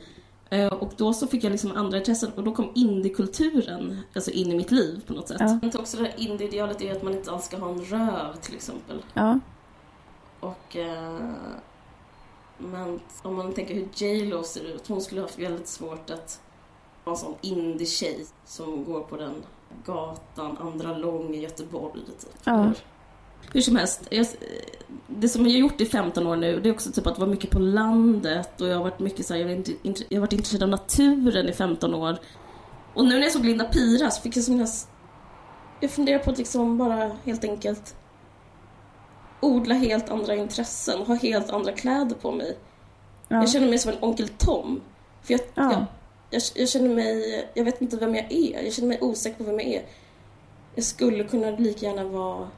Och 0.81 0.93
då 0.97 1.13
så 1.13 1.27
fick 1.27 1.45
jag 1.45 1.51
liksom 1.51 1.73
andra 1.77 1.99
intressen 1.99 2.33
och 2.37 2.45
då 2.45 2.53
kom 2.53 2.71
indiekulturen 2.75 4.01
alltså 4.15 4.31
in 4.31 4.53
i 4.53 4.57
mitt 4.57 4.71
liv 4.71 5.03
på 5.07 5.13
något 5.13 5.29
sätt. 5.29 5.37
Ja. 5.41 5.47
Jag 5.47 5.61
tänkte 5.61 5.79
också 5.79 5.97
det 5.97 6.03
här 6.03 6.15
indie-idealet 6.17 6.83
är 6.83 6.93
att 6.93 7.03
man 7.03 7.13
inte 7.13 7.31
alls 7.31 7.45
ska 7.45 7.57
ha 7.57 7.69
en 7.69 7.81
röv 7.85 8.37
till 8.41 8.55
exempel. 8.55 9.03
Ja. 9.15 9.39
Och, 10.41 10.77
eh, 10.77 11.31
Men 12.59 13.01
om 13.23 13.35
man 13.35 13.53
tänker 13.53 13.75
hur 13.75 13.89
J 13.95 14.25
Lo 14.27 14.43
ser 14.43 14.65
ut, 14.65 14.89
hon 14.89 15.01
skulle 15.01 15.21
ha 15.21 15.29
haft 15.29 15.39
väldigt 15.39 15.69
svårt 15.69 16.11
att 16.11 16.41
vara 17.05 17.17
en 17.17 17.21
sån 17.21 17.35
indie-tjej 17.41 18.27
som 18.45 18.85
går 18.85 19.01
på 19.01 19.17
den 19.17 19.35
gatan, 19.85 20.57
andra 20.61 20.97
lång 20.99 21.35
i 21.35 21.41
Göteborg. 21.41 22.01
Typ. 22.05 22.41
Ja. 22.45 22.73
Hur 23.53 23.61
som 23.61 23.77
helst, 23.77 24.07
jag, 24.11 24.27
det 25.07 25.29
som 25.29 25.47
jag 25.47 25.53
har 25.53 25.59
gjort 25.59 25.81
i 25.81 25.87
15 25.87 26.27
år 26.27 26.37
nu, 26.37 26.61
det 26.61 26.69
är 26.69 26.73
också 26.73 26.93
typ 26.93 27.07
att 27.07 27.19
vara 27.19 27.31
mycket 27.31 27.51
på 27.51 27.59
landet 27.59 28.61
och 28.61 28.69
jag 28.69 28.77
har 28.77 28.83
varit 28.83 28.99
mycket 28.99 29.27
så 29.27 29.35
här, 29.35 29.41
jag, 29.41 29.49
har 29.49 29.55
inte, 29.55 30.05
jag 30.09 30.17
har 30.17 30.21
varit 30.21 30.33
intresserad 30.33 30.63
av 30.63 30.69
naturen 30.69 31.49
i 31.49 31.53
15 31.53 31.95
år. 31.95 32.19
Och 32.95 33.05
nu 33.05 33.15
när 33.15 33.23
jag 33.23 33.33
såg 33.33 33.45
Linda 33.45 33.65
Pira 33.65 34.11
så 34.11 34.23
fick 34.23 34.37
jag 34.37 34.45
som 34.45 34.59
jag, 34.59 34.69
jag 35.81 35.91
funderar 35.91 36.19
på 36.19 36.31
att 36.31 36.39
liksom 36.39 36.79
bara 36.79 37.11
helt 37.25 37.45
enkelt 37.45 37.97
odla 39.41 39.75
helt 39.75 40.11
andra 40.11 40.35
intressen, 40.35 41.01
ha 41.03 41.15
helt 41.15 41.51
andra 41.51 41.73
kläder 41.73 42.17
på 42.17 42.33
mig. 42.33 42.59
Ja. 43.29 43.37
Jag 43.37 43.51
känner 43.51 43.69
mig 43.69 43.79
som 43.79 43.93
en 43.93 43.99
onkel 44.01 44.29
Tom. 44.29 44.81
För 45.23 45.33
jag, 45.33 45.41
Ja. 45.55 45.73
jag, 45.73 45.85
jag, 46.31 46.43
jag 46.55 46.69
känner 46.69 46.95
mig, 46.95 47.49
jag 47.55 47.65
vet 47.65 47.81
inte 47.81 47.97
vem 47.97 48.15
jag 48.15 48.33
är. 48.33 48.63
Jag 48.65 48.73
känner 48.73 48.89
mig 48.89 48.99
osäker 49.01 49.37
på 49.37 49.45
vem 49.45 49.61
jag 49.61 49.69
är. 49.69 49.83
Jag 50.75 50.85
skulle 50.85 51.25
kunna 51.25 51.51
lika 51.51 51.87
gärna 51.87 52.05
vara 52.05 52.49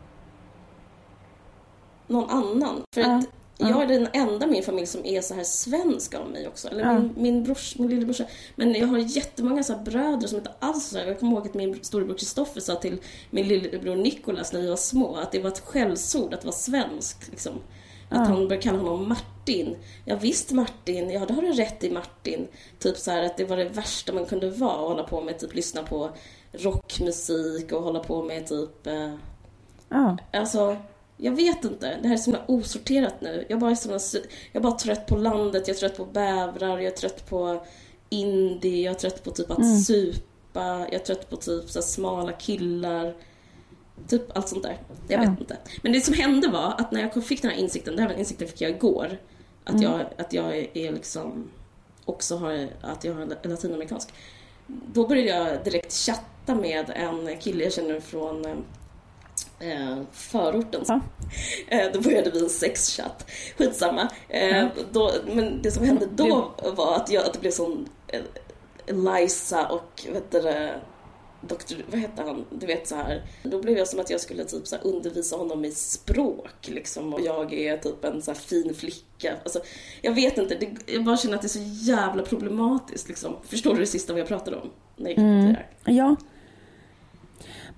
någon 2.08 2.30
annan. 2.30 2.82
För 2.94 3.00
att 3.00 3.26
Ja. 3.60 3.68
jag 3.68 3.82
är 3.82 3.86
den 3.86 4.08
enda 4.12 4.46
i 4.46 4.50
min 4.50 4.62
familj 4.62 4.86
som 4.86 5.04
är 5.06 5.20
så 5.20 5.34
här 5.34 5.44
svensk 5.44 6.14
av 6.14 6.30
mig 6.30 6.48
också. 6.48 6.68
Eller 6.68 6.98
min, 6.98 7.14
min, 7.16 7.44
brors, 7.44 7.78
min 7.78 7.90
lillebrorsa. 7.90 8.24
Men 8.56 8.74
jag 8.74 8.86
har 8.86 8.98
jättemånga 8.98 9.62
så 9.62 9.76
bröder 9.76 10.28
som 10.28 10.38
inte 10.38 10.52
alls 10.58 10.88
så 10.88 10.98
här. 10.98 11.06
Jag 11.06 11.18
kommer 11.18 11.32
ihåg 11.32 11.46
att 11.46 11.54
min 11.54 11.84
storebror 11.84 12.14
Kristoffer 12.18 12.60
sa 12.60 12.74
till 12.74 12.98
min 13.30 13.48
lillebror 13.48 13.96
Nikolas 13.96 14.52
när 14.52 14.60
vi 14.60 14.68
var 14.68 14.76
små 14.76 15.16
att 15.16 15.32
det 15.32 15.40
var 15.40 15.48
ett 15.50 15.60
skällsord 15.60 16.34
att 16.34 16.44
vara 16.44 16.54
svensk. 16.54 17.30
Liksom. 17.30 17.52
Att 18.10 18.28
han 18.28 18.34
började 18.48 18.56
kalla 18.62 18.78
honom 18.78 19.08
Martin. 19.08 19.76
Ja 20.04 20.16
visst 20.16 20.50
Martin, 20.52 21.10
ja 21.10 21.26
det 21.26 21.34
har 21.34 21.42
du 21.42 21.52
rätt 21.52 21.84
i 21.84 21.90
Martin. 21.90 22.48
Typ 22.78 22.96
så 22.96 23.10
här 23.10 23.22
att 23.22 23.36
det 23.36 23.44
var 23.44 23.56
det 23.56 23.68
värsta 23.68 24.12
man 24.12 24.26
kunde 24.26 24.50
vara 24.50 24.76
och 24.76 24.88
hålla 24.88 25.02
på 25.02 25.20
med 25.20 25.38
typ 25.38 25.54
lyssna 25.54 25.82
på 25.82 26.10
rockmusik 26.52 27.72
och 27.72 27.82
hålla 27.82 28.00
på 28.00 28.22
med 28.22 28.46
typ 28.46 28.86
eh, 28.86 29.14
Ja. 29.88 30.16
Alltså, 30.32 30.76
jag 31.18 31.32
vet 31.32 31.64
inte. 31.64 31.98
Det 32.02 32.08
här 32.08 32.14
är 32.14 32.18
så 32.18 32.36
osorterat 32.48 33.20
nu. 33.20 33.44
Jag 33.48 33.58
bara 33.58 33.70
är, 33.70 33.74
så, 33.74 33.88
himla- 33.88 34.28
jag 34.52 34.60
är 34.60 34.64
bara 34.64 34.72
trött 34.78 35.06
på 35.06 35.16
landet, 35.16 35.68
jag 35.68 35.74
är 35.76 35.78
trött 35.80 35.96
på 35.96 36.04
bävrar, 36.04 36.78
jag 36.78 36.84
är 36.92 36.96
trött 36.96 37.28
på 37.30 37.66
indie, 38.08 38.84
jag 38.84 38.94
är 38.94 38.98
trött 38.98 39.24
på 39.24 39.30
typ 39.30 39.50
att 39.50 39.58
Mm. 39.58 39.78
supa, 39.78 40.78
jag 40.78 40.94
är 40.94 40.98
trött 40.98 41.30
på 41.30 41.36
typ 41.36 41.70
så 41.70 41.82
smala 41.82 42.32
killar. 42.32 43.14
Typ 44.08 44.36
allt 44.36 44.48
sånt 44.48 44.62
där. 44.62 44.78
Jag 45.08 45.24
Ja. 45.24 45.30
vet 45.30 45.40
inte. 45.40 45.56
Men 45.82 45.92
det 45.92 46.00
som 46.00 46.14
hände 46.14 46.48
var 46.48 46.74
att 46.78 46.92
när 46.92 47.00
jag 47.14 47.24
fick 47.24 47.42
den 47.42 47.50
här 47.50 47.58
insikten, 47.58 47.96
den 47.96 48.06
här 48.08 48.18
insikten 48.18 48.48
fick 48.48 48.60
jag 48.60 48.70
igår. 48.70 49.18
Att, 49.64 49.74
Mm. 49.74 49.82
jag, 49.82 50.00
att 50.18 50.32
jag 50.32 50.56
är 50.56 50.92
liksom 50.92 51.50
också 52.04 52.36
har, 52.36 52.68
att 52.80 53.04
jag 53.04 53.22
en 53.22 53.34
latinamerikansk. 53.42 54.08
Då 54.66 55.06
började 55.06 55.28
jag 55.52 55.64
direkt 55.64 55.92
chatta 55.92 56.54
med 56.54 56.90
en 56.90 57.36
kille 57.38 57.64
jag 57.64 57.72
känner 57.72 58.00
från 58.00 58.64
eh, 59.60 59.98
förorten. 60.12 60.84
Ja. 60.88 61.00
Eh, 61.68 61.92
då 61.92 62.00
började 62.00 62.30
vi 62.30 62.38
en 62.42 62.48
sexchatt. 62.50 63.30
Skitsamma. 63.58 64.08
Eh, 64.28 64.56
Ja. 64.58 64.68
då, 64.92 65.12
men 65.26 65.62
det 65.62 65.70
som 65.70 65.84
hände 65.84 66.06
då 66.14 66.54
var 66.76 66.96
att, 66.96 67.10
jag, 67.10 67.24
att 67.24 67.32
det 67.32 67.40
blev 67.40 67.50
sån 67.50 67.88
eh, 68.08 68.20
Eliza 68.86 69.66
och 69.68 70.06
vet 70.12 70.30
du, 70.30 70.68
doktor, 71.40 71.76
vad 71.90 72.00
hette 72.00 72.22
han? 72.22 72.44
Du 72.50 72.66
vet 72.66 72.88
så 72.88 72.94
här. 72.94 73.22
Då 73.42 73.62
blev 73.62 73.78
jag 73.78 73.88
som 73.88 74.00
att 74.00 74.10
jag 74.10 74.20
skulle 74.20 74.44
typ 74.44 74.66
så 74.66 74.76
undervisa 74.76 75.36
honom 75.36 75.64
i 75.64 75.70
språk 75.70 76.68
liksom. 76.68 77.14
Och 77.14 77.20
jag 77.20 77.52
är 77.54 77.76
typ 77.76 78.04
en 78.04 78.22
så 78.22 78.34
fin 78.34 78.74
flicka. 78.74 79.34
Alltså, 79.44 79.60
jag 80.02 80.12
vet 80.12 80.38
inte, 80.38 80.54
det, 80.54 80.70
jag 80.92 81.04
bara 81.04 81.16
känner 81.16 81.34
att 81.34 81.42
det 81.42 81.46
är 81.46 81.48
så 81.48 81.90
jävla 81.90 82.22
problematiskt 82.22 83.08
liksom. 83.08 83.36
Förstår 83.48 83.74
du 83.74 83.80
det 83.80 83.86
sista 83.86 84.12
vi 84.12 84.18
jag 84.18 84.28
pratade 84.28 84.56
om? 84.56 84.70
Nej, 84.96 85.14
Mm. 85.16 85.54
Ja. 85.84 86.16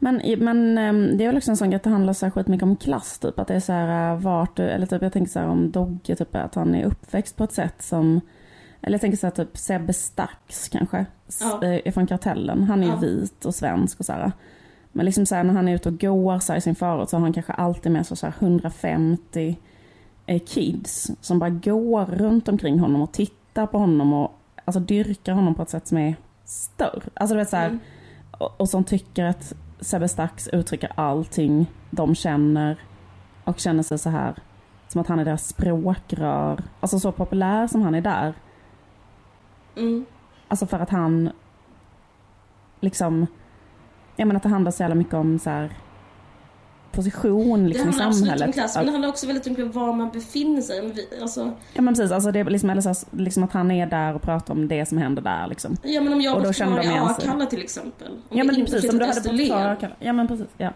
Men, 0.02 0.22
men 0.38 0.78
ehm, 0.78 1.16
det 1.16 1.24
är 1.24 1.28
väl 1.28 1.36
också 1.36 1.50
en 1.50 1.56
sån 1.56 1.70
grej 1.70 1.76
att 1.76 1.82
det 1.82 1.90
handlar 1.90 2.12
så 2.12 2.30
skitmycket 2.30 2.62
om 2.62 2.76
klass 2.76 3.18
typ. 3.18 3.38
Att 3.38 3.48
det 3.48 3.54
är 3.54 3.60
så 3.60 3.72
här 3.72 4.12
äh, 4.14 4.20
vart 4.20 4.56
du, 4.56 4.62
eller 4.62 4.86
typ 4.86 5.02
jag 5.02 5.12
tänker 5.12 5.30
så 5.32 5.38
här 5.38 5.46
om 5.46 5.70
Dogge 5.70 6.16
typ 6.16 6.34
att 6.36 6.54
han 6.54 6.74
är 6.74 6.84
uppväxt 6.84 7.36
på 7.36 7.44
ett 7.44 7.52
sätt 7.52 7.82
som 7.82 8.20
eller 8.82 8.94
jag 8.94 9.00
tänker 9.00 9.18
så 9.18 9.26
här 9.26 9.30
typ 9.34 9.58
Sebbe 9.58 9.92
Stax 9.92 10.68
kanske, 10.68 11.06
Ja. 11.40 11.64
eh, 11.64 11.92
från 11.92 12.06
Kartellen. 12.06 12.62
Han 12.62 12.82
är 12.82 12.86
ju 12.86 12.92
Ja. 12.92 12.96
vit 12.98 13.44
och 13.44 13.54
svensk 13.54 14.00
och 14.00 14.06
så 14.06 14.12
här. 14.12 14.32
Men 14.92 15.06
liksom 15.06 15.26
så 15.26 15.34
här, 15.34 15.44
när 15.44 15.54
han 15.54 15.68
är 15.68 15.74
ute 15.74 15.88
och 15.88 16.00
går 16.00 16.38
så 16.38 16.52
här, 16.52 16.58
i 16.58 16.60
sin 16.60 16.74
förort 16.74 17.08
så 17.10 17.16
har 17.16 17.20
han 17.22 17.32
kanske 17.32 17.52
alltid 17.52 17.92
med 17.92 18.06
sig 18.06 18.16
så 18.16 18.26
här 18.26 18.34
150 18.38 19.56
eh, 20.26 20.40
kids 20.46 21.10
som 21.20 21.38
bara 21.38 21.50
går 21.50 22.04
runt 22.06 22.48
omkring 22.48 22.78
honom 22.78 23.02
och 23.02 23.12
tittar 23.12 23.66
på 23.66 23.78
honom 23.78 24.12
och 24.12 24.32
alltså 24.64 24.80
dyrkar 24.80 25.32
honom 25.32 25.54
på 25.54 25.62
ett 25.62 25.70
sätt 25.70 25.86
som 25.86 25.98
är 25.98 26.16
större. 26.44 27.02
Alltså 27.14 27.34
du 27.34 27.38
vet 27.38 27.48
så 27.50 27.56
här, 27.56 27.66
Mm. 27.66 27.78
och, 28.38 28.60
och 28.60 28.68
som 28.68 28.84
tycker 28.84 29.24
att 29.24 29.54
Sebbe 29.80 30.08
Stax 30.08 30.48
uttrycker 30.48 30.92
allting 30.94 31.72
de 31.90 32.14
känner 32.14 32.78
och 33.44 33.58
känner 33.58 33.82
sig 33.82 33.98
så 33.98 34.10
här 34.10 34.34
som 34.88 35.00
att 35.00 35.08
han 35.08 35.18
är 35.18 35.24
deras 35.24 35.48
språkrör. 35.48 36.62
Alltså 36.80 36.98
så 36.98 37.12
populär 37.12 37.66
som 37.66 37.82
han 37.82 37.94
är 37.94 38.00
där. 38.00 38.34
Mm. 39.76 40.04
Alltså 40.48 40.66
för 40.66 40.78
att 40.78 40.90
han 40.90 41.30
liksom, 42.80 43.26
jag 44.16 44.26
menar 44.26 44.36
att 44.36 44.42
det 44.42 44.48
handlar 44.48 44.70
så 44.70 44.82
jävla 44.82 44.94
mycket 44.94 45.14
om 45.14 45.38
så 45.38 45.50
här 45.50 45.72
position 46.92 47.62
Det 47.62 47.68
liksom 47.68 47.88
i 47.88 47.90
handlar 47.92 48.06
absolut 48.06 48.24
samhället. 48.28 48.46
om 48.46 48.52
klass, 48.52 48.76
men 48.76 48.86
det 48.86 48.92
handlar 48.92 49.08
också 49.08 49.26
väldigt 49.26 49.46
mycket 49.46 49.64
om 49.64 49.72
var 49.72 49.92
man 49.92 50.10
befinner 50.10 50.62
sig. 50.62 50.82
Men 50.82 50.92
vi, 50.92 51.08
alltså, 51.22 51.52
Ja 51.74 51.82
men 51.82 51.94
precis, 51.94 52.10
alltså 52.12 52.30
det 52.32 52.38
är 52.40 52.44
liksom, 52.44 52.70
eller 52.70 52.80
så 52.94 52.94
liksom 53.10 53.42
att 53.44 53.52
han 53.52 53.70
är 53.70 53.86
där 53.86 54.14
och 54.14 54.22
pratar 54.22 54.54
om 54.54 54.68
det 54.68 54.86
som 54.86 54.98
händer 54.98 55.22
där 55.22 55.46
liksom. 55.46 55.76
ja, 55.82 56.00
men 56.00 56.12
om 56.12 56.20
jag 56.20 56.36
Och 56.36 56.42
då 56.42 56.52
kvar 56.52 56.82
de. 56.82 56.88
Akalla 56.98 57.46
till 57.46 57.62
exempel. 57.62 58.12
Om 58.28 58.38
Ja 58.38 58.44
men 58.44 58.54
precis, 58.54 58.90
om 58.92 58.98
du 58.98 59.04
hade 59.04 59.20
bott 59.20 59.46
kvar 59.46 59.60
i. 59.60 59.64
Akalla. 59.72 59.94
Ja 59.98 60.12
men 60.12 60.28
precis, 60.28 60.46
ja. 60.58 60.70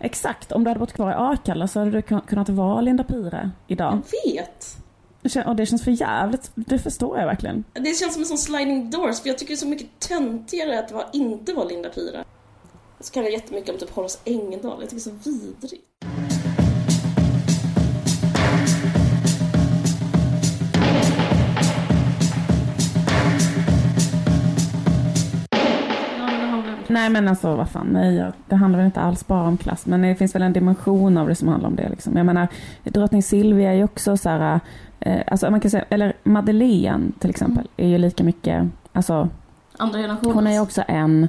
Exakt, 0.00 0.52
om 0.52 0.64
du 0.64 0.70
hade 0.70 0.80
bott 0.80 0.92
kvar 0.92 1.10
i 1.10 1.14
Akalla 1.14 1.68
så 1.68 1.78
hade 1.78 1.90
du 1.90 2.00
kun- 2.00 2.26
kunnat 2.26 2.48
vara 2.48 2.80
Linda 2.80 3.04
Pira 3.04 3.50
idag. 3.66 3.98
Jag 4.24 4.32
vet. 4.34 4.76
Det 5.22 5.44
Och 5.44 5.56
det 5.56 5.66
känns 5.66 5.84
för 5.84 5.90
jävligt, 5.90 6.50
det 6.54 6.78
förstår 6.78 7.18
jag 7.18 7.26
verkligen. 7.26 7.64
Det 7.72 7.98
känns 7.98 8.12
som 8.12 8.22
en 8.22 8.26
sån 8.28 8.38
sliding 8.38 8.90
doors, 8.90 9.20
för 9.20 9.28
jag 9.28 9.38
tycker 9.38 9.52
det 9.52 9.54
är 9.54 9.56
så 9.56 9.66
mycket 9.68 9.86
töntigare 10.08 10.78
att 10.78 10.92
vara, 10.92 11.04
inte 11.12 11.52
vara 11.52 11.64
Linda 11.68 11.88
Pira. 11.88 12.24
Så 13.00 13.12
kan 13.12 13.22
jag 13.22 13.32
jättemycket 13.32 13.70
om 13.70 13.78
typ 13.78 13.90
Horace 13.90 14.18
Engdahl, 14.24 14.80
jag 14.80 14.90
tycker 14.90 15.10
det 15.10 15.10
är 15.10 15.22
så 15.22 15.30
vidrigt. 15.30 15.84
Nej 26.90 27.10
men 27.10 27.28
alltså 27.28 27.56
vad 27.56 27.68
fan, 27.70 27.86
nej, 27.92 28.32
det 28.48 28.56
handlar 28.56 28.78
väl 28.78 28.86
inte 28.86 29.00
alls 29.00 29.26
bara 29.26 29.48
om 29.48 29.56
klass. 29.56 29.86
Men 29.86 30.02
det 30.02 30.14
finns 30.14 30.34
väl 30.34 30.42
en 30.42 30.52
dimension 30.52 31.18
av 31.18 31.28
det 31.28 31.34
som 31.34 31.48
handlar 31.48 31.68
om 31.68 31.76
det 31.76 31.88
liksom. 31.88 32.16
Jag 32.16 32.26
menar, 32.26 32.48
drottning 32.84 33.22
Silvia 33.22 33.70
är 33.70 33.76
ju 33.76 33.84
också 33.84 34.16
så 34.16 34.28
här, 34.28 34.60
eh, 35.00 35.22
alltså 35.26 35.50
man 35.50 35.60
kan 35.60 35.70
säga, 35.70 35.84
eller 35.88 36.16
Madeleine 36.22 37.12
till 37.18 37.30
exempel, 37.30 37.68
är 37.76 37.88
ju 37.88 37.98
lika 37.98 38.24
mycket, 38.24 38.68
alltså 38.92 39.28
Andra 39.76 39.98
generationen. 39.98 40.34
hon 40.34 40.46
är 40.46 40.52
ju 40.52 40.60
också 40.60 40.82
en, 40.88 41.28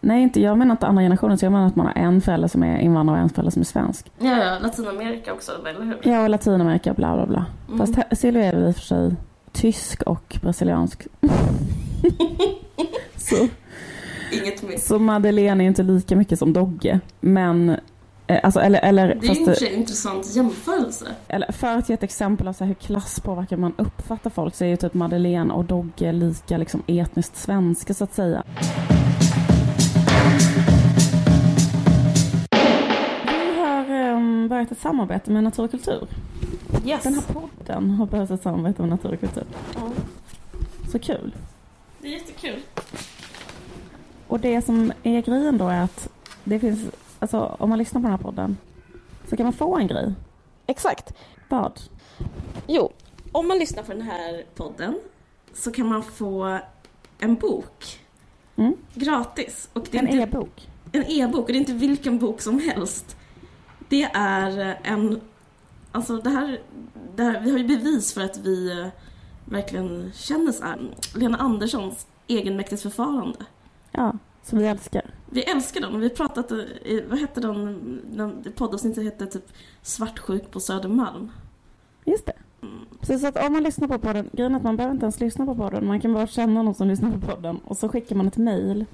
nej 0.00 0.22
inte, 0.22 0.40
jag 0.40 0.58
menar 0.58 0.72
inte 0.74 0.86
andra 0.86 1.02
generationen, 1.02 1.38
så 1.38 1.44
jag 1.44 1.52
menar 1.52 1.66
att 1.66 1.76
man 1.76 1.86
har 1.86 1.94
en 2.02 2.20
förälder 2.20 2.48
som 2.48 2.62
är 2.62 2.78
invandrare 2.78 3.16
och 3.18 3.22
en 3.22 3.28
förälder 3.30 3.50
som 3.50 3.60
är 3.60 3.64
svensk. 3.66 4.12
Ja, 4.18 4.44
ja, 4.44 4.58
Latinamerika 4.58 5.32
också, 5.32 5.52
eller 5.66 5.84
hur? 5.84 5.98
Ja, 6.02 6.22
och 6.22 6.30
Latinamerika, 6.30 6.94
bla 6.94 7.16
bla 7.16 7.26
bla. 7.26 7.46
Mm. 7.68 7.78
Fast 7.78 7.94
här- 7.96 8.14
Silvia 8.16 8.44
är 8.44 8.52
väl 8.56 8.68
i 8.68 8.70
och 8.70 8.74
för 8.76 8.82
sig 8.82 9.14
tysk 9.52 10.02
och 10.02 10.38
brasiliansk. 10.42 11.06
så, 13.16 13.36
Inget 14.32 14.62
mer. 14.62 14.76
så 14.78 14.98
Madeleine 14.98 15.64
är 15.64 15.66
inte 15.66 15.82
lika 15.82 16.16
mycket 16.16 16.38
som 16.38 16.52
Dogge. 16.52 17.00
Men, 17.20 17.76
eh, 18.26 18.40
alltså, 18.42 18.60
eller, 18.60 18.80
eller, 18.80 19.18
Det 19.20 19.26
är 19.28 19.62
ju 19.62 19.68
en 19.74 19.78
intressant 19.80 20.36
jämförelse. 20.36 21.04
eller 21.28 21.52
för 21.52 21.76
att 21.76 21.88
ge 21.88 21.94
ett 21.94 22.02
exempel 22.02 22.48
av 22.48 22.52
så 22.52 22.64
här 22.64 22.68
hur 22.68 22.74
klass 22.74 23.20
påverkar 23.20 23.56
man 23.56 23.72
uppfattar 23.78 24.30
folk 24.30 24.54
så 24.54 24.64
är 24.64 24.68
ju 24.68 24.76
typ 24.76 24.94
Madeleine 24.94 25.52
och 25.52 25.64
Dogge 25.64 26.12
lika 26.12 26.56
liksom 26.58 26.82
etniskt 26.86 27.36
svenska 27.36 27.94
så 27.94 28.04
att 28.04 28.14
säga. 28.14 28.42
Börjat 34.60 34.72
ett 34.72 34.78
samarbete 34.80 35.30
med 35.30 35.44
Natur 35.44 35.64
och 35.64 35.70
kultur. 35.70 36.06
Yes. 36.86 37.02
Den 37.02 37.14
här 37.14 37.22
podden 37.22 37.90
har 37.90 38.06
börjat 38.06 38.30
ett 38.30 38.42
samarbete 38.42 38.82
med 38.82 38.88
Natur 38.90 39.12
och 39.12 39.20
kultur. 39.20 39.44
Ja, 39.74 39.90
Så 40.92 40.98
kul. 40.98 41.34
det 42.00 42.08
är 42.08 42.12
jättekul. 42.12 42.60
Och 44.26 44.40
det 44.40 44.62
som 44.62 44.92
är 45.02 45.22
grejen 45.22 45.58
då 45.58 45.68
är 45.68 45.80
att 45.82 46.08
det 46.44 46.58
finns, 46.60 46.80
alltså 47.18 47.56
om 47.58 47.68
man 47.68 47.78
lyssnar 47.78 48.00
på 48.00 48.06
den 48.06 48.10
här 48.16 48.22
podden 48.22 48.56
så 49.28 49.36
kan 49.36 49.44
man 49.46 49.52
få 49.52 49.76
en 49.76 49.86
grej. 49.86 50.12
Exakt. 50.66 51.12
Vad? 51.48 51.80
Jo, 52.66 52.92
om 53.32 53.48
man 53.48 53.58
lyssnar 53.58 53.82
på 53.82 53.92
den 53.92 54.02
här 54.02 54.44
podden 54.54 54.98
så 55.54 55.72
kan 55.72 55.86
man 55.86 56.02
få 56.02 56.58
en 57.18 57.34
bok 57.34 58.00
Mm. 58.56 58.76
gratis. 58.94 59.68
Och 59.72 59.86
det 59.90 59.98
är 59.98 60.02
En 60.02 60.08
inte 60.08 60.22
e-bok. 60.22 60.68
en 60.92 61.04
e-bok 61.06 61.40
och 61.40 61.46
det 61.46 61.52
är 61.52 61.60
inte 61.60 61.72
vilken 61.72 62.18
bok 62.18 62.40
som 62.40 62.58
helst. 62.58 63.16
Det 63.90 64.02
är 64.14 64.78
en 64.82 65.20
Alltså 65.92 66.16
det 66.16 66.30
här, 66.30 66.60
det 67.16 67.22
här, 67.22 67.40
vi 67.40 67.50
har 67.50 67.58
ju 67.58 67.66
bevis 67.66 68.12
för 68.14 68.20
att 68.20 68.38
vi 68.38 68.80
eh, 68.80 68.86
verkligen 69.44 70.10
känner 70.14 70.52
så 70.52 70.64
här. 70.64 70.78
Lena 71.14 71.38
Anderssons 71.38 72.06
egenmäktigt 72.26 72.82
förfarande. 72.82 73.38
Ja, 73.92 74.12
som 74.42 74.58
vi 74.58 74.66
älskar. 74.66 75.14
Vi 75.30 75.42
älskar 75.42 75.80
den 75.80 76.00
vi 76.00 76.10
pratat 76.10 76.52
i, 76.52 77.04
vad 77.10 77.18
hette 77.18 77.40
den, 77.40 78.00
den 78.12 78.52
poddavsnittet 78.56 79.04
hette 79.04 79.26
typ 79.26 79.52
Svartsjuk 79.82 80.50
på 80.50 80.60
Södermalm. 80.60 81.30
Just 82.04 82.26
det. 82.26 82.32
Precis 83.00 83.24
att 83.24 83.46
om 83.46 83.52
man 83.52 83.62
lyssnar 83.62 83.88
på 83.88 83.98
podden, 83.98 84.30
grejen 84.32 84.52
är 84.52 84.56
att 84.56 84.64
man 84.64 84.76
behöver 84.76 84.94
inte 84.94 85.04
ens 85.04 85.20
lyssna 85.20 85.46
på 85.46 85.54
podden, 85.54 85.86
man 85.86 86.00
kan 86.00 86.12
bara 86.14 86.26
känna 86.26 86.62
någon 86.62 86.74
som 86.74 86.88
lyssnar 86.88 87.10
på 87.10 87.20
podden 87.26 87.58
och 87.64 87.76
så 87.76 87.88
skickar 87.88 88.16
man 88.16 88.28
ett 88.28 88.36
mail 88.36 88.86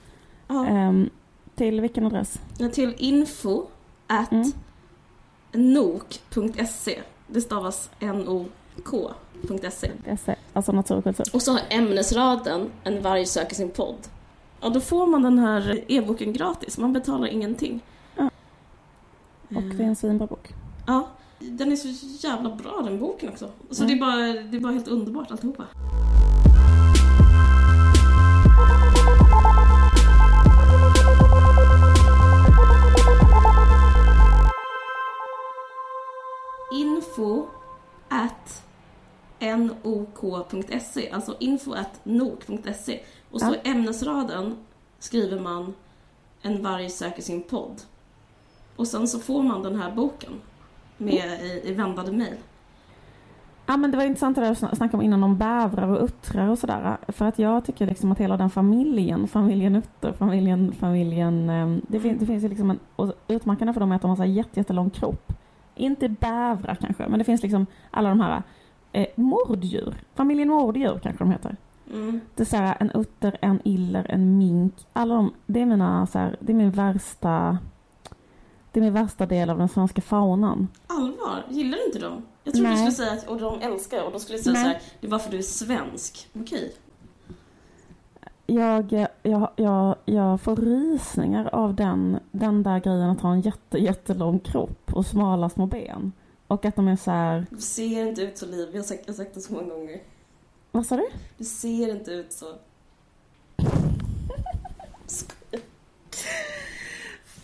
Ja. 0.49 0.67
ehm, 0.67 1.11
till 1.55 1.81
vilken 1.81 2.07
adress? 2.07 2.41
Till 2.73 2.95
info 2.99 3.67
at 4.07 4.33
Mm. 4.33 4.53
nok.se. 5.57 7.03
Det 7.27 7.41
stavas 7.41 7.91
nok.se. 8.01 9.91
SE, 10.25 10.37
alltså 10.53 10.73
natur 10.73 11.15
och 11.33 11.43
så 11.43 11.53
har 11.53 11.61
ämnesraden 11.71 12.71
En 12.85 13.03
varg 13.03 13.27
söker 13.27 13.55
sin 13.55 13.71
podd. 13.71 13.97
Ja, 14.61 14.69
då 14.69 14.81
får 14.81 15.07
man 15.07 15.23
den 15.23 15.39
här 15.39 15.85
e-boken 15.89 16.33
gratis. 16.33 16.79
Man 16.79 16.93
betalar 16.93 17.27
ingenting. 17.27 17.81
Ja. 18.17 18.31
Och 19.57 19.63
det 19.63 19.83
är 19.83 19.87
en 19.87 19.97
svinbra 19.97 20.27
bok. 20.27 20.55
Ja, 20.87 21.09
den 21.39 21.73
är 21.73 21.77
så 21.77 21.89
jävla 22.27 22.55
bra 22.57 22.83
den 22.85 22.99
boken 22.99 23.29
också. 23.29 23.51
Så 23.71 23.85
Mm. 23.85 23.99
det, 23.99 24.05
är 24.05 24.07
bara, 24.07 24.43
det 24.51 24.57
är 24.57 24.61
bara 24.61 24.73
helt 24.73 24.89
underbart 24.89 25.31
alltihopa. 25.31 25.65
Info 37.17 37.47
at 38.09 38.63
nok.se, 39.41 41.11
alltså 41.11 41.37
info 41.41 41.73
at 41.73 42.01
nok.se. 42.05 43.01
Och 43.31 43.41
så 43.41 43.47
Ja. 43.47 43.55
i 43.55 43.71
ämnesraden 43.71 44.57
skriver 44.99 45.41
man 45.41 45.75
En 46.43 46.63
varg 46.63 46.91
söker 46.91 47.23
sin 47.23 47.43
podd. 47.43 47.83
Och 48.77 48.87
sen 48.87 49.09
så 49.09 49.19
får 49.19 49.43
man 49.43 49.63
den 49.63 49.81
här 49.81 49.91
boken 49.95 50.33
med 50.97 51.41
i, 51.43 51.63
i 51.65 51.73
vändade 51.75 52.13
mejl. 52.13 52.37
Ja 53.67 53.77
men 53.77 53.91
det 53.91 53.97
var 53.97 54.05
intressant 54.05 54.35
det 54.37 54.41
där 54.43 54.49
du 54.49 54.55
sna- 54.55 54.75
snackade 54.75 54.97
om 54.97 55.03
innan 55.03 55.25
om 55.25 55.37
bävrar 55.39 55.89
och 55.89 56.05
uttrar 56.05 56.49
och 56.49 56.59
sådär. 56.59 56.97
För 57.09 57.25
att 57.25 57.39
jag 57.39 57.65
tycker 57.65 57.87
liksom 57.87 58.13
att 58.13 58.19
hela 58.19 58.37
den 58.37 58.51
familjen, 58.51 59.29
familjen 59.29 59.77
Utter, 59.77 60.13
familjen, 60.13 60.73
familjen, 60.73 61.51
ehm, 61.51 61.81
det, 61.89 62.01
fin- 62.01 62.19
det 62.19 62.27
finns 62.27 62.45
ju 62.45 62.49
liksom 62.49 62.71
en, 62.71 62.79
och 62.97 63.13
utmärkande 63.29 63.73
för 63.73 63.81
dem 63.81 63.93
är 63.93 63.97
att 63.97 64.03
de 64.03 64.09
har 64.09 64.17
så 64.17 64.23
här 64.23 64.31
jätte, 64.31 64.61
jättelång 64.61 64.91
kropp. 64.91 65.33
Inte 65.77 66.09
bävrar 66.09 66.75
kanske, 66.75 67.09
men 67.09 67.19
det 67.19 67.25
finns 67.25 67.43
liksom 67.43 67.67
alla 67.91 68.09
de 68.09 68.21
här 68.21 68.43
eh, 68.93 69.07
morddjur. 69.15 69.95
Familjen 70.15 70.49
morddjur 70.49 70.99
kanske 71.03 71.25
de 71.25 71.31
heter. 71.31 71.57
Mm. 71.93 72.21
Det 72.35 72.43
är 72.43 72.45
så 72.45 72.57
här, 72.57 72.77
en 72.81 72.91
utter, 72.91 73.39
en 73.41 73.61
iller, 73.65 74.07
en 74.09 74.39
mink. 74.39 74.75
Alla 74.93 75.15
de, 75.15 75.35
det 75.47 75.61
är 75.61 75.67
mina 75.67 76.07
så 76.07 76.19
här, 76.19 76.37
det 76.41 76.53
är 76.53 76.57
min 76.57 76.71
värsta, 76.71 77.59
det 78.73 78.81
är 78.81 78.83
min 78.83 78.93
värsta 78.93 79.27
del 79.27 79.51
av 79.51 79.59
den 79.59 79.69
svenska 79.69 80.03
faunan. 80.03 80.69
Allvar? 80.87 81.45
Gillar 81.49 81.79
du 81.79 81.85
inte 81.85 81.99
dem? 81.99 82.23
Jag 82.45 82.55
trodde 82.55 82.71
du 82.71 82.77
skulle 82.77 82.93
säga 82.93 83.13
att 83.13 83.29
och 83.29 83.41
de 83.41 83.61
älskar 83.61 84.03
och 84.05 84.13
de 84.13 84.21
skulle 84.21 84.39
säga 84.39 84.53
Nej. 84.53 84.63
så 84.63 84.69
här, 84.69 84.81
det 85.01 85.07
är 85.07 85.11
bara 85.11 85.21
för 85.21 85.31
du 85.31 85.39
är 85.39 85.43
svensk. 85.43 86.29
Okej. 86.41 86.75
Jag, 88.47 89.07
jag, 89.23 89.51
jag, 89.57 89.97
jag 90.05 90.41
får 90.41 90.57
rysningar 90.57 91.49
av 91.53 91.75
den, 91.75 92.19
den 92.31 92.63
där 92.63 92.81
grejen 92.81 93.11
att 93.11 93.21
ha 93.21 93.33
en 93.33 93.41
jätte, 93.41 93.79
jättelång 93.79 94.39
kropp 94.39 94.93
och 94.93 95.07
smala 95.07 95.49
små 95.49 95.67
ben. 95.67 96.13
Och 96.47 96.65
att 96.65 96.77
de 96.77 96.89
är 96.89 96.97
så 96.97 97.11
här, 97.11 97.47
Du 97.51 97.57
ser 97.57 98.07
inte 98.07 98.23
ut 98.23 98.39
så 98.39 98.47
liv. 98.47 98.69
Jag 98.73 98.79
har 98.79 98.85
sagt, 98.85 99.03
jag 99.07 99.13
har 99.13 99.17
sagt 99.17 99.35
det 99.35 99.41
så 99.41 99.53
många 99.53 99.75
gånger. 99.75 100.01
vad 100.73 100.87
sa 100.87 100.97
du? 100.97 101.07
Du 101.37 101.45
ser 101.45 101.91
inte 101.91 102.11
ut 102.11 102.33
så. 102.33 102.47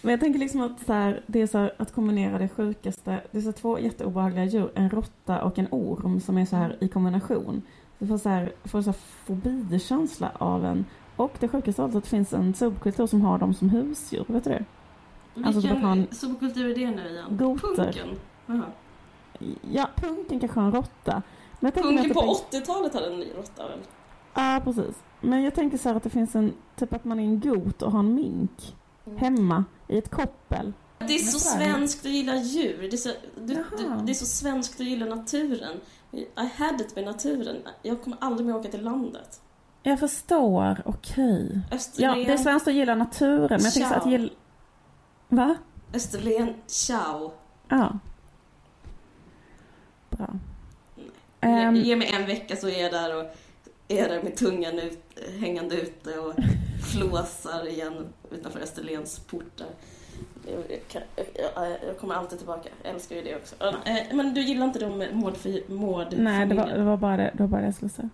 Men 0.03 0.11
jag 0.11 0.21
tänker 0.21 0.41
liksom 0.41 0.61
att 0.61 0.87
så 0.87 0.93
här, 0.93 1.23
det 1.27 1.41
är 1.41 1.47
så 1.47 1.59
här, 1.59 1.75
att 1.77 1.93
kombinera 1.93 2.39
det 2.39 2.49
sjukaste, 2.49 3.21
det 3.31 3.39
är 3.39 3.43
så 3.43 3.53
två 3.53 3.79
jätteobehagliga 3.79 4.45
djur, 4.45 4.71
en 4.75 4.91
råtta 4.91 5.43
och 5.43 5.59
en 5.59 5.69
orm 5.71 6.21
som 6.21 6.39
är 6.39 6.47
så 6.47 6.57
här 6.57 6.77
i 6.81 6.89
kombination. 6.89 7.63
Du 8.03 8.09
får 8.09 8.19
så 8.19 8.29
här, 8.29 8.53
får 8.65 8.83
så 8.83 8.91
här 8.91 8.99
fobikänsla 9.25 10.33
av 10.39 10.65
en. 10.65 10.85
Och 11.17 11.33
det 11.41 11.49
sjukaste 11.49 11.83
av 11.83 11.89
allt 11.89 11.97
att 11.97 12.05
det 12.05 12.11
finns 12.11 12.33
en 12.33 12.55
subkultur 12.55 13.07
som 13.07 13.21
har 13.21 13.39
dem 13.39 13.55
som 13.55 13.71
husdjur, 13.71 14.25
vet 14.29 14.45
du 14.45 14.51
det? 14.51 14.65
Alltså, 15.37 15.61
Vilken 15.61 15.77
typ 15.77 15.85
han- 15.85 16.07
subkultur 16.11 16.71
är 16.71 16.75
det 16.75 16.91
nu 16.91 17.09
igen? 17.09 17.37
Goter. 17.37 17.85
Punken? 17.85 18.09
Jaha. 18.47 18.63
Ja, 19.73 19.89
punken 19.97 20.41
kanske 20.41 20.61
har 20.61 20.67
en 20.67 20.73
råtta. 20.73 21.23
Tänker 21.61 21.83
Punken 21.83 22.09
det 22.09 22.15
på 22.15 22.21
80-talet 22.51 22.95
hade 22.95 23.07
en 23.07 23.19
ny 23.21 23.27
råtta 23.37 23.69
väl? 23.69 23.79
Ja, 24.35 24.61
precis. 24.65 25.03
Men 25.21 25.43
jag 25.43 25.55
tänker 25.55 25.79
så 25.79 25.89
här 25.89 25.97
att 25.97 26.03
det 26.03 26.11
finns 26.11 26.35
en, 26.37 26.53
typ 26.77 26.93
att 26.93 27.05
man 27.05 27.21
är 27.21 27.25
en 27.25 27.41
got 27.41 27.83
och 27.83 27.93
har 27.93 27.99
en 28.01 28.15
mink 28.15 28.77
hemma 29.17 29.65
i 29.89 29.99
ett 29.99 30.11
koppel. 30.11 30.73
Det 30.99 31.15
är 31.15 31.19
så 31.19 31.39
svenskt 31.39 32.07
att 32.07 32.13
gilla 32.13 32.37
djur. 32.37 32.79
Det 32.81 32.93
är 32.93 32.97
så, 32.97 33.11
du, 33.37 33.55
du, 33.55 33.65
det 34.05 34.13
är 34.13 34.15
så 34.15 34.27
svenskt 34.27 34.81
att 34.81 34.87
gilla 34.87 35.07
naturen. 35.07 35.81
I 36.13 36.47
had 36.57 36.81
it 36.81 36.97
med 36.97 37.05
naturen. 37.05 37.57
Jag 37.83 38.03
kommer 38.03 38.19
aldrig 38.21 38.47
mer 38.47 38.57
åka 38.57 38.69
till 38.69 38.83
landet. 38.83 39.41
Jag 39.83 40.01
förstår, 40.01 40.83
okej. 40.85 41.61
Ja, 41.71 41.77
Österlen, 41.77 42.19
det 42.19 42.33
är 42.33 42.37
svenskt 42.37 42.69
att 42.69 42.75
gilla 42.75 42.95
naturen, 42.95 43.49
men 43.49 43.61
jag 43.65 43.73
tänker 43.75 43.97
att 43.97 44.11
gilla... 44.11 44.31
Va? 45.29 45.55
Österlen, 45.95 46.55
ciao. 46.67 47.33
Ja. 47.69 47.99
Bra. 50.11 50.29
Ge, 50.97 51.03
Ehm, 51.41 51.77
ge 51.77 51.97
mig 51.97 52.09
en 52.15 52.27
vecka 52.27 52.57
så 52.57 52.69
är 52.69 52.83
jag 52.83 52.93
där 52.93 53.17
och 53.17 53.25
är 53.89 54.09
där 54.09 54.23
med 54.23 54.37
tungan 54.37 54.79
ut, 54.79 55.19
hängande 55.41 55.81
ute 55.81 56.19
och 56.19 56.35
flåsar 56.93 57.69
igen 57.69 58.09
utanför 58.31 58.61
Österlens 58.61 59.19
portar. 59.19 59.69
Jag, 60.47 61.99
kommer 62.01 62.15
alltid 62.15 62.39
tillbaka. 62.39 62.69
Jag 62.83 62.95
älskar 62.95 63.17
ju 63.17 63.23
det 63.23 63.37
också. 63.37 63.55
Eh, 63.85 63.97
Men 64.17 64.35
du 64.35 64.41
gillar 64.41 64.67
inte 64.67 64.79
de 64.79 64.89
mord, 65.13 65.35
mord 65.69 66.07
nej, 66.17 66.47
det 66.47 66.55
var, 66.55 66.67
det 66.67 66.83
var 66.85 66.97
bara 66.97 67.17
det, 67.17 67.31
det 67.35 67.43
var 67.43 67.49
bara 67.49 67.61
det 67.61 67.67
jag 67.67 67.75
skulle 67.75 67.89
säga. 67.91 68.09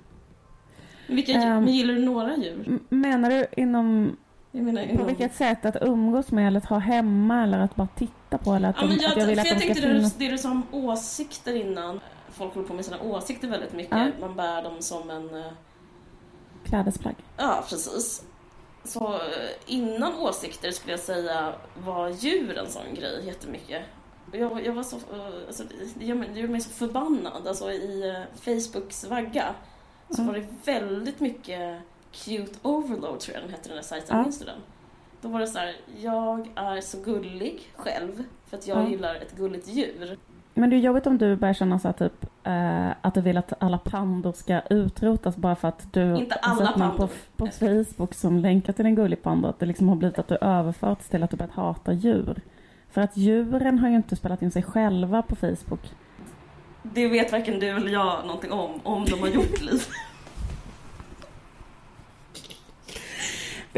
Vilka, 1.06 1.32
Ehm. 1.32 1.64
men 1.64 1.74
gillar 1.74 1.94
du 1.94 2.04
några 2.04 2.36
djur? 2.36 2.78
Menar 2.88 3.30
du 3.30 3.46
inom, 3.62 4.16
menar, 4.50 4.84
på 4.86 4.92
inom- 4.92 5.06
vilket 5.06 5.34
sätt? 5.34 5.64
Att 5.64 5.76
umgås 5.82 6.32
med 6.32 6.46
eller 6.46 6.58
att 6.58 6.66
ha 6.66 6.78
hemma 6.78 7.42
eller 7.42 7.58
att 7.58 7.76
bara 7.76 7.88
titta 7.96 8.38
på 8.38 8.52
eller 8.54 8.68
att, 8.68 8.76
Ja, 8.80 8.86
de, 8.86 8.94
jag, 8.94 9.10
att 9.12 9.16
jag 9.16 9.26
vill 9.26 9.34
för 9.36 9.40
att 9.40 9.44
de 9.46 9.50
ska 9.50 9.58
tänkte 9.66 9.80
det 9.88 9.94
finnas? 9.94 10.14
det 10.14 10.28
du 10.28 10.38
sa 10.38 10.50
om 10.50 10.62
åsikter 10.72 11.54
innan. 11.56 12.00
Folk 12.30 12.54
håller 12.54 12.68
på 12.68 12.74
med 12.74 12.84
sina 12.84 13.00
åsikter 13.02 13.48
väldigt 13.48 13.72
mycket. 13.72 13.96
Ja. 13.98 14.06
Man 14.20 14.36
bär 14.36 14.62
dem 14.62 14.76
som 14.80 15.10
en... 15.10 15.34
eh, 15.36 15.52
Klädesplagg. 16.64 17.14
Ja, 17.36 17.64
precis. 17.68 18.22
Så 18.89 19.14
eh, 19.14 19.20
innan 19.66 20.14
åsikter 20.14 20.70
skulle 20.70 20.93
jag 20.93 21.01
säga 21.01 21.53
var 21.84 22.09
djur 22.09 22.59
en 22.59 22.68
sån 22.68 22.95
grej 22.95 23.26
jättemycket. 23.26 23.82
Jag, 24.32 24.66
jag 24.66 24.72
var 24.72 24.82
så, 24.82 24.97
eh, 24.97 25.47
alltså, 25.47 25.62
det, 25.95 26.05
gör 26.05 26.14
mig, 26.14 26.28
det 26.34 26.41
gör 26.41 26.49
mig 26.49 26.61
så 26.61 26.70
förbannad. 26.70 27.47
Alltså 27.49 27.72
i 27.72 28.09
eh, 28.09 28.22
Facebooks 28.41 29.05
vagga 29.05 29.55
så 30.11 30.22
Mm. 30.22 30.26
var 30.34 30.41
det 30.41 30.47
väldigt 30.72 31.20
mycket 31.20 31.80
Cute 32.12 32.53
Overload 32.62 33.20
tror 33.20 33.34
jag 33.34 33.45
den 33.45 33.51
hette 33.51 33.68
den 33.68 33.76
där 33.76 33.82
sajten. 33.84 34.16
Ja. 34.16 34.22
Minns 34.22 34.39
du 34.39 34.45
den? 34.45 34.59
Då 35.20 35.28
var 35.28 35.41
det 35.41 35.47
så 35.47 35.59
här, 35.59 35.76
jag 35.97 36.49
är 36.55 36.80
så 36.80 36.99
gullig 37.01 37.72
själv 37.76 38.24
för 38.47 38.57
att 38.57 38.66
jag 38.66 38.78
Ja. 38.84 38.89
gillar 38.89 39.14
ett 39.14 39.32
gulligt 39.36 39.68
djur. 39.68 40.18
Men 40.59 40.70
det 40.70 40.76
är 40.76 40.78
jobbigt 40.78 41.06
om 41.06 41.18
du 41.18 41.36
börjar 41.36 41.54
känna 41.54 41.78
så 41.78 41.88
här, 41.88 41.92
typ 41.92 42.24
eh, 42.44 42.90
att 43.00 43.14
du 43.14 43.20
vill 43.20 43.36
att 43.38 43.52
alla 43.59 43.78
pandor 43.78 44.32
ska 44.32 44.61
utrotas 44.61 45.36
bara 45.36 45.56
för 45.56 45.68
att 45.68 45.92
du 45.92 46.16
Inte 46.16 46.34
alla 46.34 46.72
pandor. 46.72 46.96
på, 46.96 47.09
på 47.36 47.46
Facebook 47.46 48.14
som 48.14 48.38
länkar 48.38 48.72
till 48.72 48.86
en 48.86 48.94
gullig 48.94 49.22
panda. 49.22 49.48
Att 49.48 49.59
det 49.59 49.66
liksom 49.66 49.88
har 49.88 49.96
blivit 49.96 50.18
att 50.18 50.28
du 50.28 50.36
överförts 50.40 51.09
till 51.09 51.22
att 51.22 51.30
du 51.30 51.36
börjat 51.36 51.54
hata 51.54 51.92
djur. 51.92 52.40
För 52.90 53.00
att 53.00 53.16
djuren 53.16 53.78
har 53.78 53.88
ju 53.88 53.96
inte 53.96 54.16
spelat 54.16 54.42
in 54.42 54.50
sig 54.50 54.62
själva 54.62 55.22
på 55.22 55.36
Facebook. 55.36 55.80
Det 56.82 57.09
vet 57.09 57.32
varken 57.32 57.61
du 57.61 57.68
eller 57.68 57.90
jag 57.90 58.26
någonting 58.26 58.52
om, 58.52 58.70
om 58.82 59.04
de 59.04 59.20
har 59.20 59.28
gjort 59.28 59.61
liv. 59.70 59.82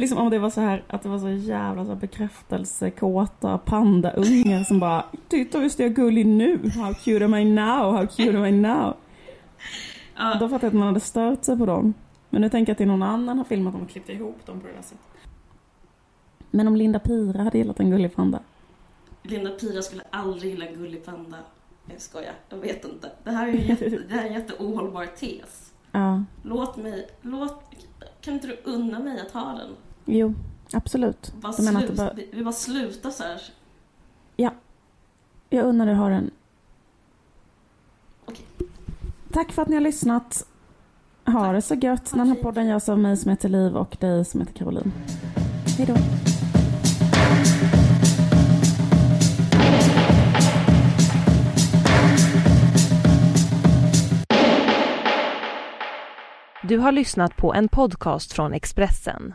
För 0.01 0.03
liksom 0.03 0.19
om 0.19 0.31
det 0.31 0.39
var 0.39 0.51
så 0.51 0.61
här 0.61 0.83
att 0.87 1.03
det 1.03 1.09
var 1.09 1.19
så 1.19 1.29
jävla 1.29 1.85
så 1.85 1.89
här 1.91 1.97
bekräftelsekåta 1.97 3.59
pandaungar 3.59 4.65
som 4.65 4.81
bara 4.81 5.05
Titta 5.29 5.59
visst 5.59 5.81
är 5.81 5.85
jag 5.85 5.95
gullig 5.95 6.27
nu, 6.27 6.71
how 6.77 6.95
cute 6.95 7.25
am 7.25 7.35
I 7.35 7.45
now, 7.45 7.97
how 7.97 8.07
cute 8.07 8.39
am 8.39 8.47
I 8.47 8.53
now. 8.53 8.97
Ja, 10.17 10.37
Då 10.41 10.49
fattar 10.49 10.67
jag 10.67 10.69
att 10.69 10.79
man 10.79 10.87
hade 10.87 11.01
stört 11.01 11.45
sig 11.45 11.59
på 11.59 11.67
dem. 11.67 11.95
Men 12.31 12.43
nu 12.43 12.49
tänker 12.49 12.71
jag 12.71 12.75
att 12.75 12.79
det 12.79 12.85
är 12.85 12.87
någon 12.87 13.03
annan 13.03 13.39
har 13.39 13.45
filmat 13.45 13.73
dem 13.73 13.83
och 13.83 13.91
klippt 13.91 14.09
ihop 14.09 14.47
dem 14.47 14.61
på 14.61 14.67
det 14.67 14.73
där 14.73 14.83
sättet. 14.83 15.07
Men 16.51 16.69
om 16.69 16.77
Linda 16.77 16.99
Pira 16.99 17.43
hade 17.43 17.59
gillat 17.59 17.81
en 17.81 17.91
gullig 17.91 18.17
panda? 18.17 18.41
Linda 19.23 19.51
Pira 19.51 19.83
skulle 19.83 20.03
aldrig 20.11 20.51
gilla 20.53 20.67
gullig 20.67 21.05
panda. 21.05 21.37
Jag 21.91 22.01
skojar, 22.01 22.35
jag 22.49 22.59
vet 22.59 22.85
inte. 22.85 23.11
Det 23.25 23.31
här 23.31 23.49
är 23.49 23.53
ju 23.53 23.67
jätte, 23.69 23.89
det 23.89 24.15
här 24.15 24.23
är 24.23 24.27
en 24.27 24.35
jätteohållbar 24.35 25.07
tes. 25.07 25.73
Ja, 25.93 26.25
Låt 26.43 26.77
mig, 26.77 27.09
låt, 27.23 27.63
kan 28.21 28.35
inte 28.35 28.47
du 28.47 28.59
unna 28.65 28.99
mig 28.99 29.21
att 29.21 29.33
ha 29.33 29.53
den? 29.53 29.77
Jo, 30.11 30.35
absolut. 30.73 31.33
Bara 31.41 31.55
Jag 31.57 31.65
menar 31.65 31.87
det 31.87 31.93
bara- 31.97 32.13
vi, 32.13 32.29
vi 32.33 32.45
bara 32.45 32.53
slutar 32.53 33.11
så 33.11 33.23
här. 33.23 33.43
Jag 35.53 35.65
unnar 35.67 35.87
dig 35.87 35.95
ha 35.95 36.09
den 36.09 36.31
Tack 39.33 39.53
för 39.53 39.63
att 39.63 39.69
ni 39.69 39.75
har 39.75 39.81
lyssnat. 39.81 40.47
Ha 41.27 41.53
det 41.53 41.63
så 41.63 41.75
gött. 41.75 42.11
Den 42.15 42.29
här 42.29 42.35
podden 42.35 42.67
görs 42.67 42.89
av 42.89 42.99
mig 42.99 43.17
som 43.17 43.31
heter 43.31 43.49
Liv 43.49 43.77
och 43.77 43.97
dig 44.01 44.25
som 44.25 44.41
heter 44.41 44.53
Caroline. 44.53 44.93
Hej 45.79 45.87
då. 45.87 45.95
Du 56.63 56.79
har 56.79 56.93
lyssnat 56.93 57.37
på 57.37 57.55
en 57.55 57.69
podcast 57.69 58.33
från 58.33 58.53
Expressen. 58.53 59.35